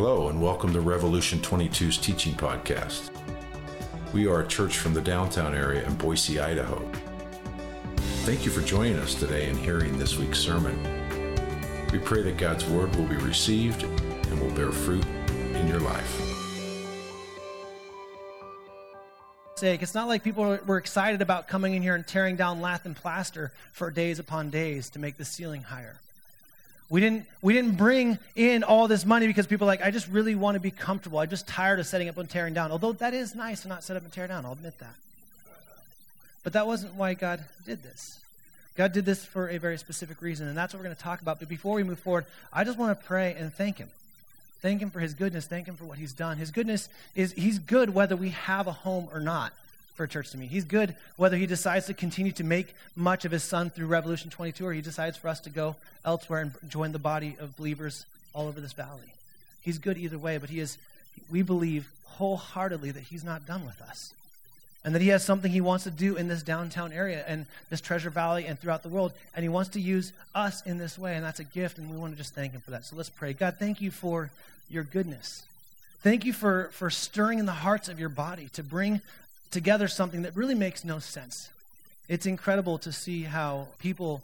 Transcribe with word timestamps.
Hello, 0.00 0.28
and 0.28 0.40
welcome 0.40 0.72
to 0.74 0.80
Revolution 0.80 1.40
22's 1.40 1.98
teaching 1.98 2.32
podcast. 2.32 3.10
We 4.14 4.28
are 4.28 4.42
a 4.42 4.46
church 4.46 4.78
from 4.78 4.94
the 4.94 5.00
downtown 5.00 5.56
area 5.56 5.84
in 5.84 5.96
Boise, 5.96 6.38
Idaho. 6.38 6.88
Thank 8.22 8.44
you 8.44 8.52
for 8.52 8.60
joining 8.60 8.94
us 9.00 9.16
today 9.16 9.50
and 9.50 9.58
hearing 9.58 9.98
this 9.98 10.16
week's 10.16 10.38
sermon. 10.38 10.80
We 11.90 11.98
pray 11.98 12.22
that 12.22 12.36
God's 12.36 12.64
word 12.66 12.94
will 12.94 13.06
be 13.06 13.16
received 13.16 13.82
and 13.82 14.40
will 14.40 14.52
bear 14.52 14.70
fruit 14.70 15.04
in 15.54 15.66
your 15.66 15.80
life. 15.80 16.22
sake. 19.56 19.82
It's 19.82 19.94
not 19.94 20.06
like 20.06 20.22
people 20.22 20.60
were 20.64 20.78
excited 20.78 21.20
about 21.22 21.48
coming 21.48 21.74
in 21.74 21.82
here 21.82 21.96
and 21.96 22.06
tearing 22.06 22.36
down 22.36 22.60
lath 22.60 22.86
and 22.86 22.94
plaster 22.94 23.50
for 23.72 23.90
days 23.90 24.20
upon 24.20 24.50
days 24.50 24.90
to 24.90 25.00
make 25.00 25.16
the 25.16 25.24
ceiling 25.24 25.62
higher. 25.62 25.98
We 26.90 27.00
didn't, 27.00 27.26
we 27.42 27.52
didn't 27.52 27.76
bring 27.76 28.18
in 28.34 28.64
all 28.64 28.88
this 28.88 29.04
money 29.04 29.26
because 29.26 29.46
people 29.46 29.66
are 29.66 29.72
like, 29.72 29.82
I 29.82 29.90
just 29.90 30.08
really 30.08 30.34
want 30.34 30.54
to 30.54 30.60
be 30.60 30.70
comfortable. 30.70 31.18
I'm 31.18 31.28
just 31.28 31.46
tired 31.46 31.80
of 31.80 31.86
setting 31.86 32.08
up 32.08 32.16
and 32.16 32.28
tearing 32.28 32.54
down. 32.54 32.72
Although 32.72 32.92
that 32.94 33.12
is 33.12 33.34
nice 33.34 33.62
to 33.62 33.68
not 33.68 33.84
set 33.84 33.96
up 33.96 34.04
and 34.04 34.12
tear 34.12 34.26
down, 34.26 34.46
I'll 34.46 34.52
admit 34.52 34.78
that. 34.78 34.94
But 36.44 36.54
that 36.54 36.66
wasn't 36.66 36.94
why 36.94 37.12
God 37.12 37.44
did 37.66 37.82
this. 37.82 38.18
God 38.74 38.92
did 38.92 39.04
this 39.04 39.24
for 39.24 39.50
a 39.50 39.58
very 39.58 39.76
specific 39.76 40.22
reason, 40.22 40.48
and 40.48 40.56
that's 40.56 40.72
what 40.72 40.78
we're 40.78 40.84
going 40.84 40.96
to 40.96 41.02
talk 41.02 41.20
about. 41.20 41.40
But 41.40 41.48
before 41.48 41.74
we 41.74 41.82
move 41.82 41.98
forward, 41.98 42.24
I 42.52 42.64
just 42.64 42.78
want 42.78 42.98
to 42.98 43.06
pray 43.06 43.34
and 43.36 43.52
thank 43.52 43.76
Him. 43.76 43.90
Thank 44.62 44.80
Him 44.80 44.88
for 44.88 45.00
His 45.00 45.14
goodness. 45.14 45.46
Thank 45.46 45.66
Him 45.66 45.76
for 45.76 45.84
what 45.84 45.98
He's 45.98 46.12
done. 46.12 46.38
His 46.38 46.52
goodness 46.52 46.88
is 47.14 47.32
He's 47.32 47.58
good 47.58 47.90
whether 47.90 48.16
we 48.16 48.30
have 48.30 48.66
a 48.66 48.72
home 48.72 49.08
or 49.12 49.20
not 49.20 49.52
for 49.98 50.06
church 50.06 50.30
to 50.30 50.38
meet. 50.38 50.48
He's 50.48 50.64
good 50.64 50.94
whether 51.16 51.36
he 51.36 51.44
decides 51.44 51.86
to 51.86 51.94
continue 51.94 52.32
to 52.32 52.44
make 52.44 52.74
much 52.96 53.24
of 53.24 53.32
his 53.32 53.42
son 53.42 53.68
through 53.68 53.88
Revolution 53.88 54.30
22 54.30 54.64
or 54.64 54.72
he 54.72 54.80
decides 54.80 55.18
for 55.18 55.28
us 55.28 55.40
to 55.40 55.50
go 55.50 55.76
elsewhere 56.04 56.40
and 56.40 56.52
join 56.70 56.92
the 56.92 56.98
body 56.98 57.36
of 57.40 57.56
believers 57.56 58.06
all 58.32 58.46
over 58.46 58.60
this 58.60 58.72
valley. 58.72 59.12
He's 59.60 59.78
good 59.78 59.98
either 59.98 60.16
way, 60.16 60.38
but 60.38 60.50
he 60.50 60.60
is, 60.60 60.78
we 61.30 61.42
believe 61.42 61.90
wholeheartedly 62.04 62.92
that 62.92 63.02
he's 63.02 63.24
not 63.24 63.44
done 63.44 63.66
with 63.66 63.82
us. 63.82 64.14
And 64.84 64.94
that 64.94 65.02
he 65.02 65.08
has 65.08 65.24
something 65.24 65.50
he 65.50 65.60
wants 65.60 65.84
to 65.84 65.90
do 65.90 66.16
in 66.16 66.28
this 66.28 66.44
downtown 66.44 66.92
area 66.92 67.24
and 67.26 67.44
this 67.68 67.80
Treasure 67.80 68.10
Valley 68.10 68.46
and 68.46 68.58
throughout 68.58 68.84
the 68.84 68.88
world. 68.88 69.12
And 69.34 69.42
he 69.42 69.48
wants 69.48 69.70
to 69.70 69.80
use 69.80 70.12
us 70.34 70.64
in 70.64 70.78
this 70.78 70.96
way, 70.96 71.16
and 71.16 71.24
that's 71.24 71.40
a 71.40 71.44
gift, 71.44 71.78
and 71.78 71.90
we 71.90 71.96
want 71.96 72.12
to 72.12 72.16
just 72.16 72.34
thank 72.34 72.52
him 72.52 72.60
for 72.60 72.70
that. 72.70 72.84
So 72.84 72.94
let's 72.94 73.10
pray. 73.10 73.32
God, 73.32 73.56
thank 73.58 73.80
you 73.80 73.90
for 73.90 74.30
your 74.70 74.84
goodness. 74.84 75.42
Thank 76.00 76.24
you 76.24 76.32
for, 76.32 76.70
for 76.72 76.90
stirring 76.90 77.40
in 77.40 77.46
the 77.46 77.52
hearts 77.52 77.88
of 77.88 77.98
your 77.98 78.08
body 78.08 78.48
to 78.52 78.62
bring 78.62 79.00
together 79.50 79.88
something 79.88 80.22
that 80.22 80.36
really 80.36 80.54
makes 80.54 80.84
no 80.84 80.98
sense. 80.98 81.50
It's 82.08 82.26
incredible 82.26 82.78
to 82.78 82.92
see 82.92 83.22
how 83.22 83.68
people 83.78 84.22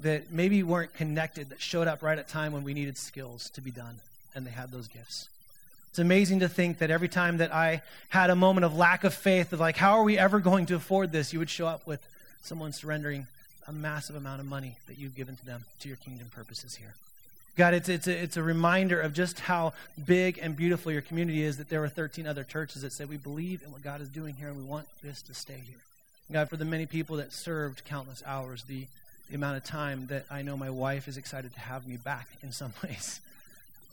that 0.00 0.30
maybe 0.30 0.62
weren't 0.62 0.92
connected 0.94 1.50
that 1.50 1.60
showed 1.60 1.88
up 1.88 2.02
right 2.02 2.18
at 2.18 2.28
time 2.28 2.52
when 2.52 2.64
we 2.64 2.74
needed 2.74 2.98
skills 2.98 3.50
to 3.50 3.60
be 3.60 3.70
done 3.70 3.96
and 4.34 4.46
they 4.46 4.50
had 4.50 4.70
those 4.70 4.88
gifts. 4.88 5.28
It's 5.90 5.98
amazing 5.98 6.40
to 6.40 6.48
think 6.48 6.78
that 6.78 6.90
every 6.90 7.08
time 7.08 7.38
that 7.38 7.54
I 7.54 7.80
had 8.10 8.28
a 8.28 8.36
moment 8.36 8.66
of 8.66 8.76
lack 8.76 9.04
of 9.04 9.14
faith 9.14 9.52
of 9.52 9.60
like 9.60 9.76
how 9.76 9.98
are 9.98 10.04
we 10.04 10.18
ever 10.18 10.40
going 10.40 10.66
to 10.66 10.74
afford 10.74 11.12
this 11.12 11.32
you 11.32 11.38
would 11.38 11.48
show 11.48 11.66
up 11.66 11.86
with 11.86 12.06
someone 12.42 12.72
surrendering 12.72 13.26
a 13.66 13.72
massive 13.72 14.14
amount 14.14 14.40
of 14.40 14.46
money 14.46 14.76
that 14.88 14.98
you've 14.98 15.16
given 15.16 15.36
to 15.36 15.46
them 15.46 15.64
to 15.80 15.88
your 15.88 15.96
kingdom 15.96 16.28
purposes 16.34 16.74
here. 16.74 16.94
God, 17.56 17.72
it's, 17.72 17.88
it's, 17.88 18.06
a, 18.06 18.12
it's 18.12 18.36
a 18.36 18.42
reminder 18.42 19.00
of 19.00 19.14
just 19.14 19.40
how 19.40 19.72
big 20.04 20.38
and 20.42 20.54
beautiful 20.54 20.92
your 20.92 21.00
community 21.00 21.42
is 21.42 21.56
that 21.56 21.70
there 21.70 21.80
were 21.80 21.88
13 21.88 22.26
other 22.26 22.44
churches 22.44 22.82
that 22.82 22.92
said, 22.92 23.08
We 23.08 23.16
believe 23.16 23.62
in 23.62 23.72
what 23.72 23.82
God 23.82 24.02
is 24.02 24.08
doing 24.08 24.34
here 24.34 24.48
and 24.48 24.58
we 24.58 24.62
want 24.62 24.86
this 25.02 25.22
to 25.22 25.34
stay 25.34 25.62
here. 25.66 25.78
God, 26.30 26.50
for 26.50 26.58
the 26.58 26.66
many 26.66 26.84
people 26.84 27.16
that 27.16 27.32
served 27.32 27.84
countless 27.86 28.22
hours, 28.26 28.64
the, 28.64 28.86
the 29.30 29.36
amount 29.36 29.56
of 29.56 29.64
time 29.64 30.06
that 30.08 30.26
I 30.30 30.42
know 30.42 30.56
my 30.56 30.68
wife 30.68 31.08
is 31.08 31.16
excited 31.16 31.54
to 31.54 31.60
have 31.60 31.86
me 31.86 31.96
back 31.96 32.28
in 32.42 32.52
some 32.52 32.74
ways. 32.84 33.20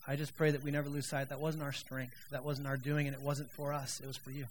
I 0.06 0.18
just 0.18 0.35
pray 0.35 0.52
that 0.52 0.63
we 0.63 0.72
never 0.72 0.90
lose 0.90 1.07
sight. 1.07 1.29
That 1.29 1.40
wasn't 1.40 1.63
our 1.63 1.72
strength. 1.72 2.16
That 2.31 2.44
wasn't 2.44 2.68
our 2.68 2.75
doing, 2.75 3.07
and 3.07 3.16
it 3.16 3.22
wasn't 3.22 3.50
for 3.50 3.72
us. 3.72 4.02
It 4.02 4.07
was 4.07 4.18
for 4.18 4.31
you. 4.31 4.46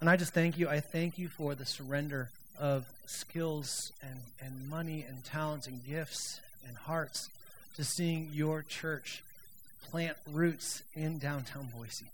And 0.00 0.10
I 0.10 0.16
just 0.16 0.34
thank 0.34 0.58
you. 0.58 0.68
I 0.68 0.80
thank 0.80 1.18
you 1.18 1.28
for 1.28 1.54
the 1.54 1.64
surrender 1.64 2.30
of 2.58 2.84
skills 3.06 3.92
and, 4.02 4.18
and 4.40 4.68
money 4.68 5.04
and 5.08 5.24
talents 5.24 5.68
and 5.68 5.84
gifts 5.86 6.40
and 6.66 6.76
hearts 6.76 7.28
to 7.76 7.84
seeing 7.84 8.30
your 8.32 8.62
church 8.62 9.22
plant 9.90 10.16
roots 10.32 10.82
in 10.94 11.18
downtown 11.18 11.68
Boise. 11.76 12.06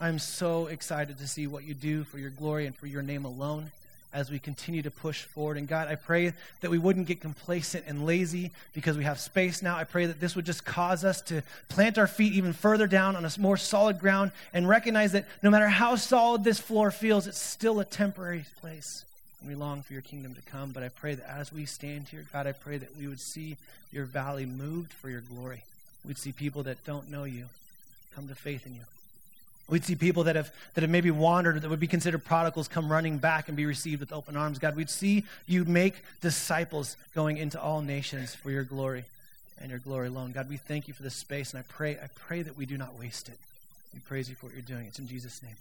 I'm 0.00 0.18
so 0.18 0.68
excited 0.68 1.18
to 1.18 1.26
see 1.26 1.46
what 1.46 1.64
you 1.64 1.74
do 1.74 2.04
for 2.04 2.18
your 2.18 2.30
glory 2.30 2.66
and 2.66 2.74
for 2.74 2.86
your 2.86 3.02
name 3.02 3.24
alone 3.24 3.70
as 4.12 4.30
we 4.30 4.38
continue 4.38 4.82
to 4.82 4.90
push 4.90 5.22
forward. 5.24 5.56
And 5.56 5.68
God, 5.68 5.88
I 5.88 5.94
pray 5.94 6.32
that 6.60 6.70
we 6.70 6.78
wouldn't 6.78 7.06
get 7.06 7.20
complacent 7.20 7.84
and 7.86 8.06
lazy 8.06 8.50
because 8.72 8.96
we 8.96 9.04
have 9.04 9.20
space 9.20 9.62
now. 9.62 9.76
I 9.76 9.84
pray 9.84 10.06
that 10.06 10.20
this 10.20 10.34
would 10.34 10.46
just 10.46 10.64
cause 10.64 11.04
us 11.04 11.20
to 11.22 11.42
plant 11.68 11.98
our 11.98 12.06
feet 12.06 12.32
even 12.32 12.52
further 12.52 12.86
down 12.86 13.14
on 13.14 13.24
a 13.24 13.30
more 13.38 13.56
solid 13.56 13.98
ground 14.00 14.32
and 14.52 14.68
recognize 14.68 15.12
that 15.12 15.26
no 15.42 15.50
matter 15.50 15.68
how 15.68 15.96
solid 15.96 16.44
this 16.44 16.58
floor 16.58 16.90
feels, 16.90 17.26
it's 17.26 17.38
still 17.38 17.78
a 17.80 17.84
temporary 17.84 18.44
place. 18.60 19.04
We 19.46 19.54
long 19.54 19.82
for 19.82 19.92
your 19.92 20.02
kingdom 20.02 20.34
to 20.34 20.42
come. 20.42 20.72
But 20.72 20.82
I 20.82 20.88
pray 20.88 21.14
that 21.14 21.28
as 21.28 21.52
we 21.52 21.64
stand 21.64 22.08
here, 22.08 22.24
God, 22.32 22.46
I 22.46 22.52
pray 22.52 22.78
that 22.78 22.96
we 22.96 23.06
would 23.06 23.20
see 23.20 23.56
your 23.92 24.04
valley 24.04 24.46
moved 24.46 24.92
for 24.92 25.08
your 25.08 25.22
glory. 25.22 25.64
We'd 26.04 26.18
see 26.18 26.32
people 26.32 26.62
that 26.64 26.84
don't 26.84 27.10
know 27.10 27.24
you 27.24 27.46
come 28.14 28.28
to 28.28 28.34
faith 28.34 28.66
in 28.66 28.74
you. 28.74 28.82
We'd 29.68 29.84
see 29.84 29.94
people 29.94 30.24
that 30.24 30.34
have, 30.34 30.52
that 30.74 30.80
have 30.80 30.90
maybe 30.90 31.12
wandered 31.12 31.62
that 31.62 31.68
would 31.70 31.80
be 31.80 31.86
considered 31.86 32.24
prodigals 32.24 32.66
come 32.66 32.90
running 32.90 33.18
back 33.18 33.46
and 33.48 33.56
be 33.56 33.66
received 33.66 34.00
with 34.00 34.12
open 34.12 34.36
arms. 34.36 34.58
God, 34.58 34.74
we'd 34.74 34.90
see 34.90 35.24
you 35.46 35.64
make 35.64 36.02
disciples 36.20 36.96
going 37.14 37.36
into 37.36 37.60
all 37.60 37.80
nations 37.80 38.34
for 38.34 38.50
your 38.50 38.64
glory 38.64 39.04
and 39.60 39.70
your 39.70 39.78
glory 39.78 40.08
alone. 40.08 40.32
God, 40.32 40.48
we 40.48 40.56
thank 40.56 40.88
you 40.88 40.94
for 40.94 41.04
this 41.04 41.14
space, 41.14 41.54
and 41.54 41.60
I 41.60 41.64
pray, 41.68 41.92
I 41.92 42.08
pray 42.16 42.42
that 42.42 42.56
we 42.56 42.66
do 42.66 42.76
not 42.76 42.98
waste 42.98 43.28
it. 43.28 43.38
We 43.94 44.00
praise 44.00 44.28
you 44.28 44.34
for 44.34 44.46
what 44.46 44.54
you're 44.54 44.62
doing. 44.62 44.86
It's 44.86 44.98
in 44.98 45.06
Jesus' 45.06 45.40
name. 45.42 45.56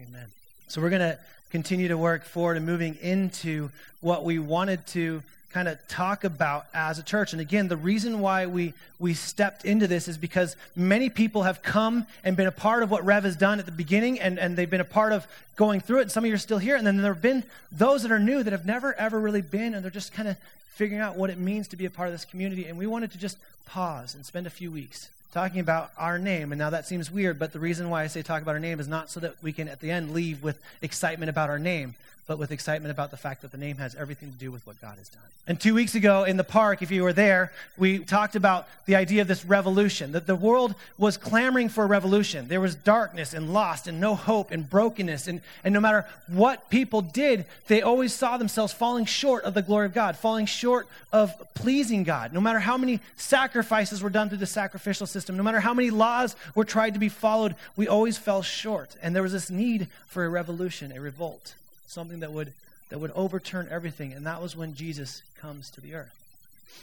Amen. 0.00 0.26
So 0.68 0.80
we're 0.80 0.90
going 0.90 1.00
to 1.00 1.18
continue 1.50 1.88
to 1.88 1.98
work 1.98 2.24
forward 2.24 2.56
and 2.56 2.66
moving 2.66 2.96
into 3.00 3.70
what 4.00 4.24
we 4.24 4.38
wanted 4.38 4.86
to 4.88 5.22
kind 5.52 5.68
of 5.68 5.78
talk 5.86 6.24
about 6.24 6.66
as 6.74 6.98
a 6.98 7.02
church. 7.02 7.32
And 7.32 7.40
again, 7.40 7.68
the 7.68 7.76
reason 7.76 8.18
why 8.18 8.46
we, 8.46 8.74
we 8.98 9.14
stepped 9.14 9.64
into 9.64 9.86
this 9.86 10.08
is 10.08 10.18
because 10.18 10.56
many 10.74 11.08
people 11.08 11.44
have 11.44 11.62
come 11.62 12.06
and 12.24 12.36
been 12.36 12.48
a 12.48 12.52
part 12.52 12.82
of 12.82 12.90
what 12.90 13.04
Rev 13.04 13.22
has 13.22 13.36
done 13.36 13.60
at 13.60 13.66
the 13.66 13.72
beginning, 13.72 14.18
and, 14.18 14.36
and 14.40 14.56
they've 14.56 14.68
been 14.68 14.80
a 14.80 14.84
part 14.84 15.12
of 15.12 15.28
going 15.54 15.80
through 15.80 16.00
it. 16.00 16.02
And 16.02 16.10
some 16.10 16.24
of 16.24 16.28
you 16.28 16.34
are 16.34 16.38
still 16.38 16.58
here. 16.58 16.74
And 16.74 16.84
then 16.84 16.96
there 16.96 17.14
have 17.14 17.22
been 17.22 17.44
those 17.70 18.02
that 18.02 18.10
are 18.10 18.18
new 18.18 18.42
that 18.42 18.52
have 18.52 18.66
never, 18.66 18.94
ever 18.94 19.20
really 19.20 19.42
been, 19.42 19.74
and 19.74 19.84
they're 19.84 19.92
just 19.92 20.12
kind 20.12 20.28
of 20.28 20.36
figuring 20.70 21.00
out 21.00 21.16
what 21.16 21.30
it 21.30 21.38
means 21.38 21.68
to 21.68 21.76
be 21.76 21.84
a 21.84 21.90
part 21.90 22.08
of 22.08 22.14
this 22.14 22.24
community. 22.24 22.66
And 22.66 22.76
we 22.76 22.88
wanted 22.88 23.12
to 23.12 23.18
just 23.18 23.38
pause 23.64 24.16
and 24.16 24.26
spend 24.26 24.48
a 24.48 24.50
few 24.50 24.72
weeks 24.72 25.08
talking 25.34 25.58
about 25.58 25.90
our 25.98 26.16
name. 26.16 26.52
And 26.52 26.58
now 26.60 26.70
that 26.70 26.86
seems 26.86 27.10
weird, 27.10 27.40
but 27.40 27.52
the 27.52 27.58
reason 27.58 27.90
why 27.90 28.04
I 28.04 28.06
say 28.06 28.22
talk 28.22 28.40
about 28.40 28.52
our 28.52 28.60
name 28.60 28.78
is 28.78 28.86
not 28.86 29.10
so 29.10 29.18
that 29.18 29.34
we 29.42 29.52
can 29.52 29.68
at 29.68 29.80
the 29.80 29.90
end 29.90 30.14
leave 30.14 30.44
with 30.44 30.62
excitement 30.80 31.28
about 31.28 31.50
our 31.50 31.58
name, 31.58 31.96
but 32.28 32.38
with 32.38 32.52
excitement 32.52 32.92
about 32.92 33.10
the 33.10 33.16
fact 33.16 33.42
that 33.42 33.50
the 33.50 33.58
name 33.58 33.78
has 33.78 33.96
everything 33.96 34.30
to 34.30 34.38
do 34.38 34.52
with 34.52 34.64
what 34.64 34.80
God 34.80 34.96
has 34.96 35.08
done. 35.08 35.22
And 35.46 35.60
two 35.60 35.74
weeks 35.74 35.94
ago 35.94 36.24
in 36.24 36.38
the 36.38 36.44
park, 36.44 36.80
if 36.80 36.90
you 36.90 37.02
were 37.02 37.12
there, 37.12 37.52
we 37.76 37.98
talked 37.98 38.34
about 38.34 38.66
the 38.86 38.96
idea 38.96 39.20
of 39.20 39.28
this 39.28 39.44
revolution, 39.44 40.12
that 40.12 40.26
the 40.26 40.34
world 40.34 40.74
was 40.96 41.18
clamoring 41.18 41.68
for 41.68 41.84
a 41.84 41.86
revolution. 41.86 42.48
There 42.48 42.62
was 42.62 42.74
darkness 42.74 43.34
and 43.34 43.52
lost 43.52 43.86
and 43.86 44.00
no 44.00 44.14
hope 44.14 44.52
and 44.52 44.68
brokenness. 44.68 45.28
And, 45.28 45.42
and 45.62 45.74
no 45.74 45.80
matter 45.80 46.06
what 46.28 46.70
people 46.70 47.02
did, 47.02 47.44
they 47.66 47.82
always 47.82 48.14
saw 48.14 48.38
themselves 48.38 48.72
falling 48.72 49.04
short 49.04 49.44
of 49.44 49.52
the 49.52 49.60
glory 49.60 49.84
of 49.84 49.92
God, 49.92 50.16
falling 50.16 50.46
short 50.46 50.86
of 51.12 51.30
pleasing 51.54 52.04
God. 52.04 52.32
No 52.32 52.40
matter 52.40 52.58
how 52.58 52.78
many 52.78 53.00
sacrifices 53.16 54.02
were 54.02 54.08
done 54.08 54.30
through 54.30 54.38
the 54.38 54.46
sacrificial 54.46 55.06
system, 55.06 55.23
no 55.32 55.42
matter 55.42 55.60
how 55.60 55.74
many 55.74 55.90
laws 55.90 56.36
were 56.54 56.64
tried 56.64 56.94
to 56.94 57.00
be 57.00 57.08
followed, 57.08 57.54
we 57.76 57.88
always 57.88 58.18
fell 58.18 58.42
short. 58.42 58.96
And 59.02 59.14
there 59.14 59.22
was 59.22 59.32
this 59.32 59.50
need 59.50 59.88
for 60.06 60.24
a 60.24 60.28
revolution, 60.28 60.92
a 60.92 61.00
revolt 61.00 61.54
something 61.94 62.20
that 62.20 62.32
would, 62.32 62.52
that 62.90 62.98
would 62.98 63.12
overturn 63.12 63.68
everything. 63.70 64.12
And 64.12 64.26
that 64.26 64.42
was 64.42 64.56
when 64.56 64.74
Jesus 64.74 65.22
comes 65.38 65.70
to 65.70 65.80
the 65.80 65.94
earth. 65.94 66.12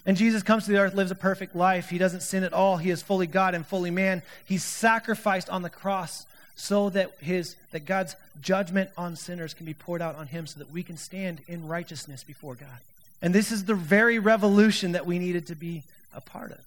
And 0.06 0.18
Jesus 0.18 0.42
comes 0.42 0.66
to 0.66 0.72
the 0.72 0.80
earth, 0.80 0.96
lives 0.96 1.12
a 1.12 1.16
perfect 1.16 1.56
life. 1.56 1.90
He 1.90 1.98
doesn't 1.98 2.22
sin 2.22 2.44
at 2.44 2.54
all. 2.54 2.78
He 2.78 2.90
is 2.90 3.02
fully 3.02 3.28
God 3.28 3.54
and 3.54 3.68
fully 3.68 3.92
man. 3.92 4.24
He's 4.46 4.64
sacrificed 4.64 5.50
on 5.50 5.62
the 5.62 5.70
cross 5.70 6.26
so 6.56 6.90
that 6.92 7.12
his 7.20 7.56
that 7.72 7.86
God's 7.86 8.16
judgment 8.42 8.90
on 8.98 9.16
sinners 9.16 9.54
can 9.54 9.66
be 9.66 9.74
poured 9.74 10.02
out 10.02 10.16
on 10.16 10.28
him 10.28 10.48
so 10.48 10.60
that 10.60 10.72
we 10.72 10.84
can 10.84 10.98
stand 10.98 11.42
in 11.48 11.68
righteousness 11.68 12.24
before 12.24 12.56
God. 12.56 12.80
And 13.22 13.36
this 13.36 13.52
is 13.52 13.66
the 13.66 13.76
very 13.76 14.20
revolution 14.20 14.94
that 14.94 15.06
we 15.06 15.20
needed 15.20 15.48
to 15.48 15.56
be 15.56 15.84
a 16.14 16.22
part 16.22 16.52
of. 16.52 16.60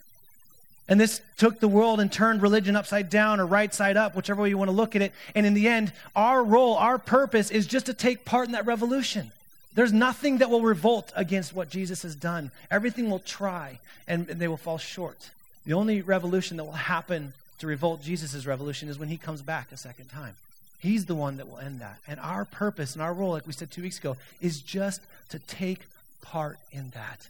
And 0.87 1.01
this 1.01 1.23
took 1.39 1.61
the 1.61 1.69
world 1.69 1.99
and 2.01 2.13
turned 2.13 2.43
religion 2.43 2.77
upside 2.77 3.09
down 3.09 3.41
or 3.41 3.47
right 3.47 3.73
side 3.73 3.97
up, 3.97 4.15
whichever 4.15 4.43
way 4.43 4.51
you 4.51 4.59
want 4.59 4.69
to 4.69 4.77
look 4.77 4.95
at 4.95 5.03
it. 5.03 5.13
And 5.35 5.47
in 5.47 5.55
the 5.55 5.67
end, 5.67 5.93
our 6.15 6.45
role, 6.45 6.75
our 6.75 6.99
purpose 6.99 7.51
is 7.51 7.67
just 7.67 7.87
to 7.87 7.95
take 7.95 8.25
part 8.25 8.47
in 8.47 8.53
that 8.53 8.67
revolution. 8.67 9.33
There's 9.75 9.93
nothing 9.93 10.39
that 10.39 10.51
will 10.51 10.63
revolt 10.63 11.13
against 11.17 11.55
what 11.55 11.71
Jesus 11.71 12.03
has 12.03 12.15
done. 12.15 12.51
Everything 12.71 13.11
will 13.11 13.19
try 13.19 13.81
and 14.07 14.27
they 14.27 14.47
will 14.47 14.57
fall 14.57 14.79
short. 14.79 15.31
The 15.65 15.73
only 15.73 16.03
revolution 16.03 16.59
that 16.59 16.65
will 16.65 16.73
happen 16.73 17.33
to 17.59 17.67
revolt 17.67 18.03
Jesus' 18.03 18.47
revolution 18.47 18.89
is 18.89 18.99
when 18.99 19.09
he 19.09 19.17
comes 19.17 19.41
back 19.43 19.73
a 19.73 19.77
second 19.77 20.11
time. 20.11 20.35
He's 20.79 21.07
the 21.07 21.15
one 21.15 21.39
that 21.39 21.49
will 21.49 21.59
end 21.59 21.81
that. 21.81 21.99
And 22.07 22.21
our 22.21 22.45
purpose 22.45 22.93
and 22.93 23.03
our 23.03 23.15
role, 23.15 23.31
like 23.31 23.47
we 23.47 23.55
said 23.55 23.71
two 23.71 23.83
weeks 23.83 23.99
ago, 23.99 24.19
is 24.43 24.61
just 24.61 25.01
to 25.31 25.39
take 25.39 25.81
part 26.21 26.59
in 26.73 26.91
that. 26.91 27.27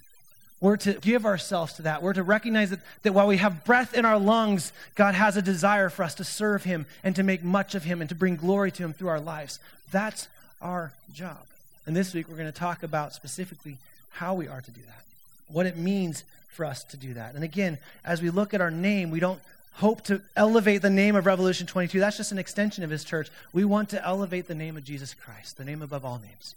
We're 0.60 0.76
to 0.78 0.94
give 0.94 1.26
ourselves 1.26 1.74
to 1.74 1.82
that. 1.82 2.02
We're 2.02 2.14
to 2.14 2.22
recognize 2.22 2.70
that, 2.70 2.80
that 3.02 3.12
while 3.12 3.26
we 3.26 3.36
have 3.36 3.64
breath 3.64 3.94
in 3.94 4.04
our 4.04 4.18
lungs, 4.18 4.72
God 4.94 5.14
has 5.14 5.36
a 5.36 5.42
desire 5.42 5.90
for 5.90 6.02
us 6.04 6.14
to 6.16 6.24
serve 6.24 6.64
Him 6.64 6.86
and 7.02 7.14
to 7.16 7.22
make 7.22 7.42
much 7.42 7.74
of 7.74 7.84
Him 7.84 8.00
and 8.00 8.08
to 8.08 8.14
bring 8.14 8.36
glory 8.36 8.70
to 8.72 8.82
Him 8.82 8.92
through 8.92 9.08
our 9.08 9.20
lives. 9.20 9.58
That's 9.90 10.28
our 10.62 10.92
job. 11.12 11.44
And 11.86 11.94
this 11.94 12.14
week 12.14 12.28
we're 12.28 12.36
going 12.36 12.50
to 12.50 12.58
talk 12.58 12.82
about 12.82 13.12
specifically 13.12 13.78
how 14.10 14.34
we 14.34 14.48
are 14.48 14.60
to 14.60 14.70
do 14.70 14.80
that, 14.80 15.04
what 15.48 15.66
it 15.66 15.76
means 15.76 16.24
for 16.48 16.64
us 16.64 16.84
to 16.84 16.96
do 16.96 17.14
that. 17.14 17.34
And 17.34 17.44
again, 17.44 17.78
as 18.04 18.22
we 18.22 18.30
look 18.30 18.54
at 18.54 18.60
our 18.60 18.70
name, 18.70 19.10
we 19.10 19.20
don't 19.20 19.40
hope 19.74 20.02
to 20.04 20.22
elevate 20.36 20.82
the 20.82 20.90
name 20.90 21.16
of 21.16 21.26
Revolution 21.26 21.66
22. 21.66 22.00
That's 22.00 22.16
just 22.16 22.32
an 22.32 22.38
extension 22.38 22.84
of 22.84 22.90
His 22.90 23.04
church. 23.04 23.28
We 23.52 23.64
want 23.64 23.90
to 23.90 24.02
elevate 24.02 24.46
the 24.46 24.54
name 24.54 24.76
of 24.76 24.84
Jesus 24.84 25.14
Christ, 25.14 25.58
the 25.58 25.64
name 25.64 25.82
above 25.82 26.04
all 26.04 26.18
names. 26.18 26.54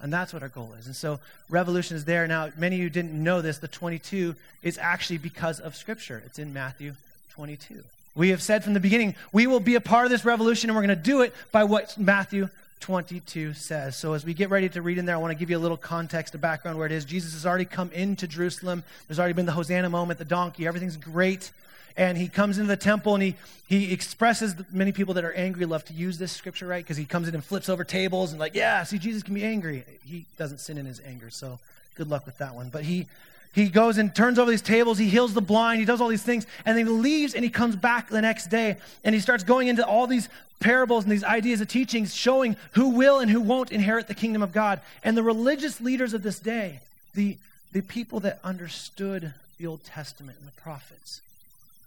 And 0.00 0.12
that's 0.12 0.32
what 0.32 0.42
our 0.42 0.48
goal 0.48 0.74
is. 0.78 0.86
And 0.86 0.94
so 0.94 1.20
revolution 1.48 1.96
is 1.96 2.04
there. 2.04 2.26
Now, 2.26 2.50
many 2.56 2.76
of 2.76 2.82
you 2.82 2.90
didn't 2.90 3.12
know 3.14 3.40
this. 3.40 3.58
The 3.58 3.68
22 3.68 4.34
is 4.62 4.76
actually 4.78 5.18
because 5.18 5.60
of 5.60 5.76
Scripture. 5.76 6.22
It's 6.26 6.38
in 6.38 6.52
Matthew 6.52 6.94
22. 7.30 7.82
We 8.16 8.28
have 8.28 8.42
said 8.42 8.62
from 8.62 8.74
the 8.74 8.80
beginning, 8.80 9.14
we 9.32 9.46
will 9.46 9.60
be 9.60 9.74
a 9.74 9.80
part 9.80 10.04
of 10.04 10.10
this 10.10 10.24
revolution, 10.24 10.70
and 10.70 10.76
we're 10.76 10.86
going 10.86 10.96
to 10.96 11.02
do 11.02 11.22
it 11.22 11.34
by 11.50 11.64
what 11.64 11.96
Matthew 11.98 12.48
22 12.80 13.54
says. 13.54 13.96
So, 13.96 14.12
as 14.12 14.24
we 14.24 14.34
get 14.34 14.50
ready 14.50 14.68
to 14.68 14.82
read 14.82 14.98
in 14.98 15.06
there, 15.06 15.16
I 15.16 15.18
want 15.18 15.32
to 15.32 15.38
give 15.38 15.50
you 15.50 15.56
a 15.56 15.58
little 15.58 15.76
context, 15.76 16.34
a 16.34 16.38
background 16.38 16.76
where 16.76 16.86
it 16.86 16.92
is. 16.92 17.04
Jesus 17.04 17.32
has 17.32 17.46
already 17.46 17.64
come 17.64 17.90
into 17.92 18.28
Jerusalem. 18.28 18.84
There's 19.08 19.18
already 19.18 19.32
been 19.32 19.46
the 19.46 19.52
Hosanna 19.52 19.88
moment, 19.90 20.18
the 20.18 20.24
donkey. 20.24 20.66
Everything's 20.66 20.96
great 20.96 21.50
and 21.96 22.18
he 22.18 22.28
comes 22.28 22.58
into 22.58 22.68
the 22.68 22.76
temple 22.76 23.14
and 23.14 23.22
he, 23.22 23.36
he 23.68 23.92
expresses 23.92 24.54
many 24.72 24.92
people 24.92 25.14
that 25.14 25.24
are 25.24 25.32
angry 25.32 25.64
love 25.64 25.84
to 25.86 25.92
use 25.92 26.18
this 26.18 26.32
scripture 26.32 26.66
right? 26.66 26.84
Because 26.84 26.96
he 26.96 27.04
comes 27.04 27.28
in 27.28 27.34
and 27.34 27.44
flips 27.44 27.68
over 27.68 27.84
tables 27.84 28.32
and 28.32 28.40
like 28.40 28.54
yeah 28.54 28.82
see 28.84 28.98
jesus 28.98 29.22
can 29.22 29.34
be 29.34 29.44
angry. 29.44 29.84
He 30.04 30.26
doesn't 30.38 30.58
sin 30.58 30.78
in 30.78 30.86
his 30.86 31.00
anger 31.06 31.30
so 31.30 31.58
good 31.94 32.08
luck 32.08 32.26
with 32.26 32.38
that 32.38 32.54
one. 32.54 32.70
But 32.70 32.84
he 32.84 33.06
he 33.54 33.68
goes 33.68 33.98
and 33.98 34.14
turns 34.14 34.38
over 34.38 34.50
these 34.50 34.62
tables 34.62 34.98
he 34.98 35.08
heals 35.08 35.34
the 35.34 35.40
blind 35.40 35.78
he 35.78 35.86
does 35.86 36.00
all 36.00 36.08
these 36.08 36.22
things 36.22 36.46
and 36.64 36.76
then 36.76 36.86
he 36.86 36.92
leaves 36.92 37.34
and 37.34 37.44
he 37.44 37.50
comes 37.50 37.76
back 37.76 38.08
the 38.08 38.20
next 38.20 38.48
day 38.48 38.76
and 39.04 39.14
he 39.14 39.20
starts 39.20 39.44
going 39.44 39.68
into 39.68 39.86
all 39.86 40.06
these 40.06 40.28
parables 40.60 41.04
and 41.04 41.12
these 41.12 41.24
ideas 41.24 41.60
of 41.60 41.68
teachings 41.68 42.14
showing 42.14 42.56
who 42.72 42.88
will 42.90 43.20
and 43.20 43.30
who 43.30 43.40
won't 43.40 43.70
inherit 43.70 44.08
the 44.08 44.14
kingdom 44.14 44.42
of 44.42 44.52
god. 44.52 44.80
And 45.02 45.16
the 45.16 45.22
religious 45.22 45.80
leaders 45.80 46.14
of 46.14 46.22
this 46.22 46.38
day 46.38 46.80
the 47.14 47.36
the 47.72 47.82
people 47.82 48.20
that 48.20 48.40
understood 48.44 49.34
the 49.58 49.66
old 49.66 49.84
testament 49.84 50.38
and 50.38 50.48
the 50.48 50.60
prophets 50.60 51.20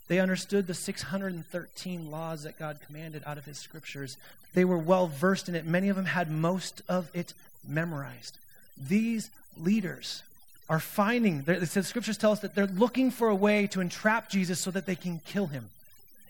they 0.08 0.20
understood 0.20 0.68
the 0.68 0.74
613 0.74 2.12
laws 2.12 2.44
that 2.44 2.58
God 2.58 2.80
commanded 2.86 3.24
out 3.26 3.38
of 3.38 3.46
his 3.46 3.58
scriptures. 3.58 4.18
They 4.54 4.66
were 4.66 4.78
well 4.78 5.08
versed 5.08 5.50
in 5.50 5.56
it. 5.56 5.66
Many 5.66 5.90
of 5.90 5.96
them 5.96 6.06
had 6.06 6.32
most 6.32 6.82
of 6.88 7.10
it 7.14 7.34
memorized. 7.68 8.38
These 8.78 9.30
leaders 9.58 10.24
are 10.70 10.80
finding, 10.80 11.44
the 11.44 11.66
scriptures 11.66 12.18
tell 12.18 12.32
us 12.32 12.40
that 12.42 12.56
they're 12.56 12.68
looking 12.68 13.12
for 13.12 13.30
a 13.30 13.36
way 13.36 13.68
to 13.68 13.82
entrap 13.82 14.30
Jesus 14.30 14.60
so 14.60 14.72
that 14.72 14.86
they 14.86 14.96
can 14.96 15.22
kill 15.26 15.48
him. 15.48 15.70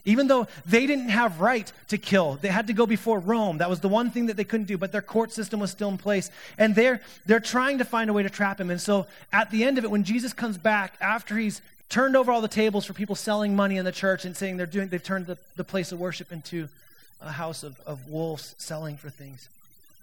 Even 0.05 0.27
though 0.27 0.47
they 0.65 0.87
didn't 0.87 1.09
have 1.09 1.41
right 1.41 1.69
to 1.89 1.97
kill, 1.97 2.37
they 2.41 2.47
had 2.47 2.67
to 2.67 2.73
go 2.73 2.85
before 2.85 3.19
Rome. 3.19 3.57
That 3.57 3.69
was 3.69 3.81
the 3.81 3.89
one 3.89 4.09
thing 4.09 4.27
that 4.27 4.37
they 4.37 4.45
couldn't 4.45 4.67
do, 4.67 4.77
but 4.77 4.93
their 4.93 5.01
court 5.01 5.33
system 5.33 5.59
was 5.59 5.69
still 5.69 5.89
in 5.89 5.97
place. 5.97 6.31
And 6.57 6.73
they're, 6.73 7.01
they're 7.25 7.41
trying 7.41 7.79
to 7.79 7.83
find 7.83 8.09
a 8.09 8.13
way 8.13 8.23
to 8.23 8.29
trap 8.29 8.61
him. 8.61 8.69
And 8.69 8.79
so 8.79 9.05
at 9.33 9.51
the 9.51 9.65
end 9.65 9.77
of 9.77 9.83
it, 9.83 9.91
when 9.91 10.05
Jesus 10.05 10.31
comes 10.31 10.57
back, 10.57 10.93
after 11.01 11.35
he's 11.35 11.61
turned 11.89 12.15
over 12.15 12.31
all 12.31 12.41
the 12.41 12.47
tables 12.47 12.85
for 12.85 12.93
people 12.93 13.15
selling 13.15 13.55
money 13.55 13.77
in 13.77 13.85
the 13.85 13.91
church 13.91 14.25
and 14.25 14.35
saying 14.35 14.57
they're 14.57 14.65
doing, 14.65 14.89
they've 14.89 15.03
turned 15.03 15.25
the, 15.25 15.37
the 15.55 15.63
place 15.63 15.91
of 15.91 15.99
worship 15.99 16.31
into 16.31 16.67
a 17.21 17.31
house 17.31 17.63
of, 17.63 17.79
of 17.85 18.09
wolves 18.09 18.55
selling 18.57 18.97
for 18.97 19.09
things. 19.09 19.49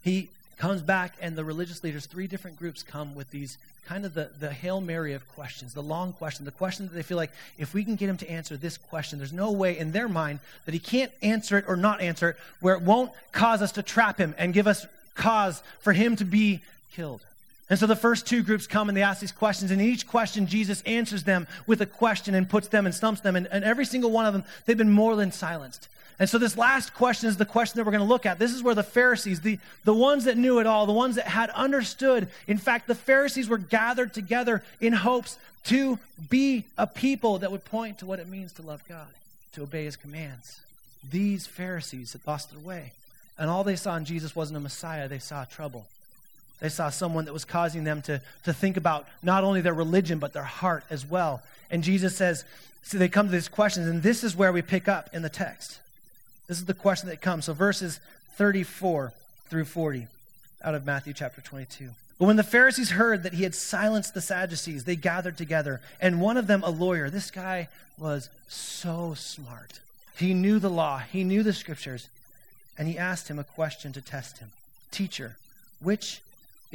He 0.02 0.28
comes 0.58 0.82
back, 0.82 1.14
and 1.20 1.36
the 1.36 1.44
religious 1.44 1.82
leaders, 1.82 2.06
three 2.06 2.26
different 2.26 2.58
groups, 2.58 2.82
come 2.82 3.14
with 3.14 3.30
these 3.30 3.58
kind 3.86 4.04
of 4.04 4.14
the, 4.14 4.30
the 4.38 4.50
Hail 4.50 4.80
Mary 4.80 5.12
of 5.12 5.28
questions, 5.34 5.74
the 5.74 5.82
long 5.82 6.12
question, 6.12 6.44
the 6.44 6.50
question 6.50 6.86
that 6.86 6.94
they 6.94 7.02
feel 7.02 7.16
like 7.16 7.30
if 7.58 7.74
we 7.74 7.84
can 7.84 7.96
get 7.96 8.08
him 8.08 8.16
to 8.18 8.30
answer 8.30 8.56
this 8.56 8.78
question, 8.78 9.18
there's 9.18 9.32
no 9.32 9.52
way 9.52 9.76
in 9.76 9.92
their 9.92 10.08
mind 10.08 10.40
that 10.64 10.72
he 10.72 10.78
can't 10.78 11.12
answer 11.22 11.58
it 11.58 11.66
or 11.68 11.76
not 11.76 12.00
answer 12.00 12.30
it 12.30 12.36
where 12.60 12.74
it 12.74 12.82
won't 12.82 13.12
cause 13.32 13.60
us 13.60 13.72
to 13.72 13.82
trap 13.82 14.16
him 14.16 14.34
and 14.38 14.54
give 14.54 14.66
us 14.66 14.86
cause 15.14 15.62
for 15.80 15.92
him 15.92 16.16
to 16.16 16.24
be 16.24 16.62
killed. 16.92 17.20
And 17.70 17.78
so 17.78 17.86
the 17.86 17.96
first 17.96 18.26
two 18.26 18.42
groups 18.42 18.66
come 18.66 18.88
and 18.88 18.96
they 18.96 19.02
ask 19.02 19.20
these 19.20 19.32
questions, 19.32 19.70
and 19.70 19.80
in 19.80 19.86
each 19.86 20.06
question, 20.06 20.46
Jesus 20.46 20.82
answers 20.82 21.24
them 21.24 21.46
with 21.66 21.80
a 21.80 21.86
question 21.86 22.34
and 22.34 22.48
puts 22.48 22.68
them 22.68 22.84
and 22.84 22.94
stumps 22.94 23.22
them. 23.22 23.36
And, 23.36 23.48
and 23.50 23.64
every 23.64 23.86
single 23.86 24.10
one 24.10 24.26
of 24.26 24.34
them, 24.34 24.44
they've 24.66 24.76
been 24.76 24.90
more 24.90 25.16
than 25.16 25.32
silenced. 25.32 25.88
And 26.18 26.28
so 26.28 26.38
this 26.38 26.56
last 26.56 26.94
question 26.94 27.28
is 27.28 27.36
the 27.38 27.46
question 27.46 27.78
that 27.78 27.84
we're 27.84 27.92
going 27.92 28.04
to 28.04 28.08
look 28.08 28.26
at. 28.26 28.38
This 28.38 28.52
is 28.52 28.62
where 28.62 28.74
the 28.74 28.84
Pharisees, 28.84 29.40
the, 29.40 29.58
the 29.84 29.94
ones 29.94 30.24
that 30.24 30.36
knew 30.36 30.60
it 30.60 30.66
all, 30.66 30.86
the 30.86 30.92
ones 30.92 31.16
that 31.16 31.26
had 31.26 31.50
understood, 31.50 32.28
in 32.46 32.58
fact, 32.58 32.86
the 32.86 32.94
Pharisees 32.94 33.48
were 33.48 33.58
gathered 33.58 34.14
together 34.14 34.62
in 34.80 34.92
hopes 34.92 35.38
to 35.64 35.98
be 36.28 36.64
a 36.78 36.86
people 36.86 37.38
that 37.38 37.50
would 37.50 37.64
point 37.64 37.98
to 37.98 38.06
what 38.06 38.20
it 38.20 38.28
means 38.28 38.52
to 38.52 38.62
love 38.62 38.84
God, 38.88 39.08
to 39.54 39.62
obey 39.62 39.84
his 39.84 39.96
commands. 39.96 40.60
These 41.10 41.46
Pharisees 41.46 42.12
had 42.12 42.26
lost 42.26 42.50
their 42.50 42.60
way. 42.60 42.92
And 43.36 43.50
all 43.50 43.64
they 43.64 43.76
saw 43.76 43.96
in 43.96 44.04
Jesus 44.04 44.36
wasn't 44.36 44.58
a 44.58 44.60
Messiah, 44.60 45.08
they 45.08 45.18
saw 45.18 45.44
trouble. 45.44 45.86
They 46.60 46.68
saw 46.68 46.90
someone 46.90 47.24
that 47.26 47.32
was 47.32 47.44
causing 47.44 47.84
them 47.84 48.02
to, 48.02 48.20
to 48.44 48.52
think 48.52 48.76
about 48.76 49.06
not 49.22 49.44
only 49.44 49.60
their 49.60 49.74
religion, 49.74 50.18
but 50.18 50.32
their 50.32 50.44
heart 50.44 50.84
as 50.90 51.04
well. 51.04 51.42
And 51.70 51.82
Jesus 51.82 52.16
says, 52.16 52.44
so 52.82 52.98
they 52.98 53.08
come 53.08 53.26
to 53.26 53.32
these 53.32 53.48
questions, 53.48 53.86
and 53.86 54.02
this 54.02 54.22
is 54.22 54.36
where 54.36 54.52
we 54.52 54.62
pick 54.62 54.88
up 54.88 55.08
in 55.12 55.22
the 55.22 55.30
text. 55.30 55.80
This 56.46 56.58
is 56.58 56.66
the 56.66 56.74
question 56.74 57.08
that 57.08 57.22
comes. 57.22 57.46
So 57.46 57.54
verses 57.54 57.98
34 58.36 59.12
through 59.48 59.64
40 59.64 60.06
out 60.62 60.74
of 60.74 60.84
Matthew 60.84 61.14
chapter 61.14 61.40
22. 61.40 61.90
But 62.18 62.26
when 62.26 62.36
the 62.36 62.42
Pharisees 62.42 62.90
heard 62.90 63.22
that 63.22 63.34
he 63.34 63.42
had 63.42 63.54
silenced 63.54 64.14
the 64.14 64.20
Sadducees, 64.20 64.84
they 64.84 64.96
gathered 64.96 65.36
together. 65.36 65.80
And 66.00 66.20
one 66.20 66.36
of 66.36 66.46
them, 66.46 66.62
a 66.62 66.70
lawyer, 66.70 67.10
this 67.10 67.30
guy 67.30 67.68
was 67.98 68.28
so 68.48 69.14
smart. 69.14 69.80
He 70.16 70.34
knew 70.34 70.58
the 70.58 70.70
law, 70.70 70.98
he 70.98 71.24
knew 71.24 71.42
the 71.42 71.52
scriptures. 71.52 72.08
And 72.76 72.86
he 72.86 72.98
asked 72.98 73.28
him 73.28 73.38
a 73.38 73.44
question 73.44 73.92
to 73.92 74.00
test 74.00 74.38
him 74.38 74.50
Teacher, 74.90 75.36
which 75.80 76.20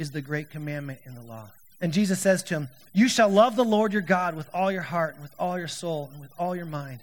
is 0.00 0.12
the 0.12 0.22
great 0.22 0.48
commandment 0.48 0.98
in 1.04 1.14
the 1.14 1.20
law. 1.20 1.50
And 1.82 1.92
Jesus 1.92 2.18
says 2.18 2.42
to 2.44 2.54
him, 2.54 2.68
You 2.94 3.06
shall 3.06 3.28
love 3.28 3.54
the 3.54 3.64
Lord 3.64 3.92
your 3.92 4.00
God 4.00 4.34
with 4.34 4.48
all 4.54 4.72
your 4.72 4.80
heart, 4.80 5.14
and 5.14 5.22
with 5.22 5.34
all 5.38 5.58
your 5.58 5.68
soul, 5.68 6.08
and 6.12 6.22
with 6.22 6.32
all 6.38 6.56
your 6.56 6.64
mind. 6.64 7.00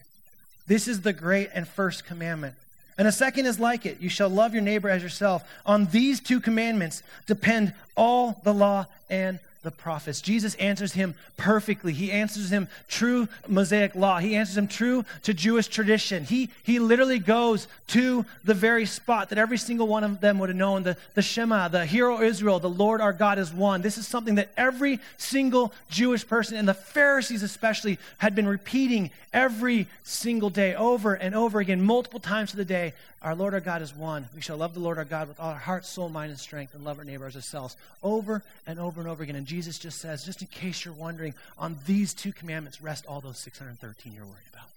This 0.65 0.87
is 0.87 1.01
the 1.01 1.13
great 1.13 1.51
and 1.53 1.67
first 1.67 2.05
commandment. 2.05 2.55
And 2.97 3.07
a 3.07 3.11
second 3.11 3.45
is 3.45 3.59
like 3.59 3.85
it 3.85 4.01
you 4.01 4.09
shall 4.09 4.29
love 4.29 4.53
your 4.53 4.63
neighbor 4.63 4.89
as 4.89 5.03
yourself. 5.03 5.47
On 5.63 5.85
these 5.85 6.19
two 6.19 6.39
commandments 6.39 7.03
depend 7.27 7.75
all 7.95 8.41
the 8.43 8.53
law 8.53 8.87
and 9.11 9.37
the 9.67 9.71
prophets. 9.71 10.21
Jesus 10.21 10.55
answers 10.55 10.93
him 10.93 11.13
perfectly. 11.35 11.91
He 11.91 12.09
answers 12.09 12.49
him 12.49 12.69
true 12.87 13.27
Mosaic 13.49 13.95
law. 13.95 14.19
He 14.19 14.37
answers 14.37 14.57
him 14.57 14.69
true 14.69 15.03
to 15.23 15.33
Jewish 15.33 15.67
tradition. 15.67 16.23
He, 16.23 16.49
he 16.63 16.79
literally 16.79 17.19
goes 17.19 17.67
to 17.87 18.25
the 18.45 18.53
very 18.53 18.85
spot 18.85 19.27
that 19.29 19.37
every 19.37 19.57
single 19.57 19.85
one 19.85 20.05
of 20.05 20.21
them 20.21 20.39
would 20.39 20.47
have 20.47 20.55
known 20.55 20.83
the, 20.83 20.95
the 21.15 21.21
Shema, 21.21 21.67
the 21.67 21.85
Hear 21.85 22.09
O 22.09 22.21
Israel, 22.21 22.59
the 22.59 22.69
Lord 22.69 23.01
our 23.01 23.11
God 23.11 23.39
is 23.39 23.51
one. 23.51 23.81
This 23.81 23.97
is 23.97 24.07
something 24.07 24.35
that 24.35 24.51
every 24.55 25.01
single 25.17 25.73
Jewish 25.89 26.25
person, 26.25 26.55
and 26.55 26.67
the 26.67 26.73
Pharisees 26.73 27.43
especially, 27.43 27.99
had 28.19 28.33
been 28.33 28.47
repeating 28.47 29.11
every 29.33 29.87
single 30.03 30.49
day, 30.49 30.75
over 30.75 31.13
and 31.13 31.35
over 31.35 31.59
again, 31.59 31.81
multiple 31.81 32.21
times 32.21 32.51
of 32.51 32.57
the 32.57 32.65
day. 32.65 32.93
Our 33.21 33.33
Lord 33.33 33.53
our 33.53 33.59
God 33.59 33.81
is 33.81 33.95
one. 33.95 34.27
We 34.35 34.41
shall 34.41 34.57
love 34.57 34.73
the 34.73 34.79
Lord 34.79 34.97
our 34.97 35.05
God 35.05 35.27
with 35.27 35.39
all 35.39 35.49
our 35.49 35.57
heart, 35.57 35.85
soul, 35.85 36.07
mind, 36.07 36.29
and 36.29 36.39
strength, 36.39 36.75
and 36.75 36.85
love 36.85 36.99
our 36.99 37.03
neighbor 37.03 37.25
as 37.25 37.35
ourselves. 37.35 37.75
Over 38.03 38.43
and 38.67 38.79
over 38.79 39.01
and 39.01 39.09
over 39.09 39.23
again. 39.23 39.35
And 39.35 39.47
Jesus 39.47 39.79
just 39.79 39.99
says, 39.99 40.23
just 40.23 40.41
in 40.41 40.47
case 40.47 40.85
you're 40.85 40.93
wondering, 40.93 41.33
on 41.57 41.77
these 41.87 42.13
two 42.13 42.31
commandments 42.31 42.81
rest 42.81 43.05
all 43.07 43.19
those 43.19 43.39
613 43.39 44.13
you're 44.13 44.23
worried 44.23 44.35
about. 44.51 44.67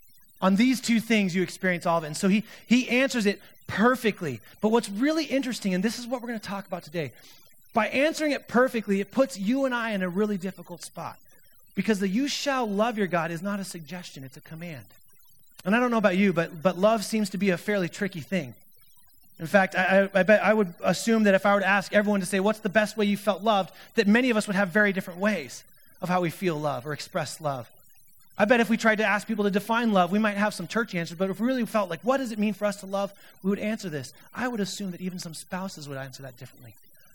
On 0.42 0.56
these 0.56 0.80
two 0.80 1.00
things, 1.00 1.34
you 1.34 1.42
experience 1.42 1.84
all 1.84 1.98
of 1.98 2.04
it. 2.04 2.08
And 2.08 2.16
so 2.16 2.28
he, 2.28 2.44
he 2.66 2.88
answers 2.88 3.26
it 3.26 3.42
perfectly. 3.66 4.40
But 4.62 4.70
what's 4.70 4.88
really 4.88 5.24
interesting, 5.24 5.74
and 5.74 5.84
this 5.84 5.98
is 5.98 6.06
what 6.06 6.22
we're 6.22 6.28
going 6.28 6.40
to 6.40 6.46
talk 6.46 6.66
about 6.66 6.82
today, 6.82 7.12
by 7.74 7.88
answering 7.88 8.32
it 8.32 8.48
perfectly, 8.48 9.00
it 9.00 9.10
puts 9.10 9.38
you 9.38 9.66
and 9.66 9.74
I 9.74 9.90
in 9.90 10.02
a 10.02 10.08
really 10.08 10.38
difficult 10.38 10.82
spot. 10.82 11.18
Because 11.74 12.00
the 12.00 12.08
you 12.08 12.26
shall 12.26 12.68
love 12.68 12.96
your 12.96 13.06
God 13.06 13.30
is 13.30 13.42
not 13.42 13.60
a 13.60 13.64
suggestion, 13.64 14.24
it's 14.24 14.36
a 14.36 14.40
command. 14.40 14.86
And 15.64 15.76
I 15.76 15.80
don't 15.80 15.90
know 15.90 15.98
about 15.98 16.16
you, 16.16 16.32
but, 16.32 16.62
but 16.62 16.78
love 16.78 17.04
seems 17.04 17.30
to 17.30 17.38
be 17.38 17.50
a 17.50 17.58
fairly 17.58 17.88
tricky 17.88 18.20
thing. 18.20 18.54
In 19.38 19.46
fact, 19.46 19.74
I, 19.74 20.08
I, 20.12 20.22
bet 20.22 20.42
I 20.42 20.52
would 20.52 20.74
assume 20.82 21.22
that 21.24 21.34
if 21.34 21.46
I 21.46 21.54
were 21.54 21.60
to 21.60 21.66
ask 21.66 21.94
everyone 21.94 22.20
to 22.20 22.26
say, 22.26 22.40
What's 22.40 22.58
the 22.58 22.68
best 22.68 22.96
way 22.96 23.06
you 23.06 23.16
felt 23.16 23.42
loved? 23.42 23.72
that 23.94 24.06
many 24.06 24.30
of 24.30 24.36
us 24.36 24.46
would 24.46 24.56
have 24.56 24.68
very 24.68 24.92
different 24.92 25.18
ways 25.18 25.64
of 26.02 26.08
how 26.08 26.20
we 26.20 26.30
feel 26.30 26.56
love 26.56 26.86
or 26.86 26.92
express 26.92 27.40
love. 27.40 27.68
I 28.36 28.44
bet 28.44 28.60
if 28.60 28.70
we 28.70 28.76
tried 28.76 28.98
to 28.98 29.04
ask 29.04 29.26
people 29.26 29.44
to 29.44 29.50
define 29.50 29.92
love, 29.92 30.12
we 30.12 30.18
might 30.18 30.36
have 30.36 30.54
some 30.54 30.66
church 30.66 30.94
answers, 30.94 31.16
but 31.16 31.30
if 31.30 31.40
we 31.40 31.46
really 31.46 31.64
felt 31.64 31.88
like, 31.88 32.00
What 32.02 32.18
does 32.18 32.32
it 32.32 32.38
mean 32.38 32.52
for 32.52 32.66
us 32.66 32.76
to 32.80 32.86
love? 32.86 33.14
we 33.42 33.48
would 33.48 33.58
answer 33.58 33.88
this. 33.88 34.12
I 34.34 34.46
would 34.46 34.60
assume 34.60 34.90
that 34.90 35.00
even 35.00 35.18
some 35.18 35.34
spouses 35.34 35.88
would 35.88 35.98
answer 35.98 36.22
that 36.22 36.38
differently. 36.38 36.74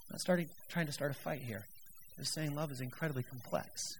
I'm 0.09 0.15
not 0.15 0.21
starting, 0.21 0.49
trying 0.69 0.87
to 0.87 0.91
start 0.91 1.11
a 1.11 1.15
fight 1.15 1.41
here. 1.41 1.65
Just 2.17 2.33
saying 2.33 2.55
love 2.55 2.71
is 2.71 2.81
incredibly 2.81 3.23
complex. 3.23 3.97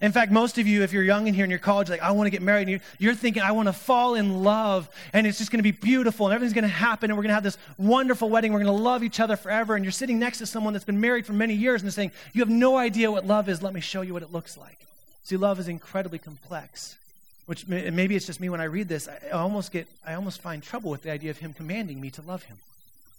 In 0.00 0.12
fact, 0.12 0.32
most 0.32 0.58
of 0.58 0.66
you, 0.66 0.82
if 0.82 0.92
you're 0.92 1.02
young 1.02 1.28
in 1.28 1.34
here 1.34 1.44
in 1.44 1.50
your 1.50 1.58
college, 1.58 1.88
like, 1.88 2.02
I 2.02 2.10
want 2.10 2.26
to 2.26 2.30
get 2.30 2.42
married, 2.42 2.62
and 2.62 2.70
you're, 2.70 2.80
you're 2.98 3.14
thinking, 3.14 3.42
I 3.42 3.52
want 3.52 3.68
to 3.68 3.72
fall 3.72 4.14
in 4.14 4.42
love, 4.42 4.88
and 5.12 5.26
it's 5.26 5.38
just 5.38 5.50
going 5.50 5.60
to 5.60 5.62
be 5.62 5.70
beautiful, 5.70 6.26
and 6.26 6.34
everything's 6.34 6.54
going 6.54 6.62
to 6.62 6.68
happen, 6.68 7.10
and 7.10 7.16
we're 7.16 7.22
going 7.22 7.30
to 7.30 7.34
have 7.34 7.42
this 7.42 7.58
wonderful 7.78 8.28
wedding. 8.28 8.52
We're 8.52 8.64
going 8.64 8.76
to 8.76 8.82
love 8.82 9.02
each 9.02 9.20
other 9.20 9.36
forever. 9.36 9.76
And 9.76 9.84
you're 9.84 9.92
sitting 9.92 10.18
next 10.18 10.38
to 10.38 10.46
someone 10.46 10.72
that's 10.72 10.84
been 10.84 11.00
married 11.00 11.26
for 11.26 11.32
many 11.32 11.54
years, 11.54 11.82
and 11.82 11.92
saying, 11.92 12.12
You 12.32 12.40
have 12.40 12.50
no 12.50 12.76
idea 12.76 13.10
what 13.10 13.26
love 13.26 13.48
is. 13.48 13.62
Let 13.62 13.72
me 13.72 13.80
show 13.80 14.02
you 14.02 14.12
what 14.12 14.22
it 14.22 14.32
looks 14.32 14.58
like. 14.58 14.78
See, 15.22 15.36
love 15.36 15.58
is 15.58 15.68
incredibly 15.68 16.18
complex, 16.18 16.96
which 17.46 17.66
maybe 17.66 18.14
it's 18.14 18.26
just 18.26 18.40
me 18.40 18.50
when 18.50 18.60
I 18.60 18.64
read 18.64 18.88
this. 18.88 19.08
I 19.08 19.30
almost 19.30 19.72
get, 19.72 19.86
I 20.06 20.14
almost 20.14 20.42
find 20.42 20.62
trouble 20.62 20.90
with 20.90 21.02
the 21.02 21.10
idea 21.10 21.30
of 21.30 21.38
him 21.38 21.54
commanding 21.54 22.00
me 22.00 22.10
to 22.10 22.22
love 22.22 22.42
him. 22.42 22.58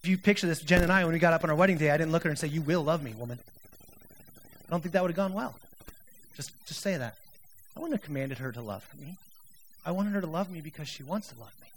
If 0.03 0.10
you 0.10 0.17
picture 0.20 0.46
this, 0.46 0.62
Jen 0.62 0.84
and 0.84 0.91
I, 0.91 1.03
when 1.03 1.13
we 1.13 1.20
got 1.20 1.34
up 1.34 1.44
on 1.44 1.50
our 1.50 1.55
wedding 1.55 1.77
day, 1.77 1.89
I 1.89 1.98
didn't 1.98 2.12
look 2.12 2.22
at 2.22 2.25
her 2.25 2.29
and 2.29 2.38
say, 2.38 2.48
You 2.48 2.62
will 2.62 2.84
love 2.84 3.01
me, 3.01 3.15
woman. 3.15 3.39
I 4.67 4.70
don't 4.70 4.82
think 4.82 4.94
that 4.94 5.01
would 5.01 5.10
have 5.10 5.15
gone 5.15 5.34
well. 5.34 5.55
Just, 6.35 6.51
just 6.67 6.81
say 6.81 6.97
that. 6.97 7.15
I 7.75 7.79
wouldn't 7.79 7.99
have 7.99 8.05
commanded 8.05 8.37
her 8.39 8.51
to 8.51 8.61
love 8.61 8.87
me. 8.99 9.15
I 9.85 9.91
wanted 9.91 10.13
her 10.13 10.21
to 10.21 10.27
love 10.27 10.49
me 10.49 10.61
because 10.61 10.87
she 10.87 11.03
wants 11.03 11.27
to 11.29 11.39
love 11.39 11.53
me. 11.61 11.67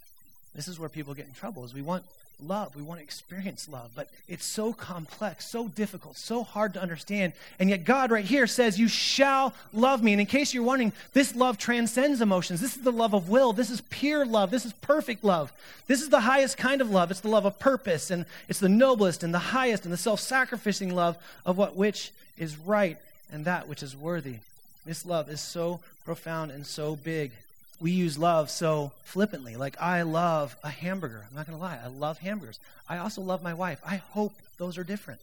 This 0.55 0.67
is 0.67 0.79
where 0.79 0.89
people 0.89 1.13
get 1.13 1.27
in 1.27 1.33
trouble 1.33 1.63
is 1.63 1.73
we 1.73 1.81
want 1.81 2.03
love. 2.41 2.75
We 2.75 2.81
want 2.81 2.99
to 2.99 3.03
experience 3.03 3.67
love, 3.69 3.91
but 3.95 4.09
it's 4.27 4.45
so 4.45 4.73
complex, 4.73 5.45
so 5.45 5.67
difficult, 5.67 6.17
so 6.17 6.43
hard 6.43 6.73
to 6.73 6.81
understand. 6.81 7.33
And 7.59 7.69
yet 7.69 7.83
God 7.83 8.11
right 8.11 8.25
here 8.25 8.47
says, 8.47 8.79
"You 8.79 8.87
shall 8.87 9.53
love 9.73 10.01
me." 10.01 10.13
And 10.13 10.21
in 10.21 10.27
case 10.27 10.53
you're 10.53 10.63
wondering, 10.63 10.93
this 11.13 11.35
love 11.35 11.57
transcends 11.57 12.21
emotions. 12.21 12.61
This 12.61 12.77
is 12.77 12.83
the 12.83 12.91
love 12.91 13.13
of 13.13 13.29
will. 13.29 13.53
This 13.53 13.69
is 13.69 13.81
pure 13.89 14.25
love. 14.25 14.51
This 14.51 14.65
is 14.65 14.73
perfect 14.73 15.23
love. 15.23 15.51
This 15.87 16.01
is 16.01 16.09
the 16.09 16.21
highest 16.21 16.57
kind 16.57 16.81
of 16.81 16.89
love. 16.89 17.11
It's 17.11 17.19
the 17.19 17.29
love 17.29 17.45
of 17.45 17.59
purpose 17.59 18.09
and 18.09 18.25
it's 18.47 18.59
the 18.59 18.69
noblest 18.69 19.23
and 19.23 19.33
the 19.33 19.39
highest 19.39 19.83
and 19.83 19.93
the 19.93 19.97
self-sacrificing 19.97 20.95
love 20.95 21.17
of 21.45 21.57
what 21.57 21.75
which 21.75 22.11
is 22.37 22.57
right 22.57 22.97
and 23.31 23.45
that 23.45 23.67
which 23.67 23.83
is 23.83 23.95
worthy. 23.95 24.37
This 24.85 25.05
love 25.05 25.29
is 25.29 25.41
so 25.41 25.79
profound 26.05 26.51
and 26.51 26.65
so 26.65 26.95
big. 26.95 27.31
We 27.79 27.91
use 27.91 28.17
love 28.17 28.49
so 28.49 28.91
flippantly. 29.03 29.55
Like, 29.55 29.79
I 29.81 30.01
love 30.01 30.55
a 30.63 30.69
hamburger. 30.69 31.25
I'm 31.29 31.35
not 31.35 31.47
going 31.47 31.57
to 31.57 31.63
lie. 31.63 31.79
I 31.83 31.87
love 31.87 32.17
hamburgers. 32.17 32.59
I 32.87 32.97
also 32.97 33.21
love 33.21 33.41
my 33.41 33.53
wife. 33.53 33.79
I 33.85 33.97
hope 33.97 34.33
those 34.57 34.77
are 34.77 34.83
different. 34.83 35.21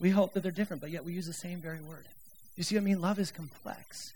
We 0.00 0.10
hope 0.10 0.32
that 0.32 0.42
they're 0.42 0.52
different, 0.52 0.80
but 0.82 0.90
yet 0.90 1.04
we 1.04 1.12
use 1.12 1.26
the 1.26 1.32
same 1.32 1.60
very 1.60 1.80
word. 1.80 2.04
You 2.56 2.64
see 2.64 2.74
what 2.74 2.82
I 2.82 2.84
mean? 2.84 3.00
Love 3.00 3.18
is 3.18 3.30
complex. 3.30 4.12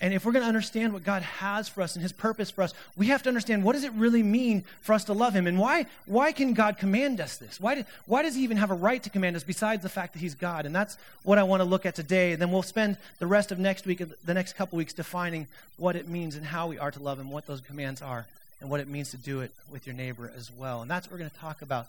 And 0.00 0.12
if 0.12 0.24
we're 0.24 0.32
going 0.32 0.42
to 0.42 0.48
understand 0.48 0.92
what 0.92 1.04
God 1.04 1.22
has 1.22 1.68
for 1.68 1.80
us 1.80 1.94
and 1.94 2.02
his 2.02 2.12
purpose 2.12 2.50
for 2.50 2.62
us, 2.62 2.74
we 2.96 3.06
have 3.06 3.22
to 3.22 3.28
understand 3.28 3.62
what 3.62 3.74
does 3.74 3.84
it 3.84 3.92
really 3.92 4.22
mean 4.22 4.64
for 4.80 4.92
us 4.92 5.04
to 5.04 5.12
love 5.12 5.34
him 5.34 5.46
and 5.46 5.58
why 5.58 5.86
why 6.06 6.32
can 6.32 6.52
God 6.52 6.78
command 6.78 7.20
us 7.20 7.36
this? 7.36 7.60
Why 7.60 7.84
why 8.06 8.22
does 8.22 8.34
he 8.34 8.42
even 8.42 8.56
have 8.56 8.70
a 8.70 8.74
right 8.74 9.02
to 9.02 9.10
command 9.10 9.36
us 9.36 9.44
besides 9.44 9.82
the 9.82 9.88
fact 9.88 10.12
that 10.14 10.18
he's 10.18 10.34
God? 10.34 10.66
And 10.66 10.74
that's 10.74 10.98
what 11.22 11.38
I 11.38 11.44
want 11.44 11.60
to 11.60 11.64
look 11.64 11.86
at 11.86 11.94
today. 11.94 12.32
And 12.32 12.42
then 12.42 12.50
we'll 12.50 12.62
spend 12.62 12.96
the 13.18 13.26
rest 13.26 13.52
of 13.52 13.58
next 13.58 13.86
week 13.86 14.02
the 14.24 14.34
next 14.34 14.54
couple 14.54 14.76
weeks 14.76 14.92
defining 14.92 15.46
what 15.76 15.96
it 15.96 16.08
means 16.08 16.34
and 16.34 16.44
how 16.44 16.66
we 16.66 16.78
are 16.78 16.90
to 16.90 17.00
love 17.00 17.18
him, 17.18 17.30
what 17.30 17.46
those 17.46 17.60
commands 17.60 18.02
are, 18.02 18.26
and 18.60 18.68
what 18.68 18.80
it 18.80 18.88
means 18.88 19.12
to 19.12 19.16
do 19.16 19.40
it 19.40 19.52
with 19.70 19.86
your 19.86 19.94
neighbor 19.94 20.30
as 20.36 20.50
well. 20.50 20.82
And 20.82 20.90
that's 20.90 21.06
what 21.06 21.12
we're 21.12 21.18
going 21.18 21.30
to 21.30 21.38
talk 21.38 21.62
about 21.62 21.86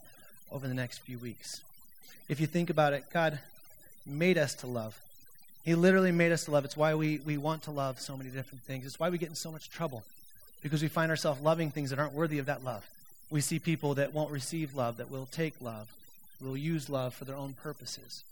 over 0.51 0.67
the 0.67 0.73
next 0.73 0.99
few 0.99 1.17
weeks. 1.17 1.61
If 2.29 2.39
you 2.39 2.47
think 2.47 2.69
about 2.69 2.93
it, 2.93 3.05
God 3.11 3.39
made 4.05 4.37
us 4.37 4.53
to 4.55 4.67
love. 4.67 4.99
He 5.65 5.73
literally 5.73 6.11
made 6.11 6.31
us 6.31 6.45
to 6.45 6.51
love. 6.51 6.63
It's 6.63 6.77
why 6.77 6.93
we, 6.93 7.19
we 7.25 7.37
want 7.37 7.63
to 7.63 7.71
love 7.71 7.99
so 7.99 8.15
many 8.15 8.29
different 8.29 8.63
things. 8.63 8.85
It's 8.85 8.99
why 8.99 9.09
we 9.09 9.17
get 9.17 9.29
in 9.29 9.35
so 9.35 9.51
much 9.51 9.71
trouble 9.71 10.03
because 10.61 10.81
we 10.81 10.87
find 10.87 11.09
ourselves 11.09 11.41
loving 11.41 11.71
things 11.71 11.89
that 11.89 11.97
aren't 11.97 12.13
worthy 12.13 12.37
of 12.37 12.45
that 12.45 12.63
love. 12.63 12.87
We 13.31 13.41
see 13.41 13.57
people 13.57 13.95
that 13.95 14.13
won't 14.13 14.31
receive 14.31 14.75
love, 14.75 14.97
that 14.97 15.09
will 15.09 15.27
take 15.31 15.59
love, 15.61 15.91
will 16.39 16.55
use 16.55 16.87
love 16.87 17.15
for 17.15 17.25
their 17.25 17.35
own 17.35 17.53
purposes. 17.53 18.23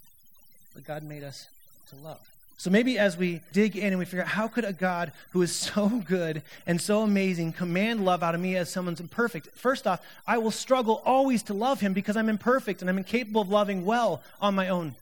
But 0.75 0.85
God 0.85 1.01
made 1.01 1.23
us 1.23 1.47
to 1.89 1.95
love. 1.95 2.21
So 2.57 2.69
maybe 2.69 2.99
as 2.99 3.17
we 3.17 3.41
dig 3.51 3.75
in 3.75 3.87
and 3.87 3.99
we 3.99 4.05
figure 4.05 4.21
out 4.21 4.27
how 4.27 4.47
could 4.47 4.63
a 4.63 4.73
God 4.73 5.11
who 5.31 5.41
is 5.41 5.55
so 5.55 5.89
good 6.07 6.43
and 6.67 6.79
so 6.79 7.01
amazing 7.01 7.53
command 7.53 8.05
love 8.05 8.21
out 8.21 8.35
of 8.35 8.41
me 8.41 8.55
as 8.57 8.69
someone's 8.69 8.99
imperfect? 8.99 9.47
First 9.55 9.87
off, 9.87 10.05
I 10.27 10.37
will 10.37 10.51
struggle 10.51 11.01
always 11.03 11.41
to 11.43 11.55
love 11.55 11.79
him 11.79 11.93
because 11.93 12.15
I'm 12.15 12.29
imperfect 12.29 12.81
and 12.81 12.89
I'm 12.91 12.99
incapable 12.99 13.41
of 13.41 13.49
loving 13.49 13.85
well 13.85 14.21
on 14.39 14.53
my 14.53 14.69
own. 14.69 14.93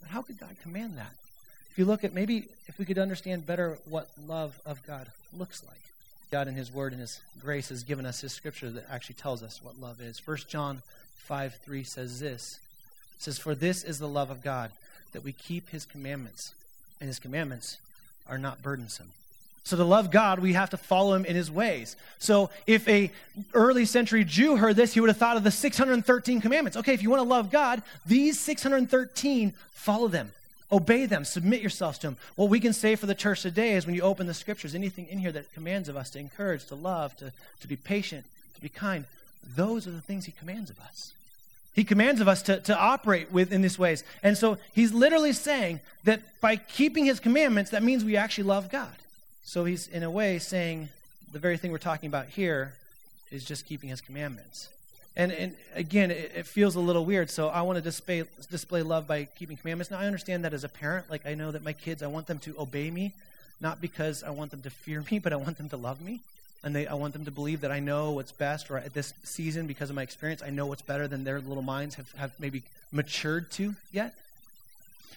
But 0.00 0.10
how 0.10 0.22
could 0.22 0.40
God 0.40 0.56
command 0.62 0.98
that? 0.98 1.12
If 1.76 1.80
you 1.80 1.84
look 1.84 2.04
at 2.04 2.14
maybe 2.14 2.48
if 2.68 2.78
we 2.78 2.86
could 2.86 2.96
understand 2.96 3.44
better 3.44 3.76
what 3.84 4.08
love 4.26 4.58
of 4.64 4.82
God 4.86 5.08
looks 5.36 5.62
like. 5.68 5.78
God 6.30 6.48
in 6.48 6.54
his 6.54 6.72
word 6.72 6.92
and 6.92 7.02
his 7.02 7.20
grace 7.38 7.68
has 7.68 7.82
given 7.82 8.06
us 8.06 8.22
his 8.22 8.32
scripture 8.32 8.70
that 8.70 8.86
actually 8.90 9.16
tells 9.16 9.42
us 9.42 9.60
what 9.62 9.78
love 9.78 10.00
is. 10.00 10.26
1 10.26 10.38
John 10.48 10.80
5 11.16 11.54
3 11.62 11.84
says 11.84 12.18
this. 12.18 12.60
It 13.18 13.22
says, 13.22 13.38
For 13.38 13.54
this 13.54 13.84
is 13.84 13.98
the 13.98 14.08
love 14.08 14.30
of 14.30 14.42
God, 14.42 14.70
that 15.12 15.22
we 15.22 15.32
keep 15.32 15.68
his 15.68 15.84
commandments, 15.84 16.54
and 16.98 17.08
his 17.08 17.18
commandments 17.18 17.76
are 18.26 18.38
not 18.38 18.62
burdensome. 18.62 19.10
So 19.64 19.76
to 19.76 19.84
love 19.84 20.10
God, 20.10 20.38
we 20.38 20.54
have 20.54 20.70
to 20.70 20.78
follow 20.78 21.12
him 21.12 21.26
in 21.26 21.36
his 21.36 21.50
ways. 21.50 21.94
So 22.18 22.48
if 22.66 22.88
a 22.88 23.10
early 23.52 23.84
century 23.84 24.24
Jew 24.24 24.56
heard 24.56 24.76
this, 24.76 24.94
he 24.94 25.00
would 25.00 25.10
have 25.10 25.18
thought 25.18 25.36
of 25.36 25.44
the 25.44 25.50
613 25.50 26.40
commandments. 26.40 26.78
Okay, 26.78 26.94
if 26.94 27.02
you 27.02 27.10
want 27.10 27.22
to 27.22 27.28
love 27.28 27.50
God, 27.50 27.82
these 28.06 28.40
613, 28.40 29.52
follow 29.72 30.08
them. 30.08 30.32
Obey 30.72 31.06
them, 31.06 31.24
submit 31.24 31.60
yourselves 31.60 31.98
to 31.98 32.08
them. 32.08 32.16
What 32.34 32.48
we 32.48 32.58
can 32.58 32.72
say 32.72 32.96
for 32.96 33.06
the 33.06 33.14
church 33.14 33.42
today 33.42 33.74
is 33.74 33.86
when 33.86 33.94
you 33.94 34.02
open 34.02 34.26
the 34.26 34.34
scriptures, 34.34 34.74
anything 34.74 35.06
in 35.08 35.18
here 35.18 35.32
that 35.32 35.52
commands 35.54 35.88
of 35.88 35.96
us 35.96 36.10
to 36.10 36.18
encourage, 36.18 36.64
to 36.66 36.74
love, 36.74 37.16
to, 37.18 37.32
to 37.60 37.68
be 37.68 37.76
patient, 37.76 38.24
to 38.56 38.60
be 38.60 38.68
kind, 38.68 39.04
those 39.54 39.86
are 39.86 39.92
the 39.92 40.00
things 40.00 40.24
he 40.24 40.32
commands 40.32 40.70
of 40.70 40.80
us. 40.80 41.12
He 41.72 41.84
commands 41.84 42.20
of 42.20 42.26
us 42.26 42.42
to, 42.42 42.58
to 42.62 42.76
operate 42.76 43.30
with 43.30 43.52
in 43.52 43.60
these 43.60 43.78
ways. 43.78 44.02
And 44.22 44.36
so 44.36 44.56
he's 44.72 44.92
literally 44.92 45.34
saying 45.34 45.80
that 46.04 46.22
by 46.40 46.56
keeping 46.56 47.04
his 47.04 47.20
commandments, 47.20 47.70
that 47.70 47.82
means 47.82 48.02
we 48.02 48.16
actually 48.16 48.44
love 48.44 48.70
God. 48.70 48.96
So 49.44 49.66
he's, 49.66 49.86
in 49.86 50.02
a 50.02 50.10
way, 50.10 50.38
saying 50.38 50.88
the 51.32 51.38
very 51.38 51.58
thing 51.58 51.70
we're 51.70 51.78
talking 51.78 52.08
about 52.08 52.26
here 52.26 52.74
is 53.30 53.44
just 53.44 53.66
keeping 53.66 53.90
his 53.90 54.00
commandments. 54.00 54.70
And, 55.16 55.32
and 55.32 55.56
again, 55.74 56.10
it, 56.10 56.32
it, 56.36 56.46
feels 56.46 56.74
a 56.74 56.80
little 56.80 57.04
weird, 57.04 57.30
so 57.30 57.48
I 57.48 57.62
want 57.62 57.76
to 57.76 57.82
display, 57.82 58.24
display 58.50 58.82
love 58.82 59.06
by 59.06 59.24
keeping 59.24 59.56
commandments. 59.56 59.90
Now, 59.90 59.98
I 59.98 60.04
understand 60.04 60.44
that 60.44 60.52
as 60.52 60.62
a 60.62 60.68
parent. 60.68 61.10
Like, 61.10 61.24
I 61.24 61.34
know 61.34 61.52
that 61.52 61.64
my 61.64 61.72
kids, 61.72 62.02
I 62.02 62.06
want 62.06 62.26
them 62.26 62.38
to 62.40 62.54
obey 62.58 62.90
me, 62.90 63.14
not 63.58 63.80
because 63.80 64.22
I 64.22 64.30
want 64.30 64.50
them 64.50 64.60
to 64.62 64.70
fear 64.70 65.02
me, 65.10 65.18
but 65.18 65.32
I 65.32 65.36
want 65.36 65.56
them 65.56 65.70
to 65.70 65.76
love 65.78 66.02
me. 66.02 66.20
And 66.62 66.74
they, 66.74 66.86
I 66.86 66.94
want 66.94 67.14
them 67.14 67.24
to 67.24 67.30
believe 67.30 67.62
that 67.62 67.70
I 67.70 67.80
know 67.80 68.10
what's 68.10 68.32
best, 68.32 68.70
or 68.70 68.76
at 68.76 68.92
this 68.92 69.14
season, 69.24 69.66
because 69.66 69.88
of 69.88 69.96
my 69.96 70.02
experience, 70.02 70.42
I 70.42 70.50
know 70.50 70.66
what's 70.66 70.82
better 70.82 71.08
than 71.08 71.24
their 71.24 71.40
little 71.40 71.62
minds 71.62 71.94
have, 71.94 72.12
have 72.12 72.32
maybe 72.38 72.62
matured 72.92 73.50
to 73.52 73.74
yet. 73.92 74.14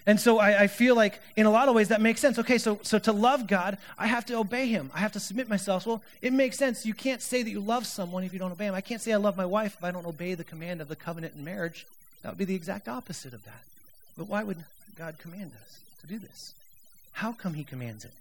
And 0.05 0.19
so 0.19 0.39
I, 0.39 0.63
I, 0.63 0.67
feel 0.67 0.95
like 0.95 1.19
in 1.35 1.45
a 1.45 1.51
lot 1.51 1.67
of 1.67 1.75
ways 1.75 1.89
that 1.89 2.01
makes 2.01 2.21
sense. 2.21 2.39
Okay, 2.39 2.57
so, 2.57 2.79
so 2.83 2.99
to 2.99 3.11
love 3.11 3.47
God, 3.47 3.77
I 3.97 4.07
have 4.07 4.25
to 4.27 4.35
obey 4.35 4.67
him. 4.67 4.91
I 4.93 4.99
have 4.99 5.11
to 5.13 5.19
submit 5.19 5.49
myself. 5.49 5.85
Well, 5.85 6.01
it 6.21 6.33
makes 6.33 6.57
sense. 6.57 6.85
You 6.85 6.93
can't 6.93 7.21
say 7.21 7.43
that 7.43 7.49
you 7.49 7.59
love 7.59 7.85
someone 7.85 8.23
if 8.23 8.33
you 8.33 8.39
don't 8.39 8.51
obey 8.51 8.65
him. 8.65 8.75
I 8.75 8.81
can't 8.81 9.01
say 9.01 9.13
I 9.13 9.17
love 9.17 9.37
my 9.37 9.45
wife 9.45 9.75
if 9.77 9.83
I 9.83 9.91
don't 9.91 10.05
obey 10.05 10.33
the 10.33 10.43
command 10.43 10.81
of 10.81 10.87
the 10.87 10.95
covenant 10.95 11.35
in 11.35 11.43
marriage. 11.43 11.85
That 12.23 12.29
would 12.29 12.37
be 12.37 12.45
the 12.45 12.55
exact 12.55 12.87
opposite 12.87 13.33
of 13.33 13.43
that. 13.45 13.63
But 14.17 14.27
why 14.27 14.43
would 14.43 14.63
God 14.97 15.17
command 15.19 15.51
us 15.63 15.79
to 16.01 16.07
do 16.07 16.19
this? 16.19 16.53
How 17.13 17.31
come 17.31 17.53
he 17.53 17.63
commands 17.63 18.05
it? 18.05 18.11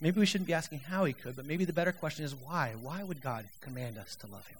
Maybe 0.00 0.20
we 0.20 0.26
shouldn't 0.26 0.46
be 0.46 0.54
asking 0.54 0.80
how 0.80 1.04
he 1.04 1.12
could, 1.12 1.34
but 1.34 1.46
maybe 1.46 1.64
the 1.64 1.72
better 1.72 1.92
question 1.92 2.24
is 2.24 2.34
why? 2.34 2.74
Why 2.80 3.02
would 3.02 3.20
God 3.20 3.46
command 3.60 3.98
us 3.98 4.14
to 4.16 4.26
love 4.28 4.46
him? 4.46 4.58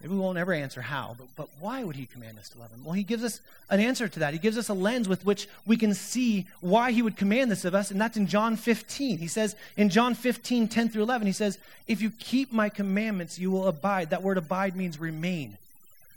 Maybe 0.00 0.14
we 0.14 0.20
won't 0.20 0.38
ever 0.38 0.52
answer 0.52 0.80
how, 0.80 1.16
but, 1.18 1.26
but 1.36 1.48
why 1.58 1.82
would 1.82 1.96
he 1.96 2.06
command 2.06 2.38
us 2.38 2.48
to 2.50 2.58
love 2.58 2.70
him? 2.70 2.84
Well, 2.84 2.92
he 2.92 3.02
gives 3.02 3.24
us 3.24 3.40
an 3.68 3.80
answer 3.80 4.06
to 4.06 4.20
that. 4.20 4.32
He 4.32 4.38
gives 4.38 4.56
us 4.56 4.68
a 4.68 4.74
lens 4.74 5.08
with 5.08 5.26
which 5.26 5.48
we 5.66 5.76
can 5.76 5.92
see 5.92 6.46
why 6.60 6.92
he 6.92 7.02
would 7.02 7.16
command 7.16 7.50
this 7.50 7.64
of 7.64 7.74
us, 7.74 7.90
and 7.90 8.00
that's 8.00 8.16
in 8.16 8.28
John 8.28 8.54
15. 8.54 9.18
He 9.18 9.26
says, 9.26 9.56
in 9.76 9.88
John 9.88 10.14
15, 10.14 10.68
10 10.68 10.88
through 10.88 11.02
11, 11.02 11.26
he 11.26 11.32
says, 11.32 11.58
If 11.88 12.00
you 12.00 12.10
keep 12.10 12.52
my 12.52 12.68
commandments, 12.68 13.40
you 13.40 13.50
will 13.50 13.66
abide. 13.66 14.10
That 14.10 14.22
word 14.22 14.38
abide 14.38 14.76
means 14.76 15.00
remain. 15.00 15.58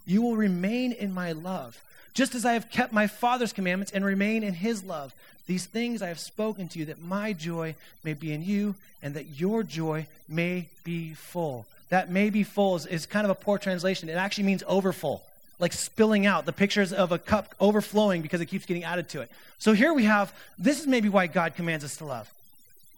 You 0.05 0.21
will 0.21 0.35
remain 0.35 0.91
in 0.91 1.11
my 1.11 1.31
love, 1.31 1.81
just 2.13 2.35
as 2.35 2.45
I 2.45 2.53
have 2.53 2.69
kept 2.69 2.93
my 2.93 3.07
Father's 3.07 3.53
commandments 3.53 3.91
and 3.91 4.05
remain 4.05 4.43
in 4.43 4.53
his 4.53 4.83
love. 4.83 5.11
These 5.47 5.65
things 5.65 6.03
I 6.03 6.09
have 6.09 6.19
spoken 6.19 6.67
to 6.69 6.79
you, 6.79 6.85
that 6.85 7.01
my 7.01 7.33
joy 7.33 7.73
may 8.03 8.13
be 8.13 8.31
in 8.31 8.43
you, 8.43 8.75
and 9.01 9.15
that 9.15 9.39
your 9.39 9.63
joy 9.63 10.05
may 10.29 10.67
be 10.83 11.15
full 11.15 11.65
that 11.91 12.10
may 12.10 12.29
be 12.29 12.43
full 12.43 12.77
is, 12.77 12.86
is 12.86 13.05
kind 13.05 13.25
of 13.25 13.31
a 13.31 13.36
poor 13.36 13.57
translation. 13.57 14.07
It 14.10 14.13
actually 14.13 14.45
means 14.45 14.63
overfull, 14.65 15.21
like 15.60 15.74
spilling 15.74 16.25
out. 16.25 16.45
The 16.45 16.53
pictures 16.53 16.91
of 16.93 17.12
a 17.12 17.19
cup 17.19 17.53
overflowing 17.60 18.21
because 18.21 18.39
it 18.39 18.45
keeps 18.48 18.65
getting 18.65 18.86
added 18.86 19.10
to 19.10 19.21
it. 19.21 19.29
So 19.60 19.74
here 19.74 19.93
we 19.93 20.05
have 20.05 20.33
this 20.57 20.79
is 20.79 20.88
maybe 20.88 21.10
why 21.10 21.27
God 21.27 21.55
commands 21.55 21.86
us 21.86 21.98
to 21.98 22.05
love. 22.05 22.33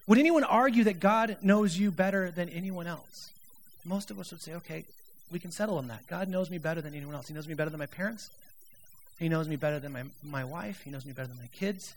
Would 0.06 0.20
anyone 0.20 0.44
argue 0.44 0.84
that 0.84 1.00
God 1.00 1.38
knows 1.42 1.78
you 1.78 1.90
better 1.90 2.30
than 2.30 2.50
anyone 2.50 2.88
else? 2.88 3.32
Most 3.84 4.12
of 4.12 4.20
us 4.20 4.32
would 4.32 4.42
say, 4.42 4.54
okay, 4.56 4.86
we 5.32 5.40
can 5.40 5.52
settle 5.52 5.78
on 5.78 5.88
that. 5.88 6.06
God 6.08 6.30
knows 6.30 6.52
me 6.52 6.60
better 6.60 6.82
than 6.82 6.94
anyone 6.94 7.16
else. 7.16 7.28
He 7.28 7.34
knows 7.34 7.48
me 7.48 7.56
better 7.56 7.72
than 7.72 7.80
my 7.80 7.88
parents. 7.88 8.30
He 9.18 9.28
knows 9.28 9.48
me 9.48 9.56
better 9.56 9.80
than 9.80 9.92
my, 9.92 10.04
my 10.24 10.44
wife. 10.44 10.82
He 10.84 10.92
knows 10.92 11.06
me 11.06 11.14
better 11.14 11.28
than 11.28 11.38
my 11.38 11.50
kids. 11.52 11.96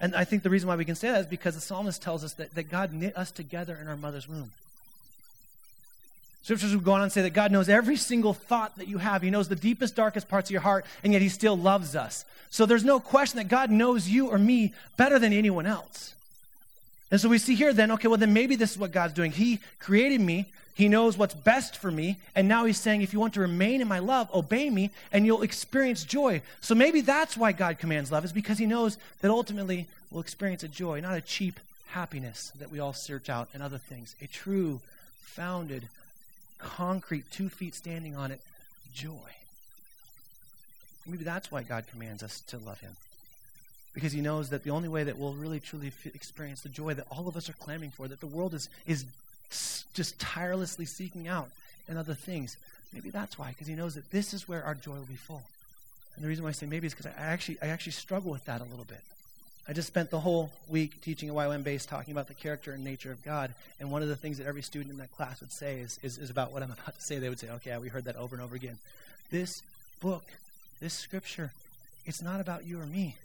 And 0.00 0.14
I 0.14 0.24
think 0.24 0.44
the 0.44 0.50
reason 0.50 0.68
why 0.68 0.76
we 0.76 0.84
can 0.84 0.94
say 0.94 1.10
that 1.10 1.20
is 1.20 1.26
because 1.26 1.54
the 1.54 1.60
psalmist 1.60 2.00
tells 2.00 2.22
us 2.22 2.34
that, 2.34 2.54
that 2.54 2.70
God 2.70 2.92
knit 2.92 3.16
us 3.16 3.30
together 3.30 3.76
in 3.80 3.88
our 3.88 3.96
mother's 3.96 4.28
womb. 4.28 4.52
Scriptures 6.42 6.74
would 6.74 6.84
go 6.84 6.92
on 6.92 7.02
and 7.02 7.12
say 7.12 7.22
that 7.22 7.30
God 7.30 7.52
knows 7.52 7.68
every 7.68 7.96
single 7.96 8.34
thought 8.34 8.76
that 8.76 8.88
you 8.88 8.98
have. 8.98 9.22
He 9.22 9.30
knows 9.30 9.48
the 9.48 9.54
deepest, 9.54 9.94
darkest 9.94 10.28
parts 10.28 10.50
of 10.50 10.52
your 10.52 10.60
heart, 10.60 10.84
and 11.04 11.12
yet 11.12 11.22
He 11.22 11.28
still 11.28 11.56
loves 11.56 11.94
us. 11.94 12.24
So 12.50 12.66
there's 12.66 12.84
no 12.84 13.00
question 13.00 13.38
that 13.38 13.48
God 13.48 13.70
knows 13.70 14.08
you 14.08 14.28
or 14.28 14.38
me 14.38 14.74
better 14.96 15.18
than 15.18 15.32
anyone 15.32 15.66
else. 15.66 16.14
And 17.10 17.20
so 17.20 17.28
we 17.28 17.38
see 17.38 17.54
here 17.54 17.72
then, 17.72 17.92
okay, 17.92 18.08
well, 18.08 18.18
then 18.18 18.32
maybe 18.32 18.56
this 18.56 18.72
is 18.72 18.78
what 18.78 18.90
God's 18.90 19.14
doing. 19.14 19.30
He 19.30 19.60
created 19.78 20.20
me, 20.20 20.46
He 20.74 20.88
knows 20.88 21.16
what's 21.16 21.34
best 21.34 21.76
for 21.76 21.90
me, 21.90 22.18
and 22.34 22.48
now 22.48 22.64
He's 22.64 22.80
saying, 22.80 23.02
if 23.02 23.12
you 23.12 23.20
want 23.20 23.34
to 23.34 23.40
remain 23.40 23.80
in 23.80 23.86
my 23.86 24.00
love, 24.00 24.28
obey 24.34 24.68
me, 24.68 24.90
and 25.12 25.24
you'll 25.24 25.42
experience 25.42 26.02
joy. 26.02 26.42
So 26.60 26.74
maybe 26.74 27.02
that's 27.02 27.36
why 27.36 27.52
God 27.52 27.78
commands 27.78 28.10
love, 28.10 28.24
is 28.24 28.32
because 28.32 28.58
He 28.58 28.66
knows 28.66 28.98
that 29.20 29.30
ultimately 29.30 29.86
we'll 30.10 30.22
experience 30.22 30.64
a 30.64 30.68
joy, 30.68 31.00
not 31.00 31.16
a 31.16 31.20
cheap 31.20 31.60
happiness 31.88 32.52
that 32.58 32.72
we 32.72 32.80
all 32.80 32.94
search 32.94 33.30
out 33.30 33.48
and 33.54 33.62
other 33.62 33.78
things. 33.78 34.16
A 34.20 34.26
true, 34.26 34.80
founded, 35.20 35.84
concrete, 36.62 37.24
two 37.30 37.48
feet 37.48 37.74
standing 37.74 38.16
on 38.16 38.30
it, 38.30 38.40
joy. 38.94 39.10
Maybe 41.06 41.24
that's 41.24 41.50
why 41.50 41.62
God 41.62 41.86
commands 41.90 42.22
us 42.22 42.40
to 42.48 42.58
love 42.58 42.80
Him 42.80 42.96
because 43.94 44.12
he 44.12 44.20
knows 44.20 44.50
that 44.50 44.64
the 44.64 44.70
only 44.70 44.88
way 44.88 45.04
that 45.04 45.18
we'll 45.18 45.34
really 45.34 45.60
truly 45.60 45.88
f- 45.88 46.14
experience 46.14 46.62
the 46.62 46.68
joy 46.68 46.94
that 46.94 47.06
all 47.10 47.28
of 47.28 47.36
us 47.36 47.48
are 47.48 47.54
clamoring 47.54 47.90
for, 47.90 48.08
that 48.08 48.20
the 48.20 48.26
world 48.26 48.54
is, 48.54 48.68
is 48.86 49.04
just 49.92 50.18
tirelessly 50.18 50.84
seeking 50.84 51.28
out 51.28 51.50
and 51.88 51.98
other 51.98 52.14
things, 52.14 52.56
maybe 52.92 53.10
that's 53.10 53.38
why, 53.38 53.48
because 53.48 53.66
he 53.66 53.74
knows 53.74 53.94
that 53.94 54.10
this 54.10 54.32
is 54.32 54.48
where 54.48 54.64
our 54.64 54.74
joy 54.74 54.94
will 54.94 55.02
be 55.02 55.14
full. 55.14 55.42
And 56.16 56.24
the 56.24 56.28
reason 56.28 56.44
why 56.44 56.50
I 56.50 56.52
say 56.52 56.66
maybe 56.66 56.86
is 56.86 56.94
because 56.94 57.06
I 57.06 57.22
actually, 57.22 57.58
I 57.60 57.68
actually 57.68 57.92
struggle 57.92 58.30
with 58.30 58.44
that 58.46 58.60
a 58.60 58.64
little 58.64 58.84
bit. 58.84 59.00
I 59.68 59.72
just 59.72 59.86
spent 59.86 60.10
the 60.10 60.18
whole 60.18 60.50
week 60.68 61.00
teaching 61.02 61.30
a 61.30 61.34
YWAM 61.34 61.62
base 61.62 61.86
talking 61.86 62.12
about 62.12 62.26
the 62.26 62.34
character 62.34 62.72
and 62.72 62.82
nature 62.82 63.12
of 63.12 63.22
God. 63.22 63.54
And 63.78 63.92
one 63.92 64.02
of 64.02 64.08
the 64.08 64.16
things 64.16 64.38
that 64.38 64.46
every 64.46 64.62
student 64.62 64.90
in 64.90 64.98
that 64.98 65.12
class 65.12 65.40
would 65.40 65.52
say 65.52 65.78
is, 65.78 66.00
is, 66.02 66.18
is 66.18 66.30
about 66.30 66.52
what 66.52 66.62
I'm 66.62 66.70
about 66.82 66.96
to 66.96 67.02
say. 67.02 67.18
They 67.18 67.28
would 67.28 67.38
say, 67.38 67.48
okay, 67.48 67.76
we 67.78 67.88
heard 67.88 68.04
that 68.04 68.16
over 68.16 68.34
and 68.34 68.44
over 68.44 68.56
again. 68.56 68.78
This 69.30 69.62
book, 70.00 70.24
this 70.80 70.94
scripture, 70.94 71.52
it's 72.06 72.20
not 72.20 72.40
about 72.40 72.66
you 72.66 72.80
or 72.80 72.86
me. 72.86 73.16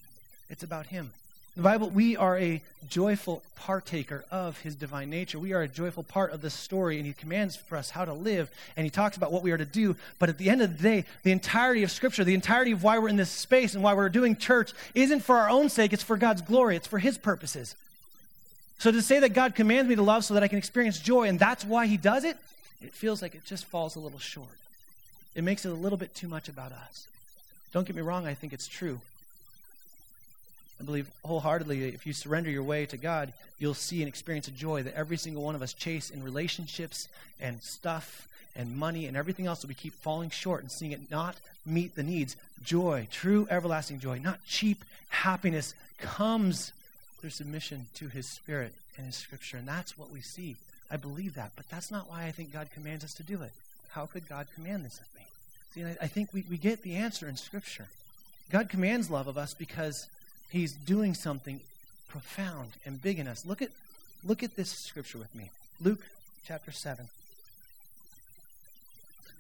It's 0.50 0.64
about 0.64 0.86
Him. 0.88 1.12
The 1.58 1.64
Bible, 1.64 1.90
we 1.90 2.16
are 2.16 2.38
a 2.38 2.62
joyful 2.88 3.42
partaker 3.56 4.24
of 4.30 4.62
His 4.62 4.76
divine 4.76 5.10
nature. 5.10 5.40
We 5.40 5.54
are 5.54 5.64
a 5.64 5.68
joyful 5.68 6.04
part 6.04 6.32
of 6.32 6.40
this 6.40 6.54
story, 6.54 6.98
and 6.98 7.06
He 7.08 7.14
commands 7.14 7.56
for 7.56 7.80
us 7.80 7.90
how 7.90 8.06
to 8.06 8.14
live, 8.14 8.52
and 8.76 8.86
He 8.86 8.92
talks 8.92 9.18
about 9.18 9.32
what 9.32 9.42
we 9.42 9.50
are 9.50 9.58
to 9.58 9.66
do. 9.66 9.96
But 10.20 10.30
at 10.30 10.38
the 10.38 10.52
end 10.52 10.62
of 10.62 10.78
the 10.78 10.84
day, 10.84 11.06
the 11.24 11.32
entirety 11.32 11.82
of 11.82 11.90
Scripture, 11.90 12.24
the 12.24 12.36
entirety 12.36 12.74
of 12.74 12.84
why 12.84 13.00
we're 13.00 13.10
in 13.10 13.16
this 13.16 13.32
space 13.32 13.74
and 13.74 13.84
why 13.84 13.96
we're 13.96 14.08
doing 14.08 14.36
church, 14.36 14.72
isn't 14.94 15.22
for 15.22 15.36
our 15.36 15.50
own 15.50 15.70
sake, 15.70 15.94
it's 15.94 16.04
for 16.04 16.16
God's 16.16 16.44
glory, 16.44 16.76
it's 16.76 16.86
for 16.86 17.00
His 17.00 17.18
purposes. 17.18 17.76
So 18.78 18.92
to 18.92 19.02
say 19.02 19.18
that 19.22 19.34
God 19.34 19.56
commands 19.56 19.90
me 19.90 19.96
to 19.96 20.04
love 20.04 20.26
so 20.26 20.36
that 20.36 20.44
I 20.44 20.48
can 20.48 20.60
experience 20.60 21.00
joy, 21.00 21.28
and 21.28 21.40
that's 21.40 21.66
why 21.66 21.88
He 21.88 21.98
does 21.98 22.24
it, 22.24 22.38
it 22.84 22.94
feels 22.94 23.24
like 23.24 23.34
it 23.34 23.46
just 23.46 23.66
falls 23.66 23.96
a 23.96 24.00
little 24.00 24.20
short. 24.20 24.46
It 25.34 25.44
makes 25.44 25.66
it 25.66 25.70
a 25.70 25.74
little 25.74 25.98
bit 25.98 26.14
too 26.14 26.28
much 26.28 26.50
about 26.50 26.72
us. 26.72 27.08
Don't 27.74 27.88
get 27.88 27.96
me 27.96 28.04
wrong, 28.04 28.28
I 28.28 28.36
think 28.36 28.54
it's 28.54 28.68
true. 28.68 29.02
I 30.80 30.84
believe 30.84 31.10
wholeheartedly 31.24 31.90
if 31.90 32.06
you 32.06 32.14
surrender 32.14 32.50
your 32.50 32.64
way 32.64 32.86
to 32.86 32.98
God, 32.98 33.34
you'll 33.60 33.74
see 33.74 34.02
and 34.02 34.08
experience 34.08 34.48
a 34.48 34.52
joy 34.52 34.84
that 34.84 34.96
every 34.96 35.18
single 35.18 35.44
one 35.44 35.56
of 35.56 35.62
us 35.62 35.74
chase 35.74 36.10
in 36.10 36.24
relationships 36.24 37.08
and 37.40 37.62
stuff 37.62 38.28
and 38.56 38.76
money 38.76 39.06
and 39.06 39.18
everything 39.18 39.46
else 39.46 39.62
that 39.62 39.68
we 39.68 39.74
keep 39.74 39.94
falling 39.94 40.30
short 40.30 40.62
and 40.62 40.72
seeing 40.72 40.92
it 40.92 41.12
not 41.12 41.36
meet 41.66 41.96
the 41.96 42.04
needs. 42.04 42.36
Joy, 42.64 43.08
true 43.12 43.48
everlasting 43.50 44.00
joy, 44.00 44.20
not 44.20 44.40
cheap 44.46 44.84
happiness, 45.10 45.74
comes 46.00 46.72
through 47.20 47.30
submission 47.32 47.88
to 47.96 48.08
His 48.08 48.28
Spirit 48.28 48.74
and 48.98 49.06
His 49.06 49.16
Scripture. 49.16 49.58
And 49.58 49.68
that's 49.68 49.98
what 49.98 50.12
we 50.12 50.22
see. 50.22 50.56
I 50.90 50.98
believe 50.98 51.36
that, 51.36 51.52
but 51.56 51.70
that's 51.70 51.92
not 51.92 52.10
why 52.10 52.26
I 52.26 52.32
think 52.32 52.54
God 52.54 52.70
commands 52.74 53.04
us 53.04 53.14
to 53.16 53.24
do 53.24 53.42
it. 53.42 53.52
How 53.90 54.06
could 54.06 54.28
God 54.30 54.48
command 54.56 54.86
this 54.86 55.00
of 55.00 55.06
me? 55.16 55.26
See, 55.74 55.98
I 56.02 56.08
think 56.08 56.34
we, 56.34 56.44
we 56.50 56.58
get 56.58 56.82
the 56.82 56.96
answer 56.96 57.28
in 57.28 57.36
Scripture. 57.36 57.88
God 58.50 58.70
commands 58.70 59.10
love 59.10 59.28
of 59.28 59.38
us 59.38 59.54
because 59.54 60.08
He's 60.50 60.74
doing 60.74 61.14
something 61.14 61.60
profound 62.08 62.72
and 62.86 63.02
big 63.02 63.20
in 63.20 63.28
us. 63.28 63.46
Look 63.46 63.62
at, 63.62 63.70
look 64.24 64.44
at 64.44 64.56
this 64.56 64.72
scripture 64.72 65.18
with 65.18 65.34
me. 65.36 65.52
Luke 65.82 66.02
chapter 66.46 66.72
7. 66.72 67.08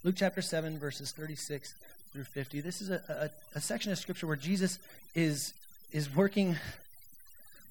Luke 0.03 0.15
chapter 0.17 0.41
7, 0.41 0.77
verses 0.77 1.11
36 1.11 1.73
through 2.13 2.23
50. 2.23 2.61
This 2.61 2.81
is 2.81 2.89
a, 2.89 3.31
a, 3.53 3.57
a 3.57 3.61
section 3.61 3.91
of 3.91 3.97
scripture 3.97 4.27
where 4.27 4.35
Jesus 4.35 4.79
is, 5.15 5.53
is 5.91 6.13
working 6.13 6.55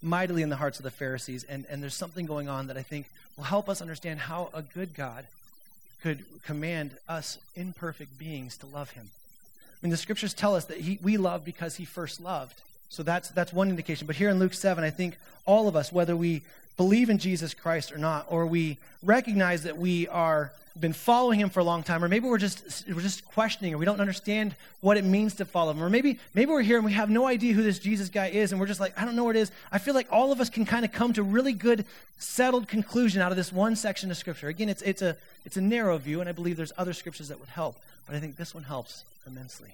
mightily 0.03 0.43
in 0.43 0.49
the 0.49 0.57
hearts 0.57 0.79
of 0.79 0.85
the 0.85 0.91
Pharisees, 0.91 1.45
and, 1.45 1.67
and 1.71 1.83
there's 1.83 1.95
something 1.95 2.27
going 2.27 2.49
on 2.49 2.67
that 2.67 2.77
I 2.77 2.83
think 2.83 3.07
will 3.37 3.45
help 3.45 3.69
us 3.69 3.81
understand 3.81 4.21
how 4.21 4.51
a 4.53 4.63
good 4.63 4.95
God 4.95 5.27
could 6.03 6.25
command 6.45 6.93
us 7.09 7.39
imperfect 7.55 8.19
beings 8.19 8.57
to 8.59 8.67
love 8.67 8.91
him. 8.91 9.11
I 9.73 9.87
mean, 9.87 9.91
the 9.91 9.97
scriptures 9.97 10.35
tell 10.35 10.55
us 10.55 10.67
that 10.67 10.79
he, 10.79 10.99
we 11.03 11.17
love 11.17 11.45
because 11.45 11.77
he 11.77 11.85
first 11.85 12.21
loved. 12.21 12.61
So 12.89 13.03
that's, 13.03 13.29
that's 13.31 13.53
one 13.53 13.69
indication. 13.69 14.07
But 14.07 14.17
here 14.17 14.31
in 14.31 14.39
Luke 14.39 14.55
7, 14.55 14.83
I 14.83 14.91
think 14.91 15.19
all 15.45 15.69
of 15.69 15.77
us, 15.77 15.93
whether 15.93 16.17
we 16.17 16.43
believe 16.77 17.11
in 17.11 17.19
Jesus 17.19 17.55
Christ 17.55 17.93
or 17.93 17.99
not, 17.99 18.27
or 18.29 18.47
we 18.47 18.79
recognize 19.03 19.63
that 19.65 19.77
we 19.79 20.09
are 20.09 20.53
been 20.79 20.93
following 20.93 21.41
him 21.41 21.49
for 21.49 21.61
a 21.61 21.65
long 21.65 21.83
time, 21.83 22.05
or 22.05 22.09
maybe 22.09 22.29
we're 22.29 22.39
just 22.39 22.85
we're 22.89 23.01
just 23.01 23.25
questioning, 23.25 23.73
or 23.73 23.79
we 23.79 23.87
don't 23.87 24.01
understand 24.01 24.55
what 24.81 24.97
it 24.97 25.05
means 25.05 25.35
to 25.35 25.45
follow 25.45 25.71
him, 25.71 25.83
or 25.83 25.89
maybe 25.89 26.19
maybe 26.35 26.51
we're 26.51 26.63
here 26.63 26.77
and 26.77 26.85
we 26.85 26.93
have 26.93 27.09
no 27.09 27.27
idea 27.27 27.55
who 27.55 27.63
this 27.63 27.79
Jesus 27.79 28.09
guy 28.09 28.27
is, 28.27 28.53
and 28.53 28.61
we're 28.61 28.67
just 28.67 28.81
like, 28.81 28.99
I 29.01 29.05
don't 29.05 29.17
know 29.17 29.25
what 29.25 29.37
it 29.37 29.41
is. 29.41 29.51
I 29.73 29.79
feel 29.79 29.95
like 29.95 30.09
all 30.11 30.33
of 30.33 30.41
us 30.41 30.51
can 30.51 30.67
kind 30.67 30.85
of 30.85 30.93
come 30.93 31.13
to 31.15 31.23
really 31.23 31.55
good, 31.55 31.87
settled 32.19 32.69
conclusion 32.69 33.23
out 33.23 33.31
of 33.31 33.37
this 33.37 33.53
one 33.53 33.75
section 33.75 34.11
of 34.11 34.17
Scripture. 34.17 34.49
Again, 34.49 34.69
it's 34.69 34.83
it's 34.83 35.03
a 35.03 35.17
it's 35.45 35.57
a 35.57 35.63
narrow 35.63 35.97
view, 35.97 36.21
and 36.21 36.29
I 36.29 36.33
believe 36.33 36.57
there's 36.57 36.73
other 36.77 36.93
scriptures 36.93 37.29
that 37.29 37.41
would 37.41 37.49
help, 37.49 37.77
but 38.07 38.15
I 38.15 38.21
think 38.21 38.37
this 38.37 38.55
one 38.55 38.65
helps 38.65 39.05
immensely 39.27 39.73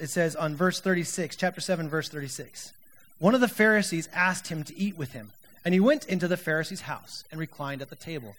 it 0.00 0.08
says 0.08 0.34
on 0.34 0.56
verse 0.56 0.80
36, 0.80 1.36
chapter 1.36 1.60
7, 1.60 1.88
verse 1.88 2.08
36. 2.08 2.72
One 3.18 3.34
of 3.34 3.42
the 3.42 3.48
Pharisees 3.48 4.08
asked 4.14 4.48
him 4.48 4.64
to 4.64 4.76
eat 4.76 4.96
with 4.96 5.12
him, 5.12 5.30
and 5.64 5.74
he 5.74 5.80
went 5.80 6.06
into 6.06 6.26
the 6.26 6.38
Pharisee's 6.38 6.82
house 6.82 7.24
and 7.30 7.38
reclined 7.38 7.82
at 7.82 7.90
the 7.90 7.96
table. 7.96 8.34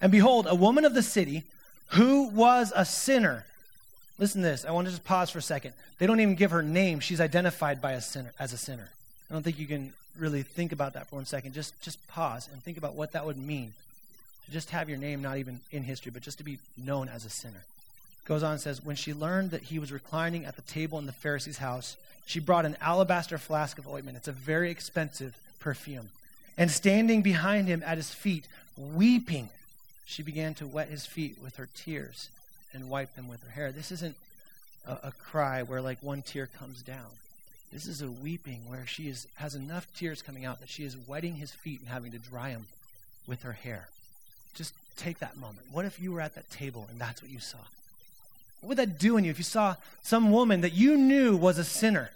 And 0.00 0.12
behold, 0.12 0.46
a 0.46 0.54
woman 0.54 0.84
of 0.84 0.94
the 0.94 1.02
city 1.02 1.44
who 1.90 2.28
was 2.28 2.72
a 2.76 2.84
sinner. 2.84 3.46
Listen 4.18 4.42
to 4.42 4.48
this. 4.48 4.66
I 4.66 4.72
want 4.72 4.86
to 4.86 4.90
just 4.90 5.04
pause 5.04 5.30
for 5.30 5.38
a 5.38 5.42
second. 5.42 5.72
They 5.98 6.06
don't 6.06 6.20
even 6.20 6.34
give 6.34 6.50
her 6.50 6.62
name. 6.62 7.00
She's 7.00 7.20
identified 7.20 7.80
by 7.80 7.92
a 7.92 8.00
sinner 8.02 8.32
as 8.38 8.52
a 8.52 8.58
sinner. 8.58 8.90
I 9.30 9.32
don't 9.32 9.42
think 9.42 9.58
you 9.58 9.66
can 9.66 9.94
really 10.18 10.42
think 10.42 10.72
about 10.72 10.94
that 10.94 11.08
for 11.08 11.16
one 11.16 11.24
second. 11.24 11.54
Just 11.54 11.80
just 11.80 12.06
pause 12.08 12.48
and 12.52 12.62
think 12.62 12.76
about 12.76 12.94
what 12.94 13.12
that 13.12 13.24
would 13.24 13.38
mean. 13.38 13.72
Just 14.50 14.70
have 14.70 14.88
your 14.88 14.98
name 14.98 15.22
not 15.22 15.38
even 15.38 15.60
in 15.70 15.82
history, 15.82 16.12
but 16.12 16.22
just 16.22 16.38
to 16.38 16.44
be 16.44 16.58
known 16.76 17.08
as 17.08 17.24
a 17.24 17.30
sinner 17.30 17.64
goes 18.26 18.42
on 18.42 18.52
and 18.52 18.60
says, 18.60 18.84
When 18.84 18.96
she 18.96 19.14
learned 19.14 19.52
that 19.52 19.62
he 19.62 19.78
was 19.78 19.92
reclining 19.92 20.44
at 20.44 20.56
the 20.56 20.62
table 20.62 20.98
in 20.98 21.06
the 21.06 21.12
Pharisee's 21.12 21.58
house, 21.58 21.96
she 22.26 22.40
brought 22.40 22.66
an 22.66 22.76
alabaster 22.80 23.38
flask 23.38 23.78
of 23.78 23.88
ointment. 23.88 24.16
It's 24.16 24.28
a 24.28 24.32
very 24.32 24.70
expensive 24.70 25.36
perfume. 25.60 26.10
And 26.58 26.70
standing 26.70 27.22
behind 27.22 27.68
him 27.68 27.82
at 27.86 27.96
his 27.96 28.12
feet, 28.12 28.48
weeping, 28.76 29.48
she 30.04 30.22
began 30.22 30.54
to 30.54 30.66
wet 30.66 30.88
his 30.88 31.06
feet 31.06 31.36
with 31.42 31.56
her 31.56 31.68
tears 31.74 32.28
and 32.72 32.90
wipe 32.90 33.14
them 33.14 33.28
with 33.28 33.42
her 33.42 33.50
hair. 33.50 33.72
This 33.72 33.92
isn't 33.92 34.16
a, 34.86 34.92
a 35.04 35.12
cry 35.12 35.62
where 35.62 35.80
like 35.80 36.02
one 36.02 36.22
tear 36.22 36.46
comes 36.46 36.82
down. 36.82 37.10
This 37.72 37.86
is 37.86 38.02
a 38.02 38.10
weeping 38.10 38.60
where 38.68 38.86
she 38.86 39.08
is, 39.08 39.26
has 39.34 39.54
enough 39.54 39.86
tears 39.94 40.22
coming 40.22 40.44
out 40.44 40.60
that 40.60 40.68
she 40.68 40.84
is 40.84 40.96
wetting 41.06 41.34
his 41.34 41.52
feet 41.52 41.80
and 41.80 41.88
having 41.88 42.12
to 42.12 42.18
dry 42.18 42.50
them 42.50 42.66
with 43.26 43.42
her 43.42 43.52
hair. 43.52 43.88
Just 44.54 44.72
take 44.96 45.18
that 45.18 45.36
moment. 45.36 45.66
What 45.70 45.84
if 45.84 46.00
you 46.00 46.12
were 46.12 46.20
at 46.20 46.34
that 46.36 46.48
table 46.50 46.86
and 46.90 47.00
that's 47.00 47.22
what 47.22 47.30
you 47.30 47.40
saw? 47.40 47.58
What 48.66 48.70
would 48.70 48.88
that 48.88 48.98
do 48.98 49.16
in 49.16 49.22
you 49.22 49.30
if 49.30 49.38
you 49.38 49.44
saw 49.44 49.76
some 50.02 50.32
woman 50.32 50.62
that 50.62 50.72
you 50.72 50.96
knew 50.96 51.36
was 51.36 51.56
a 51.56 51.62
sinner? 51.62 52.10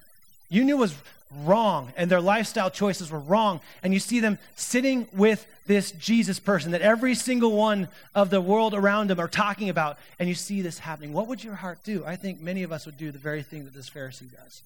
You 0.48 0.64
knew 0.64 0.76
was 0.76 0.96
wrong 1.44 1.92
and 1.96 2.10
their 2.10 2.20
lifestyle 2.20 2.70
choices 2.70 3.08
were 3.08 3.20
wrong, 3.20 3.60
and 3.84 3.94
you 3.94 4.00
see 4.00 4.18
them 4.18 4.36
sitting 4.56 5.06
with 5.12 5.46
this 5.68 5.92
Jesus 5.92 6.40
person 6.40 6.72
that 6.72 6.80
every 6.80 7.14
single 7.14 7.52
one 7.52 7.86
of 8.16 8.30
the 8.30 8.40
world 8.40 8.74
around 8.74 9.10
them 9.10 9.20
are 9.20 9.28
talking 9.28 9.68
about, 9.68 9.96
and 10.18 10.28
you 10.28 10.34
see 10.34 10.60
this 10.60 10.80
happening. 10.80 11.12
What 11.12 11.28
would 11.28 11.44
your 11.44 11.54
heart 11.54 11.84
do? 11.84 12.04
I 12.04 12.16
think 12.16 12.40
many 12.40 12.64
of 12.64 12.72
us 12.72 12.84
would 12.84 12.98
do 12.98 13.12
the 13.12 13.18
very 13.20 13.44
thing 13.44 13.62
that 13.62 13.72
this 13.72 13.88
Pharisee 13.88 14.32
does 14.32 14.62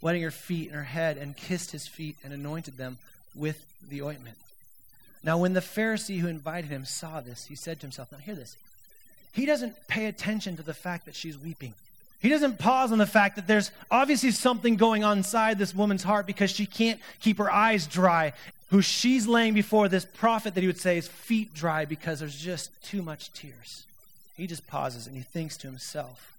wetting 0.00 0.22
her 0.22 0.30
feet 0.30 0.68
and 0.68 0.76
her 0.76 0.84
head, 0.84 1.16
and 1.16 1.36
kissed 1.36 1.72
his 1.72 1.88
feet 1.88 2.14
and 2.22 2.32
anointed 2.32 2.76
them 2.76 2.96
with 3.34 3.66
the 3.88 4.02
ointment. 4.02 4.36
Now, 5.24 5.38
when 5.38 5.52
the 5.52 5.60
Pharisee 5.60 6.20
who 6.20 6.28
invited 6.28 6.70
him 6.70 6.84
saw 6.84 7.20
this, 7.20 7.46
he 7.46 7.56
said 7.56 7.80
to 7.80 7.86
himself, 7.86 8.12
Now, 8.12 8.18
hear 8.18 8.36
this 8.36 8.56
he 9.38 9.46
doesn't 9.46 9.86
pay 9.86 10.06
attention 10.06 10.56
to 10.56 10.64
the 10.64 10.74
fact 10.74 11.06
that 11.06 11.14
she's 11.14 11.38
weeping. 11.38 11.72
He 12.20 12.28
doesn't 12.28 12.58
pause 12.58 12.90
on 12.90 12.98
the 12.98 13.06
fact 13.06 13.36
that 13.36 13.46
there's 13.46 13.70
obviously 13.88 14.32
something 14.32 14.74
going 14.74 15.04
on 15.04 15.18
inside 15.18 15.58
this 15.58 15.72
woman's 15.72 16.02
heart 16.02 16.26
because 16.26 16.50
she 16.50 16.66
can't 16.66 16.98
keep 17.20 17.38
her 17.38 17.48
eyes 17.48 17.86
dry. 17.86 18.32
Who 18.70 18.82
she's 18.82 19.28
laying 19.28 19.54
before 19.54 19.88
this 19.88 20.04
prophet 20.04 20.56
that 20.56 20.60
he 20.60 20.66
would 20.66 20.80
say 20.80 20.98
is 20.98 21.06
feet 21.06 21.54
dry 21.54 21.84
because 21.84 22.18
there's 22.18 22.36
just 22.36 22.70
too 22.82 23.00
much 23.00 23.32
tears. 23.32 23.86
He 24.36 24.48
just 24.48 24.66
pauses 24.66 25.06
and 25.06 25.16
he 25.16 25.22
thinks 25.22 25.56
to 25.58 25.68
himself, 25.68 26.36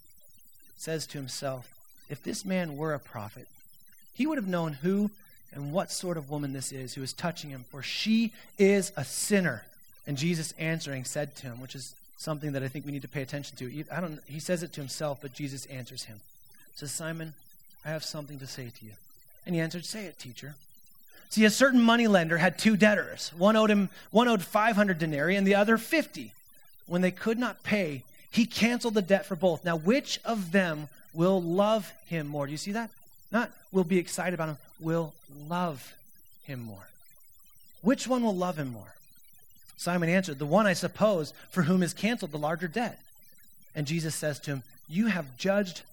says 0.78 1.08
to 1.08 1.18
himself, 1.18 1.74
if 2.10 2.22
this 2.22 2.44
man 2.44 2.76
were 2.76 2.94
a 2.94 3.00
prophet, 3.00 3.48
he 4.14 4.28
would 4.28 4.38
have 4.38 4.48
known 4.48 4.74
who 4.74 5.10
and 5.54 5.72
what 5.72 5.90
sort 5.90 6.18
of 6.18 6.30
woman 6.30 6.52
this 6.52 6.74
is 6.74 6.96
who 6.96 7.04
is 7.04 7.14
touching 7.14 7.50
him, 7.50 7.64
for 7.72 7.82
she 7.82 8.34
is 8.58 8.92
a 8.98 9.06
sinner. 9.06 9.64
And 10.06 10.18
Jesus 10.18 10.54
answering 10.60 11.06
said 11.06 11.38
to 11.38 11.48
him, 11.48 11.62
which 11.62 11.76
is 11.76 11.96
something 12.20 12.52
that 12.52 12.62
I 12.62 12.68
think 12.68 12.86
we 12.86 12.92
need 12.92 13.02
to 13.02 13.08
pay 13.08 13.22
attention 13.22 13.58
to. 13.58 13.84
I 13.92 14.02
don't, 14.02 14.20
he 14.28 14.40
says 14.40 14.62
it 14.62 14.74
to 14.74 14.82
himself, 14.82 15.20
but 15.22 15.34
Jesus 15.34 15.66
answers 15.68 16.04
him. 16.04 16.20
He 16.74 16.78
says, 16.80 16.92
Simon, 16.92 17.34
I 17.86 17.90
have 17.90 18.04
something 18.04 18.38
to 18.40 18.46
say 18.46 18.72
to 18.78 18.86
you. 18.86 18.92
And 19.46 19.56
he 19.56 19.62
answered, 19.62 19.86
Say 19.86 20.06
it, 20.06 20.20
teacher. 20.20 20.56
See, 21.30 21.46
a 21.46 21.50
certain 21.50 21.82
moneylender 21.82 22.38
had 22.38 22.58
two 22.58 22.76
debtors. 22.76 23.32
One 23.38 23.56
owed 23.56 23.72
him 23.72 23.90
one 24.12 24.28
owed 24.28 24.44
500 24.44 25.00
denarii 25.00 25.38
and 25.38 25.48
the 25.48 25.56
other 25.56 25.78
50. 25.78 26.34
When 26.88 27.02
they 27.02 27.12
could 27.12 27.40
not 27.40 27.64
pay, 27.64 28.04
he 28.30 28.46
canceled 28.46 28.96
the 28.96 29.02
debt 29.02 29.26
for 29.26 29.36
both. 29.36 29.64
Now, 29.64 29.78
which 29.78 30.20
of 30.26 30.52
them 30.52 30.90
will 31.14 31.42
love 31.42 31.92
him 32.08 32.28
more? 32.28 32.48
Do 32.48 32.52
you 32.52 32.58
see 32.58 32.74
that? 32.74 32.90
Not 33.32 33.52
will 33.72 33.84
be 33.84 33.98
excited 33.98 34.34
about 34.34 34.50
him, 34.50 34.58
will 34.80 35.14
love 35.48 35.96
him 36.44 36.60
more. 36.60 36.90
Which 37.82 38.08
one 38.08 38.24
will 38.24 38.36
love 38.36 38.58
him 38.58 38.74
more? 38.74 38.96
Simon 39.80 40.10
answered, 40.10 40.40
The 40.40 40.46
one, 40.46 40.68
I 40.68 40.74
suppose, 40.74 41.34
for 41.52 41.62
whom 41.62 41.84
is 41.84 41.94
canceled 41.94 42.34
the 42.34 42.38
larger 42.38 42.68
debt. 42.68 43.00
And 43.74 43.88
Jesus 43.88 44.14
says 44.14 44.38
to 44.42 44.52
him, 44.52 44.64
You 44.90 45.08
have 45.08 45.38
judged 45.38 45.84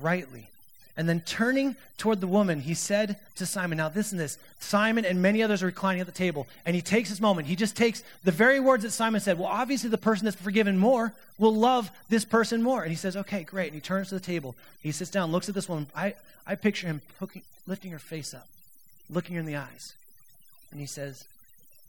rightly. 0.00 0.48
And 0.96 1.06
then 1.06 1.20
turning 1.20 1.76
toward 1.98 2.22
the 2.22 2.26
woman, 2.26 2.60
he 2.60 2.72
said 2.72 3.18
to 3.34 3.44
Simon, 3.44 3.76
Now 3.76 3.92
listen 3.94 4.16
to 4.16 4.24
this. 4.24 4.38
Simon 4.58 5.04
and 5.04 5.20
many 5.20 5.42
others 5.42 5.62
are 5.62 5.66
reclining 5.66 6.00
at 6.00 6.06
the 6.06 6.14
table. 6.14 6.46
And 6.64 6.74
he 6.74 6.80
takes 6.80 7.10
this 7.10 7.20
moment. 7.20 7.46
He 7.46 7.56
just 7.56 7.76
takes 7.76 8.02
the 8.24 8.32
very 8.32 8.58
words 8.58 8.84
that 8.84 8.92
Simon 8.92 9.20
said. 9.20 9.38
Well, 9.38 9.48
obviously, 9.48 9.90
the 9.90 9.98
person 9.98 10.24
that's 10.24 10.40
forgiven 10.40 10.78
more 10.78 11.12
will 11.36 11.54
love 11.54 11.90
this 12.08 12.24
person 12.24 12.62
more. 12.62 12.84
And 12.84 12.90
he 12.90 12.96
says, 12.96 13.18
Okay, 13.18 13.44
great. 13.44 13.66
And 13.66 13.74
he 13.74 13.82
turns 13.82 14.08
to 14.08 14.14
the 14.14 14.20
table. 14.20 14.56
He 14.82 14.92
sits 14.92 15.10
down, 15.10 15.30
looks 15.30 15.50
at 15.50 15.54
this 15.54 15.68
woman. 15.68 15.88
I, 15.94 16.14
I 16.46 16.54
picture 16.54 16.86
him 16.86 17.02
hooking, 17.20 17.42
lifting 17.66 17.90
her 17.90 17.98
face 17.98 18.32
up, 18.32 18.48
looking 19.10 19.34
her 19.34 19.40
in 19.40 19.46
the 19.46 19.56
eyes. 19.56 19.92
And 20.70 20.80
he 20.80 20.86
says, 20.86 21.26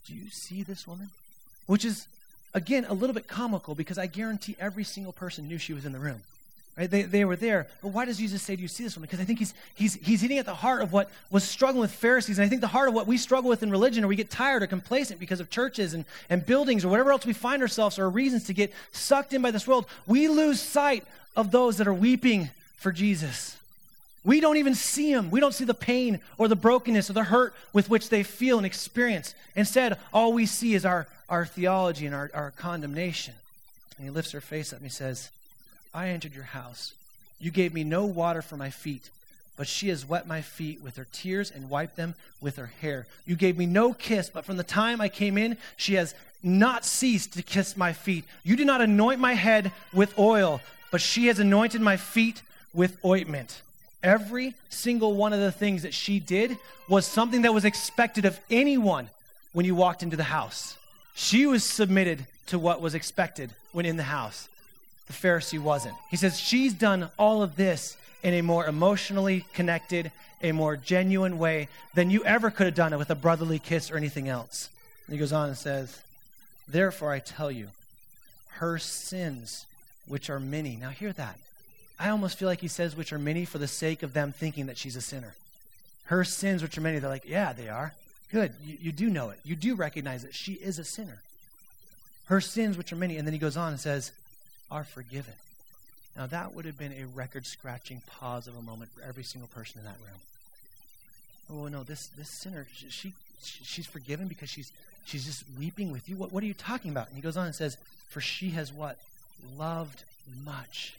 Do 0.06 0.14
you 0.14 0.30
see 0.30 0.62
this 0.62 0.86
woman? 0.86 1.10
Which 1.68 1.86
is, 1.86 2.08
again, 2.54 2.86
a 2.90 2.94
little 2.94 3.14
bit 3.14 3.28
comical 3.28 3.76
because 3.76 3.98
I 3.98 4.08
guarantee 4.08 4.56
every 4.60 4.84
single 4.84 5.14
person 5.14 5.48
knew 5.48 5.58
she 5.58 5.74
was 5.74 5.86
in 5.86 5.92
the 5.92 6.00
room. 6.00 6.22
Right? 6.78 6.90
They, 6.90 7.02
they 7.02 7.26
were 7.26 7.36
there. 7.36 7.68
But 7.82 7.90
why 7.90 8.06
does 8.06 8.18
Jesus 8.18 8.44
say, 8.44 8.56
Do 8.56 8.62
you 8.62 8.68
see 8.68 8.84
this 8.84 8.96
woman? 8.96 9.08
Because 9.08 9.20
I 9.20 9.26
think 9.26 9.40
he's, 9.40 9.54
he's, 9.76 9.96
he's 9.96 10.22
hitting 10.22 10.38
at 10.38 10.46
the 10.46 10.54
heart 10.54 10.84
of 10.84 10.94
what 10.94 11.10
was 11.32 11.44
struggling 11.44 11.82
with 11.82 11.92
Pharisees. 11.92 12.38
And 12.38 12.46
I 12.46 12.50
think 12.50 12.62
the 12.62 12.68
heart 12.68 12.88
of 12.88 12.94
what 12.94 13.08
we 13.08 13.18
struggle 13.18 13.50
with 13.50 13.64
in 13.64 13.72
religion, 13.72 14.04
or 14.04 14.08
we 14.08 14.16
get 14.16 14.30
tired 14.30 14.62
or 14.62 14.68
complacent 14.68 15.20
because 15.20 15.40
of 15.40 15.50
churches 15.50 15.96
and, 15.96 16.06
and 16.30 16.46
buildings 16.46 16.86
or 16.86 16.90
whatever 16.90 17.12
else 17.12 17.26
we 17.26 17.34
find 17.34 17.64
ourselves, 17.64 17.98
or 17.98 18.08
reasons 18.10 18.44
to 18.46 18.54
get 18.54 18.72
sucked 18.92 19.34
in 19.34 19.42
by 19.42 19.50
this 19.50 19.68
world. 19.68 19.88
We 20.06 20.28
lose 20.28 20.62
sight 20.62 21.04
of 21.36 21.50
those 21.50 21.78
that 21.78 21.88
are 21.88 21.94
weeping 21.94 22.50
for 22.76 22.92
Jesus. 22.92 23.58
We 24.24 24.40
don't 24.40 24.58
even 24.58 24.76
see 24.76 25.14
them. 25.14 25.32
We 25.32 25.40
don't 25.40 25.54
see 25.54 25.64
the 25.64 25.74
pain 25.74 26.20
or 26.38 26.48
the 26.48 26.56
brokenness 26.56 27.10
or 27.10 27.14
the 27.14 27.24
hurt 27.24 27.56
with 27.74 27.90
which 27.90 28.10
they 28.10 28.24
feel 28.24 28.58
and 28.58 28.66
experience. 28.66 29.34
Instead, 29.56 29.98
all 30.14 30.34
we 30.34 30.46
see 30.46 30.76
is 30.76 30.86
our, 30.86 31.08
our 31.30 31.46
theology 31.46 32.06
and 32.06 32.16
our, 32.16 32.30
our 32.34 32.52
condemnation. 32.52 33.34
And 33.98 34.06
he 34.06 34.12
lifts 34.12 34.32
her 34.32 34.42
face 34.42 34.72
up 34.72 34.80
and 34.80 34.86
he 34.86 34.92
says, 34.92 35.30
I 35.94 36.10
entered 36.10 36.36
your 36.36 36.44
house. 36.44 36.94
You 37.40 37.52
gave 37.52 37.74
me 37.74 37.84
no 37.84 38.06
water 38.06 38.42
for 38.42 38.58
my 38.58 38.70
feet, 38.70 39.10
but 39.58 39.68
she 39.68 39.90
has 39.90 40.08
wet 40.08 40.28
my 40.28 40.42
feet 40.42 40.82
with 40.82 40.98
her 40.98 41.08
tears 41.12 41.52
and 41.52 41.70
wiped 41.70 41.96
them 41.96 42.16
with 42.42 42.58
her 42.58 42.72
hair. 42.82 43.08
You 43.26 43.36
gave 43.36 43.58
me 43.58 43.66
no 43.66 43.94
kiss, 43.94 44.30
but 44.30 44.46
from 44.46 44.58
the 44.58 44.64
time 44.64 45.02
I 45.02 45.10
came 45.10 45.38
in, 45.38 45.58
she 45.76 45.96
has 45.96 46.16
not 46.44 46.86
ceased 46.86 47.34
to 47.34 47.44
kiss 47.44 47.76
my 47.76 47.94
feet. 47.94 48.26
You 48.44 48.56
did 48.56 48.68
not 48.68 48.82
anoint 48.82 49.20
my 49.20 49.34
head 49.34 49.72
with 49.94 50.18
oil, 50.18 50.62
but 50.92 51.02
she 51.02 51.28
has 51.28 51.40
anointed 51.40 51.82
my 51.82 51.98
feet 51.98 52.42
with 52.74 53.04
ointment. 53.04 53.62
Every 54.04 54.54
single 54.70 55.16
one 55.16 55.34
of 55.34 55.40
the 55.40 55.52
things 55.52 55.84
that 55.84 55.94
she 55.94 56.20
did 56.20 56.58
was 56.88 57.06
something 57.06 57.42
that 57.42 57.54
was 57.54 57.66
expected 57.66 58.26
of 58.26 58.40
anyone 58.50 59.10
when 59.54 59.66
you 59.66 59.76
walked 59.76 60.04
into 60.04 60.16
the 60.16 60.24
house. 60.24 60.78
She 61.20 61.48
was 61.48 61.64
submitted 61.64 62.28
to 62.46 62.60
what 62.60 62.80
was 62.80 62.94
expected 62.94 63.50
when 63.72 63.88
in 63.88 63.98
the 63.98 64.04
house. 64.04 64.48
The 65.08 65.14
Pharisee 65.14 65.60
wasn't. 65.60 65.96
He 66.12 66.16
says, 66.16 66.40
She's 66.40 66.76
done 66.76 67.10
all 67.18 67.42
of 67.42 67.56
this 67.56 67.98
in 68.22 68.36
a 68.36 68.44
more 68.44 68.68
emotionally 68.68 69.44
connected, 69.52 70.12
a 70.44 70.52
more 70.52 70.78
genuine 70.78 71.40
way 71.40 71.70
than 71.96 72.12
you 72.12 72.24
ever 72.24 72.52
could 72.52 72.68
have 72.68 72.76
done 72.76 72.94
it 72.94 72.98
with 72.98 73.10
a 73.10 73.16
brotherly 73.16 73.58
kiss 73.58 73.90
or 73.90 73.98
anything 73.98 74.30
else. 74.30 74.70
And 75.08 75.14
he 75.16 75.20
goes 75.20 75.34
on 75.34 75.50
and 75.50 75.58
says, 75.58 76.00
Therefore 76.68 77.12
I 77.12 77.18
tell 77.18 77.50
you, 77.50 77.70
her 78.50 78.78
sins, 78.78 79.66
which 80.06 80.30
are 80.30 80.40
many. 80.40 80.76
Now 80.76 80.90
hear 80.90 81.14
that. 81.14 81.40
I 82.00 82.10
almost 82.10 82.38
feel 82.38 82.48
like 82.48 82.62
he 82.62 82.68
says, 82.68 82.96
which 82.96 83.12
are 83.12 83.18
many 83.18 83.44
for 83.44 83.58
the 83.58 83.68
sake 83.68 84.04
of 84.04 84.14
them 84.14 84.34
thinking 84.34 84.68
that 84.68 84.78
she's 84.78 84.96
a 84.96 85.02
sinner. 85.02 85.34
Her 86.06 86.24
sins, 86.24 86.62
which 86.62 86.78
are 86.78 86.82
many, 86.82 87.00
they're 87.00 87.10
like, 87.10 87.28
yeah, 87.28 87.54
they 87.54 87.70
are. 87.70 87.96
Good. 88.32 88.54
You, 88.64 88.78
you 88.82 88.92
do 88.92 89.10
know 89.10 89.30
it. 89.30 89.40
You 89.44 89.56
do 89.56 89.76
recognize 89.76 90.24
that 90.24 90.36
she 90.36 90.54
is 90.54 90.80
a 90.80 90.84
sinner. 90.84 91.20
Her 92.26 92.42
sins, 92.42 92.78
which 92.78 92.92
are 92.92 92.98
many. 92.98 93.18
And 93.18 93.26
then 93.26 93.34
he 93.34 93.40
goes 93.40 93.58
on 93.58 93.72
and 93.72 93.80
says, 93.80 94.12
are 94.70 94.84
forgiven. 94.84 95.34
Now, 96.16 96.26
that 96.28 96.54
would 96.54 96.66
have 96.66 96.78
been 96.78 96.94
a 96.94 97.06
record 97.06 97.46
scratching 97.46 98.02
pause 98.08 98.48
of 98.48 98.58
a 98.58 98.62
moment 98.62 98.92
for 98.92 99.08
every 99.08 99.24
single 99.24 99.48
person 99.48 99.80
in 99.80 99.86
that 99.86 99.98
room. 100.04 100.20
Oh, 101.50 101.68
no, 101.68 101.84
this, 101.84 102.08
this 102.18 102.30
sinner, 102.30 102.68
she, 102.74 102.90
she, 102.90 103.14
she's 103.42 103.86
forgiven 103.86 104.28
because 104.28 104.50
she's, 104.50 104.72
she's 105.06 105.26
just 105.26 105.44
weeping 105.58 105.92
with 105.92 106.10
you. 106.10 106.16
What, 106.16 106.34
what 106.34 106.44
are 106.44 106.48
you 106.48 106.54
talking 106.54 106.92
about? 106.92 107.08
And 107.08 107.16
he 107.16 107.22
goes 107.22 107.38
on 107.38 107.46
and 107.46 107.56
says, 107.56 107.78
For 108.10 108.20
she 108.20 108.50
has 108.52 108.74
what? 108.74 108.98
Loved 109.58 110.04
much. 110.44 110.96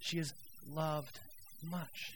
She 0.00 0.18
has 0.18 0.34
loved 0.74 1.18
much. 1.70 2.14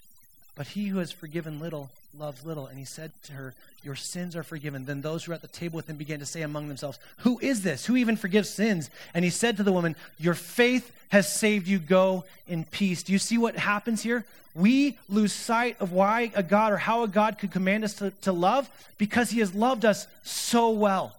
But 0.61 0.67
he 0.67 0.89
who 0.89 0.99
has 0.99 1.11
forgiven 1.11 1.59
little 1.59 1.89
loves 2.19 2.45
little. 2.45 2.67
And 2.67 2.79
he 2.79 2.85
said 2.85 3.13
to 3.23 3.33
her, 3.33 3.55
Your 3.83 3.97
sins 3.97 4.37
are 4.37 4.43
forgiven. 4.43 4.85
Then 4.85 5.01
those 5.01 5.25
who 5.25 5.31
were 5.31 5.35
at 5.35 5.41
the 5.41 5.49
table 5.49 5.77
with 5.77 5.89
him 5.89 5.97
began 5.97 6.19
to 6.19 6.27
say 6.27 6.43
among 6.43 6.69
themselves, 6.69 6.99
Who 7.21 7.39
is 7.39 7.63
this? 7.63 7.87
Who 7.87 7.97
even 7.97 8.15
forgives 8.15 8.51
sins? 8.51 8.91
And 9.15 9.25
he 9.25 9.31
said 9.31 9.57
to 9.57 9.63
the 9.63 9.73
woman, 9.73 9.97
Your 10.19 10.35
faith 10.35 10.93
has 11.09 11.33
saved 11.33 11.67
you. 11.67 11.79
Go 11.79 12.25
in 12.47 12.65
peace. 12.65 13.03
Do 13.03 13.15
you 13.15 13.19
see 13.19 13.39
what 13.39 13.57
happens 13.57 14.03
here? 14.03 14.27
We 14.55 14.99
lose 15.09 15.33
sight 15.33 15.81
of 15.81 15.93
why 15.93 16.31
a 16.35 16.43
God 16.43 16.75
or 16.75 16.77
how 16.77 17.05
a 17.05 17.09
God 17.09 17.39
could 17.39 17.53
command 17.53 17.83
us 17.83 17.95
to, 17.95 18.11
to 18.21 18.31
love 18.31 18.69
because 18.99 19.31
he 19.31 19.41
has 19.41 19.55
loved 19.55 19.87
us 19.87 20.07
so 20.25 20.69
well. 20.69 21.17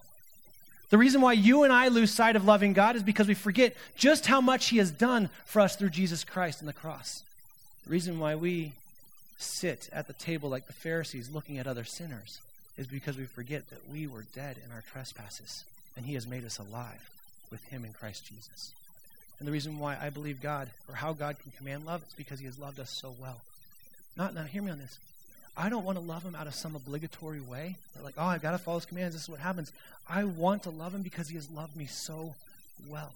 The 0.90 0.98
reason 0.98 1.20
why 1.20 1.32
you 1.32 1.64
and 1.64 1.72
I 1.72 1.88
lose 1.88 2.12
sight 2.12 2.36
of 2.36 2.44
loving 2.44 2.74
God 2.74 2.94
is 2.94 3.02
because 3.02 3.26
we 3.26 3.34
forget 3.34 3.74
just 3.96 4.26
how 4.26 4.40
much 4.40 4.68
he 4.68 4.76
has 4.76 4.92
done 4.92 5.30
for 5.46 5.58
us 5.58 5.74
through 5.74 5.90
Jesus 5.90 6.22
Christ 6.22 6.62
on 6.62 6.66
the 6.66 6.72
cross. 6.72 7.24
The 7.86 7.90
reason 7.90 8.20
why 8.20 8.36
we 8.36 8.74
sit 9.38 9.88
at 9.92 10.06
the 10.06 10.12
table 10.12 10.48
like 10.48 10.66
the 10.66 10.72
Pharisees 10.72 11.30
looking 11.30 11.58
at 11.58 11.66
other 11.66 11.84
sinners 11.84 12.40
is 12.76 12.86
because 12.86 13.16
we 13.16 13.24
forget 13.24 13.68
that 13.70 13.90
we 13.90 14.06
were 14.06 14.24
dead 14.34 14.56
in 14.64 14.72
our 14.72 14.82
trespasses 14.92 15.64
and 15.96 16.06
he 16.06 16.14
has 16.14 16.26
made 16.26 16.44
us 16.44 16.58
alive 16.58 17.10
with 17.50 17.62
him 17.64 17.84
in 17.84 17.92
Christ 17.92 18.26
Jesus. 18.26 18.72
And 19.38 19.46
the 19.46 19.52
reason 19.52 19.78
why 19.78 19.96
I 20.00 20.10
believe 20.10 20.40
God 20.40 20.70
or 20.88 20.94
how 20.94 21.12
God 21.12 21.36
can 21.42 21.52
command 21.52 21.84
love 21.84 22.02
is 22.06 22.14
because 22.14 22.38
he 22.38 22.46
has 22.46 22.58
loved 22.58 22.80
us 22.80 22.90
so 22.90 23.14
well. 23.20 23.40
Not 24.16 24.34
now 24.34 24.44
hear 24.44 24.62
me 24.62 24.70
on 24.70 24.78
this. 24.78 24.98
I 25.56 25.68
don't 25.68 25.84
want 25.84 25.98
to 25.98 26.04
love 26.04 26.22
him 26.22 26.34
out 26.34 26.46
of 26.46 26.54
some 26.54 26.76
obligatory 26.76 27.40
way. 27.40 27.76
Like, 28.02 28.14
oh, 28.16 28.24
I've 28.24 28.40
got 28.40 28.52
to 28.52 28.58
follow 28.58 28.78
his 28.78 28.86
commands. 28.86 29.14
This 29.14 29.24
is 29.24 29.28
what 29.28 29.40
happens. 29.40 29.70
I 30.08 30.24
want 30.24 30.62
to 30.62 30.70
love 30.70 30.94
him 30.94 31.02
because 31.02 31.28
he 31.28 31.34
has 31.34 31.50
loved 31.50 31.76
me 31.76 31.86
so 31.86 32.34
well. 32.88 33.12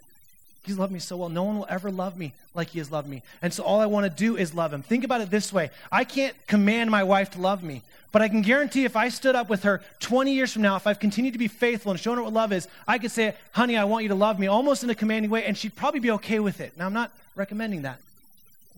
He's 0.66 0.76
loved 0.76 0.92
me 0.92 0.98
so 0.98 1.16
well. 1.16 1.29
No 1.29 1.44
one 1.44 1.59
will 1.59 1.66
ever 1.68 1.92
love 1.92 2.18
me 2.18 2.33
like 2.52 2.70
he 2.70 2.79
has 2.79 2.90
loved 2.90 3.09
me. 3.09 3.22
And 3.40 3.55
so 3.55 3.62
all 3.62 3.81
I 3.81 3.87
want 3.87 4.05
to 4.05 4.11
do 4.11 4.37
is 4.37 4.52
love 4.52 4.72
him. 4.72 4.83
Think 4.83 5.05
about 5.05 5.20
it 5.20 5.31
this 5.31 5.52
way 5.52 5.70
I 5.92 6.02
can't 6.02 6.35
command 6.48 6.90
my 6.90 7.05
wife 7.05 7.31
to 7.31 7.40
love 7.40 7.62
me, 7.62 7.83
but 8.11 8.20
I 8.20 8.29
can 8.29 8.42
guarantee 8.42 8.85
if 8.85 8.96
I 8.96 9.09
stood 9.09 9.37
up 9.37 9.48
with 9.48 9.62
her 9.62 9.81
20 10.00 10.33
years 10.33 10.52
from 10.52 10.62
now, 10.62 10.74
if 10.74 10.87
I've 10.87 10.98
continued 10.98 11.35
to 11.35 11.38
be 11.38 11.46
faithful 11.46 11.92
and 11.92 12.00
shown 12.00 12.16
her 12.16 12.22
what 12.24 12.33
love 12.33 12.52
is, 12.52 12.66
I 12.88 12.98
could 12.98 13.12
say, 13.12 13.35
honey, 13.52 13.76
I 13.76 13.85
want 13.85 14.02
you 14.02 14.09
to 14.09 14.16
love 14.16 14.40
me, 14.40 14.48
almost 14.48 14.83
in 14.83 14.90
a 14.90 14.94
commanding 14.94 15.31
way, 15.31 15.44
and 15.44 15.57
she'd 15.57 15.76
probably 15.76 16.00
be 16.00 16.11
okay 16.12 16.40
with 16.40 16.61
it. 16.61 16.76
Now, 16.76 16.87
I'm 16.87 16.92
not 16.92 17.12
recommending 17.37 17.83
that. 17.83 18.00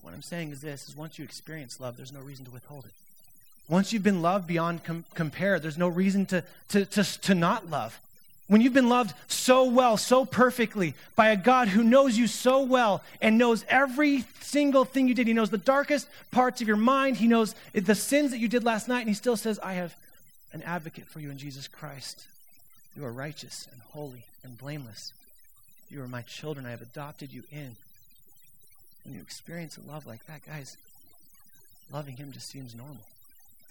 What 0.03 0.13
I'm 0.13 0.21
saying 0.21 0.51
is 0.51 0.61
this 0.61 0.87
is 0.87 0.95
once 0.95 1.17
you 1.17 1.25
experience 1.25 1.79
love, 1.79 1.97
there's 1.97 2.13
no 2.13 2.19
reason 2.19 2.45
to 2.45 2.51
withhold 2.51 2.85
it. 2.85 2.91
Once 3.67 3.93
you've 3.93 4.03
been 4.03 4.21
loved 4.21 4.45
beyond 4.45 4.83
com- 4.83 5.05
compare, 5.15 5.59
there's 5.59 5.77
no 5.77 5.87
reason 5.87 6.25
to, 6.27 6.43
to, 6.69 6.85
to, 6.85 7.03
to 7.21 7.33
not 7.33 7.69
love. 7.69 7.99
When 8.49 8.61
you've 8.61 8.73
been 8.73 8.89
loved 8.89 9.13
so 9.27 9.65
well, 9.65 9.95
so 9.95 10.25
perfectly 10.25 10.95
by 11.15 11.29
a 11.29 11.37
God 11.37 11.67
who 11.67 11.83
knows 11.83 12.17
you 12.17 12.25
so 12.25 12.63
well 12.63 13.03
and 13.21 13.37
knows 13.37 13.63
every 13.69 14.25
single 14.41 14.85
thing 14.85 15.07
you 15.07 15.13
did, 15.13 15.27
He 15.27 15.33
knows 15.33 15.51
the 15.51 15.59
darkest 15.59 16.07
parts 16.31 16.59
of 16.59 16.67
your 16.67 16.75
mind, 16.75 17.17
He 17.17 17.27
knows 17.27 17.53
the 17.73 17.93
sins 17.93 18.31
that 18.31 18.39
you 18.39 18.47
did 18.47 18.63
last 18.63 18.87
night, 18.87 19.01
and 19.01 19.07
He 19.07 19.13
still 19.13 19.37
says, 19.37 19.59
I 19.59 19.73
have 19.73 19.95
an 20.51 20.63
advocate 20.63 21.05
for 21.05 21.19
you 21.19 21.29
in 21.29 21.37
Jesus 21.37 21.67
Christ. 21.67 22.25
You 22.97 23.05
are 23.05 23.11
righteous 23.11 23.67
and 23.71 23.79
holy 23.91 24.25
and 24.43 24.57
blameless. 24.57 25.13
You 25.91 26.01
are 26.01 26.07
my 26.07 26.23
children. 26.23 26.65
I 26.65 26.71
have 26.71 26.81
adopted 26.81 27.31
you 27.31 27.43
in. 27.51 27.75
When 29.05 29.13
you 29.13 29.21
experience 29.21 29.77
a 29.77 29.87
love 29.87 30.07
like 30.07 30.25
that, 30.25 30.43
guys, 30.43 30.75
loving 31.93 32.15
Him 32.15 32.31
just 32.31 32.49
seems 32.49 32.73
normal. 32.73 33.05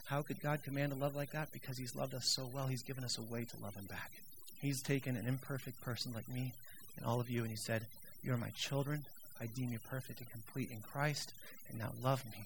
How 0.05 0.23
could 0.23 0.41
God 0.41 0.63
command 0.63 0.93
a 0.93 0.95
love 0.95 1.17
like 1.17 1.33
that? 1.33 1.53
Because 1.53 1.77
He's 1.77 1.97
loved 1.97 2.15
us 2.15 2.27
so 2.27 2.49
well, 2.55 2.69
He's 2.69 2.83
given 2.83 3.03
us 3.03 3.19
a 3.19 3.23
way 3.23 3.45
to 3.45 3.57
love 3.61 3.75
Him 3.75 3.87
back. 3.87 4.13
He's 4.61 4.83
taken 4.83 5.17
an 5.17 5.27
imperfect 5.27 5.81
person 5.81 6.13
like 6.15 6.29
me 6.29 6.53
and 6.97 7.07
all 7.07 7.21
of 7.21 7.31
you, 7.31 7.43
and 7.43 7.51
He 7.51 7.57
said, 7.57 7.87
You 8.23 8.33
are 8.33 8.39
my 8.39 8.51
children. 8.51 9.05
I 9.41 9.47
deem 9.47 9.71
you 9.71 9.79
perfect 9.91 10.21
and 10.21 10.31
complete 10.31 10.71
in 10.71 10.81
Christ, 10.81 11.33
and 11.69 11.79
now 11.79 11.93
love 12.03 12.25
me. 12.27 12.45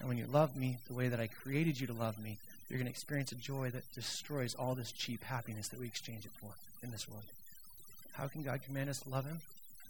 And 0.00 0.08
when 0.08 0.18
you 0.18 0.26
love 0.26 0.56
me 0.56 0.78
the 0.88 0.94
way 0.94 1.08
that 1.08 1.20
I 1.20 1.28
created 1.28 1.78
you 1.78 1.86
to 1.86 1.92
love 1.92 2.18
me, 2.18 2.36
you're 2.68 2.78
going 2.78 2.86
to 2.86 2.90
experience 2.90 3.30
a 3.30 3.36
joy 3.36 3.70
that 3.70 3.84
destroys 3.94 4.54
all 4.54 4.74
this 4.74 4.90
cheap 4.90 5.22
happiness 5.22 5.68
that 5.68 5.78
we 5.78 5.86
exchange 5.86 6.24
it 6.24 6.32
for 6.40 6.50
in 6.82 6.90
this 6.90 7.08
world. 7.08 7.22
How 8.12 8.26
can 8.26 8.42
God 8.42 8.62
command 8.62 8.90
us 8.90 9.00
to 9.00 9.08
love 9.08 9.24
Him? 9.24 9.40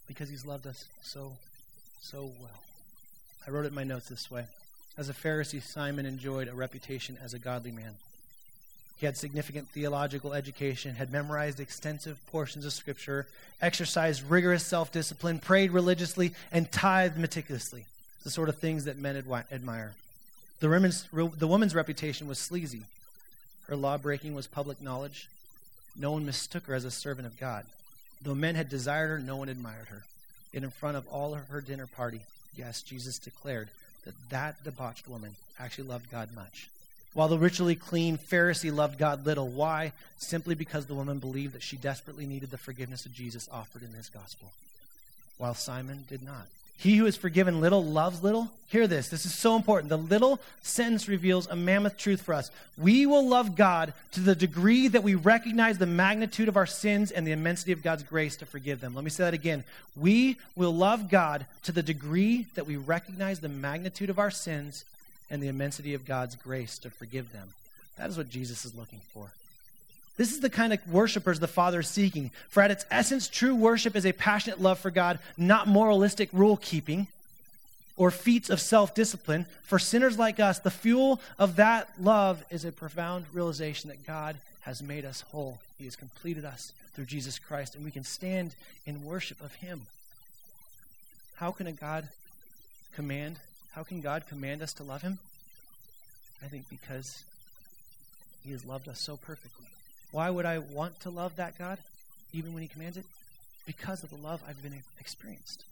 Because 0.06 0.28
He's 0.28 0.44
loved 0.44 0.66
us 0.66 0.84
so, 1.00 1.32
so 2.02 2.30
well. 2.40 2.60
I 3.46 3.50
wrote 3.50 3.64
it 3.64 3.68
in 3.68 3.74
my 3.74 3.84
notes 3.84 4.08
this 4.08 4.30
way. 4.30 4.44
As 4.98 5.08
a 5.08 5.14
Pharisee, 5.14 5.62
Simon 5.62 6.04
enjoyed 6.04 6.48
a 6.48 6.54
reputation 6.54 7.16
as 7.22 7.32
a 7.32 7.38
godly 7.38 7.72
man. 7.72 7.94
He 8.96 9.06
had 9.06 9.16
significant 9.16 9.68
theological 9.68 10.32
education, 10.32 10.94
had 10.94 11.10
memorized 11.12 11.58
extensive 11.58 12.24
portions 12.28 12.64
of 12.64 12.72
Scripture, 12.72 13.26
exercised 13.60 14.22
rigorous 14.28 14.64
self 14.64 14.92
discipline, 14.92 15.38
prayed 15.38 15.72
religiously, 15.72 16.32
and 16.52 16.70
tithed 16.70 17.18
meticulously. 17.18 17.86
The 18.22 18.30
sort 18.30 18.48
of 18.48 18.58
things 18.58 18.84
that 18.84 18.98
men 18.98 19.16
admire. 19.16 19.94
The 20.60 20.68
woman's, 20.68 21.08
the 21.12 21.48
woman's 21.48 21.74
reputation 21.74 22.28
was 22.28 22.38
sleazy. 22.38 22.82
Her 23.66 23.74
law 23.74 23.98
breaking 23.98 24.34
was 24.34 24.46
public 24.46 24.80
knowledge. 24.80 25.28
No 25.96 26.12
one 26.12 26.24
mistook 26.24 26.66
her 26.66 26.74
as 26.74 26.84
a 26.84 26.90
servant 26.90 27.26
of 27.26 27.38
God. 27.38 27.66
Though 28.22 28.34
men 28.34 28.54
had 28.54 28.68
desired 28.68 29.08
her, 29.08 29.18
no 29.18 29.36
one 29.36 29.48
admired 29.48 29.88
her. 29.88 30.04
Yet 30.52 30.62
in 30.62 30.70
front 30.70 30.96
of 30.96 31.08
all 31.08 31.34
of 31.34 31.48
her 31.48 31.60
dinner 31.60 31.88
party, 31.88 32.20
yes, 32.54 32.82
Jesus 32.82 33.18
declared 33.18 33.70
that 34.04 34.14
that 34.30 34.62
debauched 34.62 35.08
woman 35.08 35.34
actually 35.58 35.88
loved 35.88 36.10
God 36.10 36.28
much. 36.34 36.68
While 37.14 37.28
the 37.28 37.38
ritually 37.38 37.76
clean 37.76 38.16
Pharisee 38.16 38.74
loved 38.74 38.98
God 38.98 39.26
little. 39.26 39.48
Why? 39.48 39.92
Simply 40.18 40.54
because 40.54 40.86
the 40.86 40.94
woman 40.94 41.18
believed 41.18 41.54
that 41.54 41.62
she 41.62 41.76
desperately 41.76 42.26
needed 42.26 42.50
the 42.50 42.58
forgiveness 42.58 43.04
of 43.04 43.12
Jesus 43.12 43.48
offered 43.52 43.82
in 43.82 43.92
his 43.92 44.08
gospel, 44.08 44.50
while 45.36 45.54
Simon 45.54 46.04
did 46.08 46.22
not. 46.22 46.46
He 46.78 46.96
who 46.96 47.06
is 47.06 47.16
forgiven 47.16 47.60
little 47.60 47.84
loves 47.84 48.24
little. 48.24 48.50
Hear 48.66 48.88
this. 48.88 49.08
This 49.08 49.24
is 49.24 49.32
so 49.32 49.54
important. 49.54 49.88
The 49.88 49.98
little 49.98 50.40
sentence 50.62 51.06
reveals 51.06 51.46
a 51.46 51.54
mammoth 51.54 51.96
truth 51.96 52.22
for 52.22 52.34
us. 52.34 52.50
We 52.76 53.06
will 53.06 53.28
love 53.28 53.54
God 53.54 53.94
to 54.12 54.20
the 54.20 54.34
degree 54.34 54.88
that 54.88 55.04
we 55.04 55.14
recognize 55.14 55.78
the 55.78 55.86
magnitude 55.86 56.48
of 56.48 56.56
our 56.56 56.66
sins 56.66 57.12
and 57.12 57.24
the 57.24 57.30
immensity 57.30 57.70
of 57.70 57.84
God's 57.84 58.02
grace 58.02 58.34
to 58.38 58.46
forgive 58.46 58.80
them. 58.80 58.96
Let 58.96 59.04
me 59.04 59.10
say 59.10 59.22
that 59.22 59.34
again. 59.34 59.62
We 59.94 60.38
will 60.56 60.74
love 60.74 61.08
God 61.08 61.46
to 61.64 61.72
the 61.72 61.84
degree 61.84 62.46
that 62.56 62.66
we 62.66 62.76
recognize 62.76 63.38
the 63.38 63.48
magnitude 63.48 64.10
of 64.10 64.18
our 64.18 64.32
sins 64.32 64.84
and 65.32 65.42
the 65.42 65.48
immensity 65.48 65.94
of 65.94 66.06
God's 66.06 66.36
grace 66.36 66.78
to 66.78 66.90
forgive 66.90 67.32
them. 67.32 67.48
That 67.96 68.10
is 68.10 68.18
what 68.18 68.28
Jesus 68.28 68.64
is 68.64 68.74
looking 68.74 69.00
for. 69.12 69.32
This 70.18 70.30
is 70.30 70.40
the 70.40 70.50
kind 70.50 70.74
of 70.74 70.92
worshipers 70.92 71.40
the 71.40 71.48
Father 71.48 71.80
is 71.80 71.88
seeking. 71.88 72.30
For 72.50 72.62
at 72.62 72.70
its 72.70 72.84
essence, 72.90 73.28
true 73.28 73.54
worship 73.54 73.96
is 73.96 74.04
a 74.04 74.12
passionate 74.12 74.60
love 74.60 74.78
for 74.78 74.90
God, 74.90 75.18
not 75.38 75.66
moralistic 75.66 76.28
rule 76.34 76.58
keeping 76.58 77.06
or 77.96 78.10
feats 78.10 78.50
of 78.50 78.60
self 78.60 78.94
discipline. 78.94 79.46
For 79.62 79.78
sinners 79.78 80.18
like 80.18 80.38
us, 80.38 80.58
the 80.58 80.70
fuel 80.70 81.18
of 81.38 81.56
that 81.56 81.88
love 81.98 82.44
is 82.50 82.66
a 82.66 82.72
profound 82.72 83.24
realization 83.32 83.88
that 83.88 84.06
God 84.06 84.36
has 84.60 84.82
made 84.82 85.06
us 85.06 85.22
whole. 85.22 85.58
He 85.78 85.86
has 85.86 85.96
completed 85.96 86.44
us 86.44 86.72
through 86.94 87.06
Jesus 87.06 87.38
Christ, 87.38 87.74
and 87.74 87.84
we 87.86 87.90
can 87.90 88.04
stand 88.04 88.54
in 88.84 89.04
worship 89.04 89.40
of 89.40 89.54
Him. 89.54 89.82
How 91.36 91.52
can 91.52 91.66
a 91.66 91.72
God 91.72 92.06
command? 92.94 93.38
How 93.72 93.82
can 93.82 94.00
God 94.00 94.26
command 94.28 94.62
us 94.62 94.72
to 94.74 94.82
love 94.82 95.02
Him? 95.02 95.18
I 96.42 96.46
think 96.46 96.68
because 96.68 97.24
He 98.44 98.52
has 98.52 98.64
loved 98.64 98.88
us 98.88 99.00
so 99.00 99.16
perfectly. 99.16 99.66
Why 100.10 100.28
would 100.28 100.44
I 100.44 100.58
want 100.58 101.00
to 101.00 101.10
love 101.10 101.36
that 101.36 101.58
God, 101.58 101.78
even 102.32 102.52
when 102.52 102.62
He 102.62 102.68
commands 102.68 102.96
it? 102.96 103.04
Because 103.66 104.02
of 104.02 104.10
the 104.10 104.16
love 104.16 104.42
I've 104.46 104.62
been 104.62 104.82
experienced. 105.00 105.64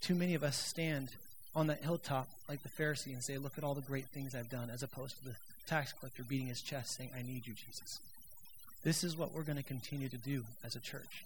Too 0.00 0.14
many 0.14 0.34
of 0.34 0.42
us 0.42 0.56
stand 0.56 1.10
on 1.54 1.68
that 1.68 1.82
hilltop 1.82 2.28
like 2.48 2.62
the 2.62 2.68
Pharisee 2.68 3.12
and 3.12 3.22
say, 3.22 3.38
Look 3.38 3.58
at 3.58 3.64
all 3.64 3.74
the 3.74 3.82
great 3.82 4.06
things 4.06 4.34
I've 4.34 4.50
done, 4.50 4.70
as 4.70 4.82
opposed 4.82 5.18
to 5.18 5.24
the 5.24 5.36
tax 5.66 5.92
collector 5.92 6.24
beating 6.24 6.48
his 6.48 6.60
chest 6.60 6.96
saying, 6.96 7.10
I 7.16 7.22
need 7.22 7.46
you, 7.46 7.54
Jesus. 7.54 8.00
This 8.82 9.04
is 9.04 9.16
what 9.16 9.32
we're 9.32 9.42
going 9.42 9.58
to 9.58 9.62
continue 9.62 10.08
to 10.08 10.16
do 10.16 10.44
as 10.64 10.74
a 10.74 10.80
church. 10.80 11.24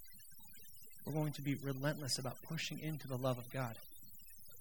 We're 1.07 1.15
going 1.15 1.33
to 1.33 1.43
be 1.43 1.55
relentless 1.55 2.19
about 2.19 2.37
pushing 2.43 2.81
into 2.81 3.09
the 3.09 3.17
love 3.17 3.39
of 3.39 3.51
God. 3.51 3.77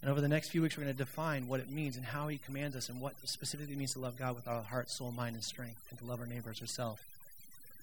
And 0.06 0.12
over 0.12 0.22
the 0.22 0.28
next 0.28 0.50
few 0.50 0.62
weeks, 0.62 0.78
we're 0.78 0.84
going 0.84 0.96
to 0.96 1.04
define 1.04 1.48
what 1.48 1.60
it 1.60 1.68
means 1.68 1.98
and 1.98 2.06
how 2.06 2.28
He 2.28 2.38
commands 2.38 2.76
us 2.76 2.90
and 2.90 3.02
what 3.02 3.16
specifically 3.28 3.76
means 3.76 3.94
to 3.94 4.00
love 4.00 4.20
God 4.20 4.36
with 4.36 4.48
our 4.48 4.62
heart, 4.62 4.92
soul, 4.92 5.12
mind, 5.12 5.34
and 5.34 5.44
strength, 5.44 5.82
and 5.90 5.98
to 5.98 6.06
love 6.06 6.20
our 6.20 6.28
neighbors 6.28 6.62
ourselves. 6.62 7.02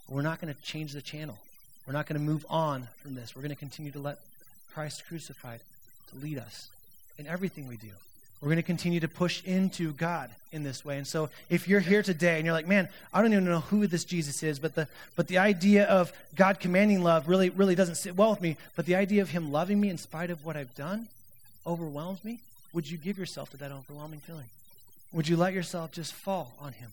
We're 0.08 0.22
not 0.22 0.40
going 0.40 0.54
to 0.54 0.62
change 0.62 0.92
the 0.92 1.02
channel. 1.02 1.36
We're 1.84 1.94
not 1.94 2.06
going 2.06 2.20
to 2.20 2.24
move 2.24 2.46
on 2.48 2.86
from 3.02 3.16
this. 3.16 3.34
We're 3.34 3.42
going 3.42 3.50
to 3.50 3.58
continue 3.58 3.90
to 3.90 3.98
let 3.98 4.20
Christ 4.72 5.02
crucified 5.08 5.62
to 6.10 6.16
lead 6.24 6.38
us 6.38 6.68
in 7.18 7.26
everything 7.26 7.66
we 7.66 7.74
do. 7.74 7.88
We're 8.40 8.50
going 8.50 8.56
to 8.56 8.62
continue 8.62 9.00
to 9.00 9.08
push 9.08 9.42
into 9.42 9.92
God 9.92 10.30
in 10.52 10.62
this 10.62 10.84
way. 10.84 10.98
And 10.98 11.06
so 11.08 11.28
if 11.50 11.66
you're 11.66 11.80
here 11.80 12.04
today 12.04 12.36
and 12.36 12.46
you're 12.46 12.54
like, 12.54 12.68
man, 12.68 12.88
I 13.12 13.20
don't 13.20 13.32
even 13.32 13.46
know 13.46 13.60
who 13.60 13.88
this 13.88 14.04
Jesus 14.04 14.44
is, 14.44 14.60
but 14.60 14.76
the, 14.76 14.86
but 15.16 15.26
the 15.26 15.38
idea 15.38 15.86
of 15.86 16.12
God 16.36 16.60
commanding 16.60 17.02
love 17.02 17.28
really, 17.28 17.50
really 17.50 17.74
doesn't 17.74 17.96
sit 17.96 18.14
well 18.14 18.30
with 18.30 18.40
me, 18.40 18.58
but 18.76 18.86
the 18.86 18.94
idea 18.94 19.22
of 19.22 19.30
him 19.30 19.50
loving 19.50 19.80
me 19.80 19.90
in 19.90 19.98
spite 19.98 20.30
of 20.30 20.44
what 20.44 20.56
I've 20.56 20.76
done 20.76 21.08
overwhelms 21.66 22.24
me, 22.24 22.40
would 22.72 22.90
you 22.90 22.98
give 22.98 23.18
yourself 23.18 23.50
to 23.50 23.56
that 23.58 23.72
overwhelming 23.72 24.20
feeling? 24.20 24.48
Would 25.12 25.28
you 25.28 25.36
let 25.36 25.52
yourself 25.52 25.92
just 25.92 26.12
fall 26.14 26.54
on 26.58 26.72
him? 26.72 26.90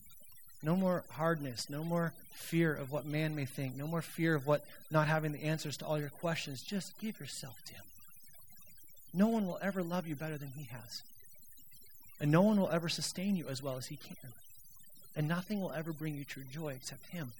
No 0.62 0.75
more 0.75 1.03
hardness, 1.12 1.69
no 1.69 1.84
more 1.84 2.13
fear 2.34 2.73
of 2.73 2.91
what 2.91 3.05
man 3.05 3.36
may 3.36 3.45
think, 3.45 3.75
no 3.75 3.88
more 3.88 4.01
fear 4.01 4.36
of 4.36 4.45
what 4.45 4.65
not 4.91 5.08
having 5.08 5.32
the 5.32 5.43
answers 5.43 5.77
to 5.77 5.86
all 5.86 5.97
your 5.97 6.10
questions. 6.10 6.62
Just 6.62 6.99
give 6.99 7.19
yourself 7.19 7.63
to 7.65 7.73
him. 7.73 7.84
No 9.13 9.27
one 9.27 9.47
will 9.47 9.58
ever 9.62 9.82
love 9.82 10.05
you 10.05 10.15
better 10.15 10.38
than 10.38 10.49
he 10.49 10.65
has. 10.65 11.01
And 12.19 12.29
no 12.29 12.41
one 12.41 12.60
will 12.60 12.69
ever 12.69 12.89
sustain 12.89 13.38
you 13.38 13.47
as 13.47 13.63
well 13.63 13.77
as 13.77 13.88
he 13.88 13.95
can. 13.95 14.34
And 15.15 15.27
nothing 15.27 15.62
will 15.62 15.71
ever 15.71 15.93
bring 15.93 16.15
you 16.15 16.25
true 16.25 16.43
joy 16.51 16.73
except 16.73 17.05
him. 17.08 17.32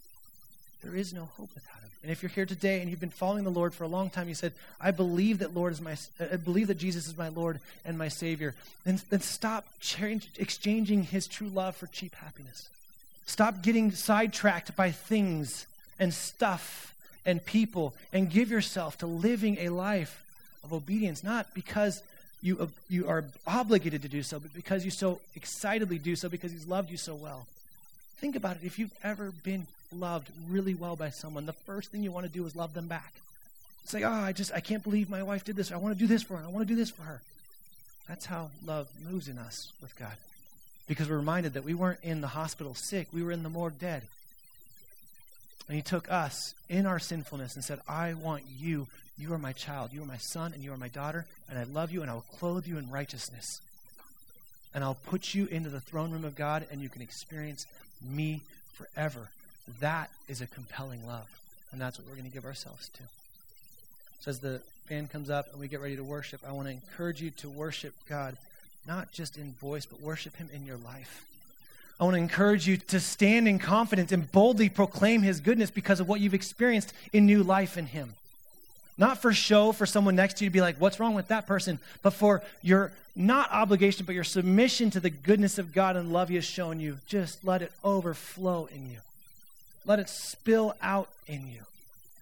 There 0.82 0.96
is 0.96 1.14
no 1.14 1.26
hope 1.38 1.50
without 1.54 1.82
him. 1.82 1.90
And 2.02 2.12
if 2.12 2.24
you're 2.24 2.30
here 2.30 2.46
today 2.46 2.80
and 2.80 2.90
you've 2.90 3.02
been 3.02 3.10
following 3.10 3.44
the 3.44 3.50
Lord 3.50 3.74
for 3.74 3.84
a 3.84 3.88
long 3.88 4.10
time, 4.10 4.30
you 4.30 4.36
said, 4.36 4.54
"I 4.80 4.92
believe 4.92 5.40
that 5.40 5.54
Lord 5.54 5.74
is 5.74 5.82
my, 5.82 5.98
I 6.20 6.38
believe 6.38 6.68
that 6.68 6.78
Jesus 6.78 7.08
is 7.08 7.18
my 7.18 7.28
Lord 7.28 7.60
and 7.84 7.98
my 7.98 8.08
Savior," 8.08 8.56
then, 8.86 9.02
then 9.10 9.20
stop 9.20 9.66
change, 9.82 10.30
exchanging 10.38 11.04
His 11.04 11.28
true 11.28 11.50
love 11.50 11.76
for 11.76 11.88
cheap 11.88 12.16
happiness. 12.16 12.70
Stop 13.26 13.62
getting 13.62 13.92
sidetracked 13.92 14.76
by 14.78 14.92
things 14.92 15.68
and 16.00 16.14
stuff 16.14 16.96
and 17.26 17.46
people 17.46 17.94
and 18.14 18.32
give 18.32 18.50
yourself 18.50 18.98
to 19.00 19.06
living 19.06 19.58
a 19.60 19.70
life 19.70 20.24
of 20.64 20.72
obedience, 20.72 21.24
not 21.24 21.54
because 21.54 22.02
you, 22.42 22.72
you 22.88 23.08
are 23.08 23.26
obligated 23.46 24.02
to 24.02 24.08
do 24.08 24.24
so, 24.24 24.40
but 24.40 24.54
because 24.54 24.86
you 24.86 24.92
so 24.92 25.20
excitedly 25.36 26.00
do 26.00 26.16
so 26.16 26.30
because 26.30 26.54
He's 26.54 26.66
loved 26.66 26.90
you 26.90 26.98
so 26.98 27.14
well. 27.14 27.46
Think 28.18 28.38
about 28.38 28.56
it. 28.56 28.64
If 28.64 28.80
you've 28.80 28.94
ever 29.04 29.32
been 29.32 29.68
loved 29.92 30.30
really 30.48 30.76
well 30.76 30.96
by 30.96 31.10
someone, 31.10 31.46
the 31.46 31.54
first 31.54 31.92
thing 31.92 32.04
you 32.04 32.12
want 32.12 32.26
to 32.26 32.32
do 32.32 32.46
is 32.46 32.56
love 32.56 32.74
them 32.74 32.88
back. 32.88 33.14
Say, 33.86 34.04
oh, 34.04 34.12
I 34.12 34.34
just, 34.34 34.54
I 34.54 34.60
can't 34.60 34.84
believe 34.84 35.10
my 35.10 35.24
wife 35.24 35.44
did 35.44 35.56
this. 35.56 35.72
I 35.72 35.78
want 35.78 35.96
to 35.96 36.00
do 36.00 36.08
this 36.08 36.22
for 36.22 36.38
her. 36.38 36.46
I 36.46 36.50
want 36.50 36.68
to 36.68 36.74
do 36.74 36.76
this 36.76 36.92
for 36.92 37.02
her. 37.04 37.22
That's 38.08 38.26
how 38.26 38.52
love 38.66 38.88
moves 39.10 39.28
in 39.28 39.38
us 39.38 39.72
with 39.82 39.96
God 39.98 40.16
because 40.90 41.08
we're 41.08 41.18
reminded 41.18 41.54
that 41.54 41.64
we 41.64 41.76
weren't 41.76 42.00
in 42.02 42.20
the 42.20 42.28
hospital 42.28 42.74
sick, 42.74 43.08
we 43.14 43.24
were 43.24 43.32
in 43.32 43.44
the 43.44 43.50
morgue 43.50 43.80
dead. 43.80 44.02
And 45.68 45.76
he 45.76 45.84
took 45.84 46.12
us 46.12 46.56
in 46.68 46.88
our 46.88 46.98
sinfulness 46.98 47.54
and 47.54 47.64
said, 47.64 47.80
I 47.88 48.16
want 48.16 48.44
you. 48.58 48.88
You 49.20 49.34
are 49.34 49.38
my 49.38 49.54
child. 49.54 49.94
You 49.94 50.02
are 50.02 50.08
my 50.08 50.18
son 50.18 50.52
and 50.54 50.64
you 50.64 50.74
are 50.74 50.78
my 50.78 50.88
daughter. 50.88 51.28
And 51.48 51.60
I 51.60 51.64
love 51.64 51.92
you 51.92 52.02
and 52.02 52.10
I 52.10 52.16
will 52.16 52.26
clothe 52.40 52.66
you 52.66 52.80
in 52.80 52.90
righteousness. 52.90 53.62
And 54.74 54.84
I'll 54.84 54.98
put 55.06 55.36
you 55.36 55.46
into 55.46 55.70
the 55.70 55.80
throne 55.80 56.10
room 56.10 56.26
of 56.26 56.36
God 56.36 56.66
and 56.72 56.82
you 56.82 56.90
can 56.90 57.04
experience 57.04 57.68
me 58.02 58.42
forever. 58.74 59.30
That 59.80 60.10
is 60.28 60.42
a 60.42 60.48
compelling 60.48 61.06
love. 61.06 61.28
And 61.72 61.80
that's 61.80 61.98
what 61.98 62.08
we're 62.08 62.16
going 62.16 62.30
to 62.30 62.34
give 62.34 62.46
ourselves 62.46 62.90
to. 62.90 63.04
So 64.22 64.32
as 64.32 64.40
the 64.40 64.62
band 64.90 65.12
comes 65.12 65.30
up 65.30 65.52
and 65.52 65.62
we 65.62 65.68
get 65.68 65.82
ready 65.82 65.96
to 65.96 66.04
worship, 66.04 66.42
I 66.48 66.52
want 66.52 66.68
to 66.68 66.74
encourage 66.74 67.22
you 67.22 67.30
to 67.32 67.50
worship 67.50 67.94
God 68.08 68.38
not 68.88 69.12
just 69.12 69.38
in 69.38 69.54
voice, 69.54 69.86
but 69.86 70.02
worship 70.02 70.36
Him 70.36 70.50
in 70.54 70.66
your 70.66 70.78
life. 70.78 71.26
I 72.00 72.06
want 72.06 72.16
to 72.16 72.22
encourage 72.22 72.68
you 72.68 72.78
to 72.78 73.00
stand 73.00 73.48
in 73.48 73.60
confidence 73.60 74.12
and 74.12 74.32
boldly 74.32 74.70
proclaim 74.70 75.22
His 75.22 75.40
goodness 75.40 75.70
because 75.70 76.00
of 76.00 76.08
what 76.08 76.22
you've 76.22 76.34
experienced 76.34 76.94
in 77.14 77.26
new 77.26 77.44
life 77.44 77.78
in 77.78 77.86
Him. 77.86 78.16
Not 78.98 79.22
for 79.22 79.32
show 79.32 79.72
for 79.72 79.86
someone 79.86 80.16
next 80.16 80.38
to 80.38 80.44
you 80.44 80.50
to 80.50 80.54
be 80.54 80.62
like, 80.62 80.78
what's 80.78 81.00
wrong 81.00 81.14
with 81.14 81.28
that 81.28 81.46
person? 81.48 81.80
But 82.02 82.14
for 82.14 82.42
your 82.62 82.92
not 83.16 83.52
obligation, 83.52 84.06
but 84.06 84.16
your 84.16 84.24
submission 84.24 84.90
to 84.92 85.00
the 85.00 85.10
goodness 85.10 85.58
of 85.58 85.74
God 85.74 85.96
and 85.96 86.12
love 86.12 86.30
He 86.30 86.36
has 86.36 86.46
shown 86.46 86.80
you. 86.80 86.98
Just 87.08 87.46
let 87.46 87.62
it 87.62 87.72
overflow 87.84 88.68
in 88.74 88.90
you. 88.90 88.98
Let 89.86 90.00
it 90.00 90.10
spill 90.10 90.76
out 90.82 91.10
in 91.28 91.48
you. 91.48 91.62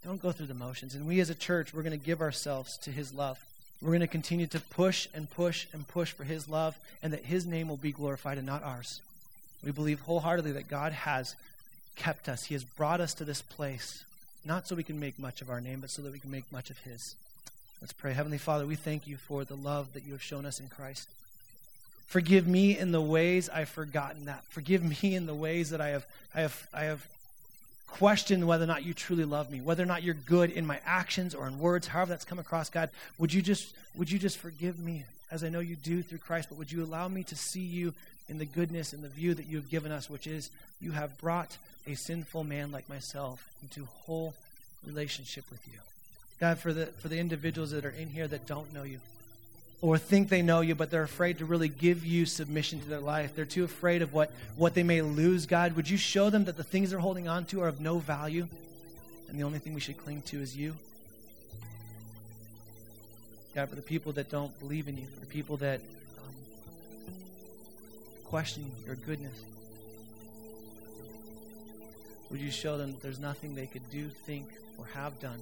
Don't 0.04 0.22
go 0.22 0.32
through 0.32 0.46
the 0.46 0.54
motions. 0.54 0.96
And 0.96 1.08
we 1.08 1.20
as 1.20 1.30
a 1.30 1.36
church, 1.36 1.74
we're 1.74 1.84
going 1.84 1.98
to 1.98 2.06
give 2.06 2.22
ourselves 2.22 2.78
to 2.80 2.92
His 2.92 3.14
love. 3.14 3.40
We're 3.82 3.90
going 3.90 4.00
to 4.02 4.08
continue 4.08 4.48
to 4.48 4.60
push 4.60 5.08
and 5.14 5.30
push 5.30 5.68
and 5.74 5.88
push 5.88 6.12
for 6.12 6.24
His 6.24 6.48
love 6.48 6.78
and 7.04 7.14
that 7.14 7.26
His 7.26 7.46
name 7.46 7.68
will 7.68 7.78
be 7.78 7.92
glorified 7.92 8.38
and 8.38 8.48
not 8.48 8.64
ours. 8.64 9.02
We 9.64 9.72
believe 9.72 10.00
wholeheartedly 10.02 10.54
that 10.54 10.68
God 10.68 10.94
has 10.94 11.36
kept 11.96 12.30
us. 12.30 12.46
He 12.46 12.54
has 12.54 12.64
brought 12.64 13.02
us 13.02 13.14
to 13.16 13.26
this 13.26 13.42
place, 13.42 14.06
not 14.46 14.68
so 14.68 14.76
we 14.76 14.84
can 14.84 15.00
make 15.00 15.20
much 15.20 15.42
of 15.42 15.50
our 15.50 15.60
name, 15.60 15.82
but 15.82 15.90
so 15.90 16.02
that 16.04 16.14
we 16.14 16.20
can 16.20 16.32
make 16.32 16.52
much 16.52 16.70
of 16.70 16.78
His. 16.80 17.16
Let's 17.82 17.94
pray. 17.94 18.14
Heavenly 18.14 18.38
Father, 18.38 18.66
we 18.66 18.76
thank 18.76 19.08
you 19.08 19.18
for 19.18 19.44
the 19.44 19.56
love 19.56 19.94
that 19.94 20.06
you 20.06 20.14
have 20.14 20.24
shown 20.24 20.46
us 20.46 20.60
in 20.60 20.68
Christ. 20.68 21.10
Forgive 22.08 22.48
me 22.48 22.78
in 22.78 22.92
the 22.92 23.02
ways 23.02 23.50
I've 23.50 23.70
forgotten 23.70 24.26
that. 24.26 24.44
Forgive 24.46 24.84
me 24.84 25.16
in 25.16 25.26
the 25.26 25.36
ways 25.36 25.72
that 25.72 25.82
I 25.82 25.90
have, 25.90 26.06
I 26.34 26.42
have, 26.42 26.68
I 26.74 26.84
have 26.86 27.06
question 27.88 28.46
whether 28.46 28.64
or 28.64 28.68
not 28.68 28.86
you 28.86 28.94
truly 28.94 29.26
love 29.26 29.50
me, 29.50 29.62
whether 29.62 29.82
or 29.82 29.88
not 29.88 30.04
you're 30.04 30.14
good 30.14 30.52
in 30.52 30.66
my 30.66 30.80
actions 30.86 31.34
or 31.34 31.48
in 31.48 31.60
words, 31.60 31.88
however 31.88 32.10
that's 32.10 32.26
come 32.26 32.40
across, 32.40 32.70
God, 32.70 32.90
would 33.18 33.34
you 33.34 33.42
just 33.42 33.74
would 33.96 34.12
you 34.12 34.20
just 34.20 34.38
forgive 34.38 34.78
me 34.80 35.04
as 35.32 35.44
I 35.44 35.50
know 35.50 35.60
you 35.60 35.76
do 35.76 36.02
through 36.02 36.20
Christ, 36.20 36.50
but 36.50 36.58
would 36.58 36.72
you 36.72 36.84
allow 36.84 37.08
me 37.08 37.24
to 37.24 37.36
see 37.36 37.62
you 37.62 37.94
in 38.30 38.38
the 38.38 38.46
goodness 38.46 38.94
and 38.94 39.04
the 39.04 39.10
view 39.10 39.34
that 39.34 39.48
you 39.48 39.58
have 39.58 39.70
given 39.70 39.92
us, 39.92 40.10
which 40.10 40.28
is 40.28 40.50
you 40.80 40.92
have 40.92 41.18
brought 41.20 41.58
a 41.86 41.96
sinful 41.96 42.44
man 42.44 42.72
like 42.72 42.88
myself 42.90 43.50
into 43.62 43.86
whole 43.86 44.34
relationship 44.86 45.46
with 45.50 45.66
you. 45.68 45.80
God, 46.40 46.60
for 46.60 46.72
the, 46.72 46.88
for 46.88 47.08
the 47.08 47.20
individuals 47.20 47.72
that 47.72 47.86
are 47.86 47.90
in 47.90 48.10
here 48.10 48.28
that 48.28 48.46
don't 48.46 48.74
know 48.74 48.84
you 48.84 49.00
or 49.82 49.98
think 49.98 50.30
they 50.30 50.42
know 50.42 50.62
you, 50.62 50.74
but 50.74 50.90
they're 50.90 51.04
afraid 51.04 51.38
to 51.38 51.46
really 51.46 51.70
give 51.70 52.06
you 52.06 52.26
submission 52.26 52.80
to 52.80 52.90
their 52.90 53.00
life. 53.00 53.36
They're 53.36 53.46
too 53.46 53.64
afraid 53.64 54.02
of 54.02 54.12
what, 54.12 54.32
what 54.56 54.74
they 54.74 54.84
may 54.84 55.02
lose. 55.02 55.46
God, 55.46 55.74
would 55.76 55.90
you 55.90 55.98
show 55.98 56.30
them 56.30 56.46
that 56.46 56.58
the 56.58 56.64
things 56.64 56.90
they're 56.90 57.00
holding 57.00 57.28
on 57.28 57.46
to 57.46 57.62
are 57.62 57.68
of 57.68 57.80
no 57.80 58.00
value 58.00 58.48
and 59.30 59.40
the 59.40 59.44
only 59.44 59.60
thing 59.60 59.74
we 59.74 59.80
should 59.80 59.98
cling 59.98 60.24
to 60.24 60.42
is 60.42 60.58
you? 60.58 60.76
God, 63.54 63.70
for 63.70 63.76
the 63.76 63.82
people 63.82 64.12
that 64.14 64.30
don't 64.30 64.58
believe 64.60 64.88
in 64.88 64.98
you, 64.98 65.06
for 65.06 65.20
the 65.20 65.26
people 65.26 65.58
that 65.58 65.80
um, 65.80 66.34
question 68.24 68.72
your 68.86 68.96
goodness, 68.96 69.44
would 72.30 72.40
you 72.40 72.52
show 72.52 72.78
them 72.78 72.92
that 72.92 73.02
there's 73.02 73.20
nothing 73.20 73.56
they 73.56 73.68
could 73.68 73.88
do, 73.90 74.10
think, 74.10 74.48
or 74.78 74.86
have 74.94 75.20
done 75.20 75.42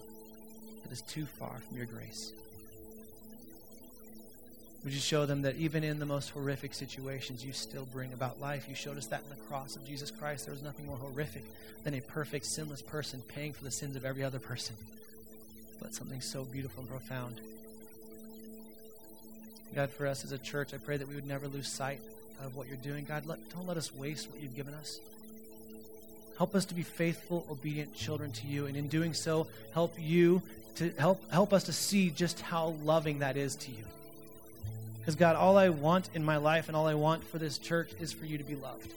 that 0.84 0.92
is 0.92 1.02
too 1.02 1.26
far 1.26 1.58
from 1.68 1.78
your 1.78 1.86
grace? 1.86 2.32
Would 4.86 4.94
you 4.94 5.00
show 5.00 5.26
them 5.26 5.42
that 5.42 5.56
even 5.56 5.84
in 5.84 5.98
the 5.98 6.06
most 6.06 6.30
horrific 6.30 6.76
situations, 6.76 7.44
you 7.44 7.54
still 7.54 7.88
bring 7.92 8.14
about 8.14 8.40
life? 8.40 8.70
You 8.70 8.76
showed 8.76 9.00
us 9.00 9.08
that 9.08 9.24
in 9.24 9.30
the 9.30 9.44
cross 9.48 9.76
of 9.76 9.84
Jesus 9.84 10.12
Christ. 10.12 10.46
There 10.46 10.54
was 10.54 10.62
nothing 10.62 10.86
more 10.86 10.96
horrific 10.96 11.44
than 11.84 11.96
a 11.96 12.02
perfect, 12.02 12.46
sinless 12.46 12.84
person 12.84 13.24
paying 13.28 13.52
for 13.52 13.64
the 13.64 13.72
sins 13.72 13.96
of 13.96 14.06
every 14.06 14.24
other 14.24 14.38
person. 14.38 14.76
But 15.82 15.96
something 15.96 16.22
so 16.22 16.44
beautiful 16.44 16.82
and 16.82 16.90
profound. 16.90 17.42
God, 19.74 19.90
for 19.90 20.06
us 20.06 20.24
as 20.24 20.32
a 20.32 20.38
church, 20.38 20.72
I 20.72 20.78
pray 20.78 20.98
that 20.98 21.08
we 21.08 21.16
would 21.16 21.28
never 21.28 21.48
lose 21.48 21.68
sight 21.68 22.00
of 22.44 22.56
what 22.56 22.68
you're 22.68 22.78
doing. 22.78 23.06
God, 23.06 23.26
let, 23.26 23.40
don't 23.50 23.66
let 23.66 23.78
us 23.78 23.92
waste 23.92 24.30
what 24.30 24.40
you've 24.40 24.56
given 24.56 24.76
us. 24.76 25.00
Help 26.38 26.54
us 26.54 26.64
to 26.66 26.76
be 26.76 26.84
faithful, 26.84 27.44
obedient 27.50 27.96
children 27.96 28.32
to 28.34 28.46
you, 28.46 28.68
and 28.68 28.78
in 28.78 28.88
doing 28.88 29.16
so, 29.16 29.48
help 29.74 29.96
you 29.98 30.44
to 30.76 30.92
help 31.00 31.32
help 31.32 31.54
us 31.54 31.64
to 31.64 31.74
see 31.74 32.12
just 32.12 32.40
how 32.42 32.76
loving 32.84 33.20
that 33.20 33.36
is 33.36 33.56
to 33.56 33.72
you. 33.72 33.84
Because, 35.06 35.16
God, 35.16 35.36
all 35.36 35.56
I 35.56 35.70
want 35.70 36.10
in 36.16 36.26
my 36.26 36.38
life 36.38 36.68
and 36.68 36.76
all 36.76 36.88
I 36.88 36.96
want 36.96 37.24
for 37.24 37.38
this 37.38 37.60
church 37.60 37.92
is 38.00 38.12
for 38.12 38.26
you 38.26 38.40
to 38.40 38.44
be 38.44 38.56
loved. 38.56 38.92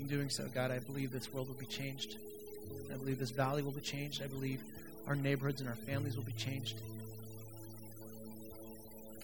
In 0.00 0.08
doing 0.08 0.28
so, 0.28 0.48
God, 0.52 0.72
I 0.72 0.80
believe 0.80 1.12
this 1.12 1.32
world 1.32 1.46
will 1.46 1.54
be 1.54 1.66
changed. 1.66 2.16
I 2.92 2.96
believe 2.96 3.20
this 3.20 3.30
valley 3.30 3.62
will 3.62 3.70
be 3.70 3.80
changed. 3.80 4.24
I 4.24 4.26
believe 4.26 4.60
our 5.06 5.14
neighborhoods 5.14 5.60
and 5.60 5.70
our 5.70 5.76
families 5.76 6.16
will 6.16 6.24
be 6.24 6.32
changed. 6.32 6.78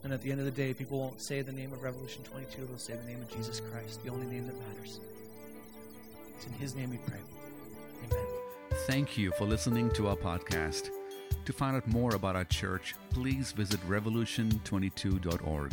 And 0.04 0.12
at 0.12 0.22
the 0.22 0.30
end 0.30 0.38
of 0.38 0.46
the 0.46 0.52
day, 0.52 0.72
people 0.74 1.00
won't 1.00 1.20
say 1.20 1.42
the 1.42 1.50
name 1.50 1.72
of 1.72 1.82
Revolution 1.82 2.22
22, 2.22 2.64
they'll 2.64 2.78
say 2.78 2.94
the 2.94 3.10
name 3.10 3.20
of 3.20 3.34
Jesus 3.34 3.58
Christ, 3.72 4.04
the 4.04 4.10
only 4.10 4.26
name 4.26 4.46
that 4.46 4.54
matters. 4.68 5.00
It's 6.36 6.46
in 6.46 6.52
His 6.52 6.76
name 6.76 6.90
we 6.90 6.98
pray. 6.98 7.18
Amen. 8.04 8.26
Thank 8.86 9.18
you 9.18 9.32
for 9.32 9.44
listening 9.44 9.90
to 9.94 10.06
our 10.06 10.16
podcast. 10.16 10.90
To 11.44 11.52
find 11.52 11.74
out 11.74 11.86
more 11.88 12.14
about 12.14 12.36
our 12.36 12.44
church, 12.44 12.94
please 13.10 13.50
visit 13.50 13.80
revolution22.org. 13.88 15.72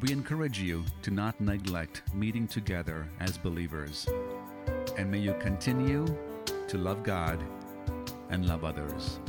We 0.00 0.12
encourage 0.12 0.58
you 0.58 0.84
to 1.02 1.10
not 1.12 1.40
neglect 1.40 2.02
meeting 2.12 2.48
together 2.48 3.08
as 3.20 3.38
believers. 3.38 4.08
And 4.96 5.10
may 5.10 5.18
you 5.18 5.34
continue 5.34 6.06
to 6.66 6.78
love 6.78 7.04
God 7.04 7.42
and 8.30 8.46
love 8.46 8.64
others. 8.64 9.20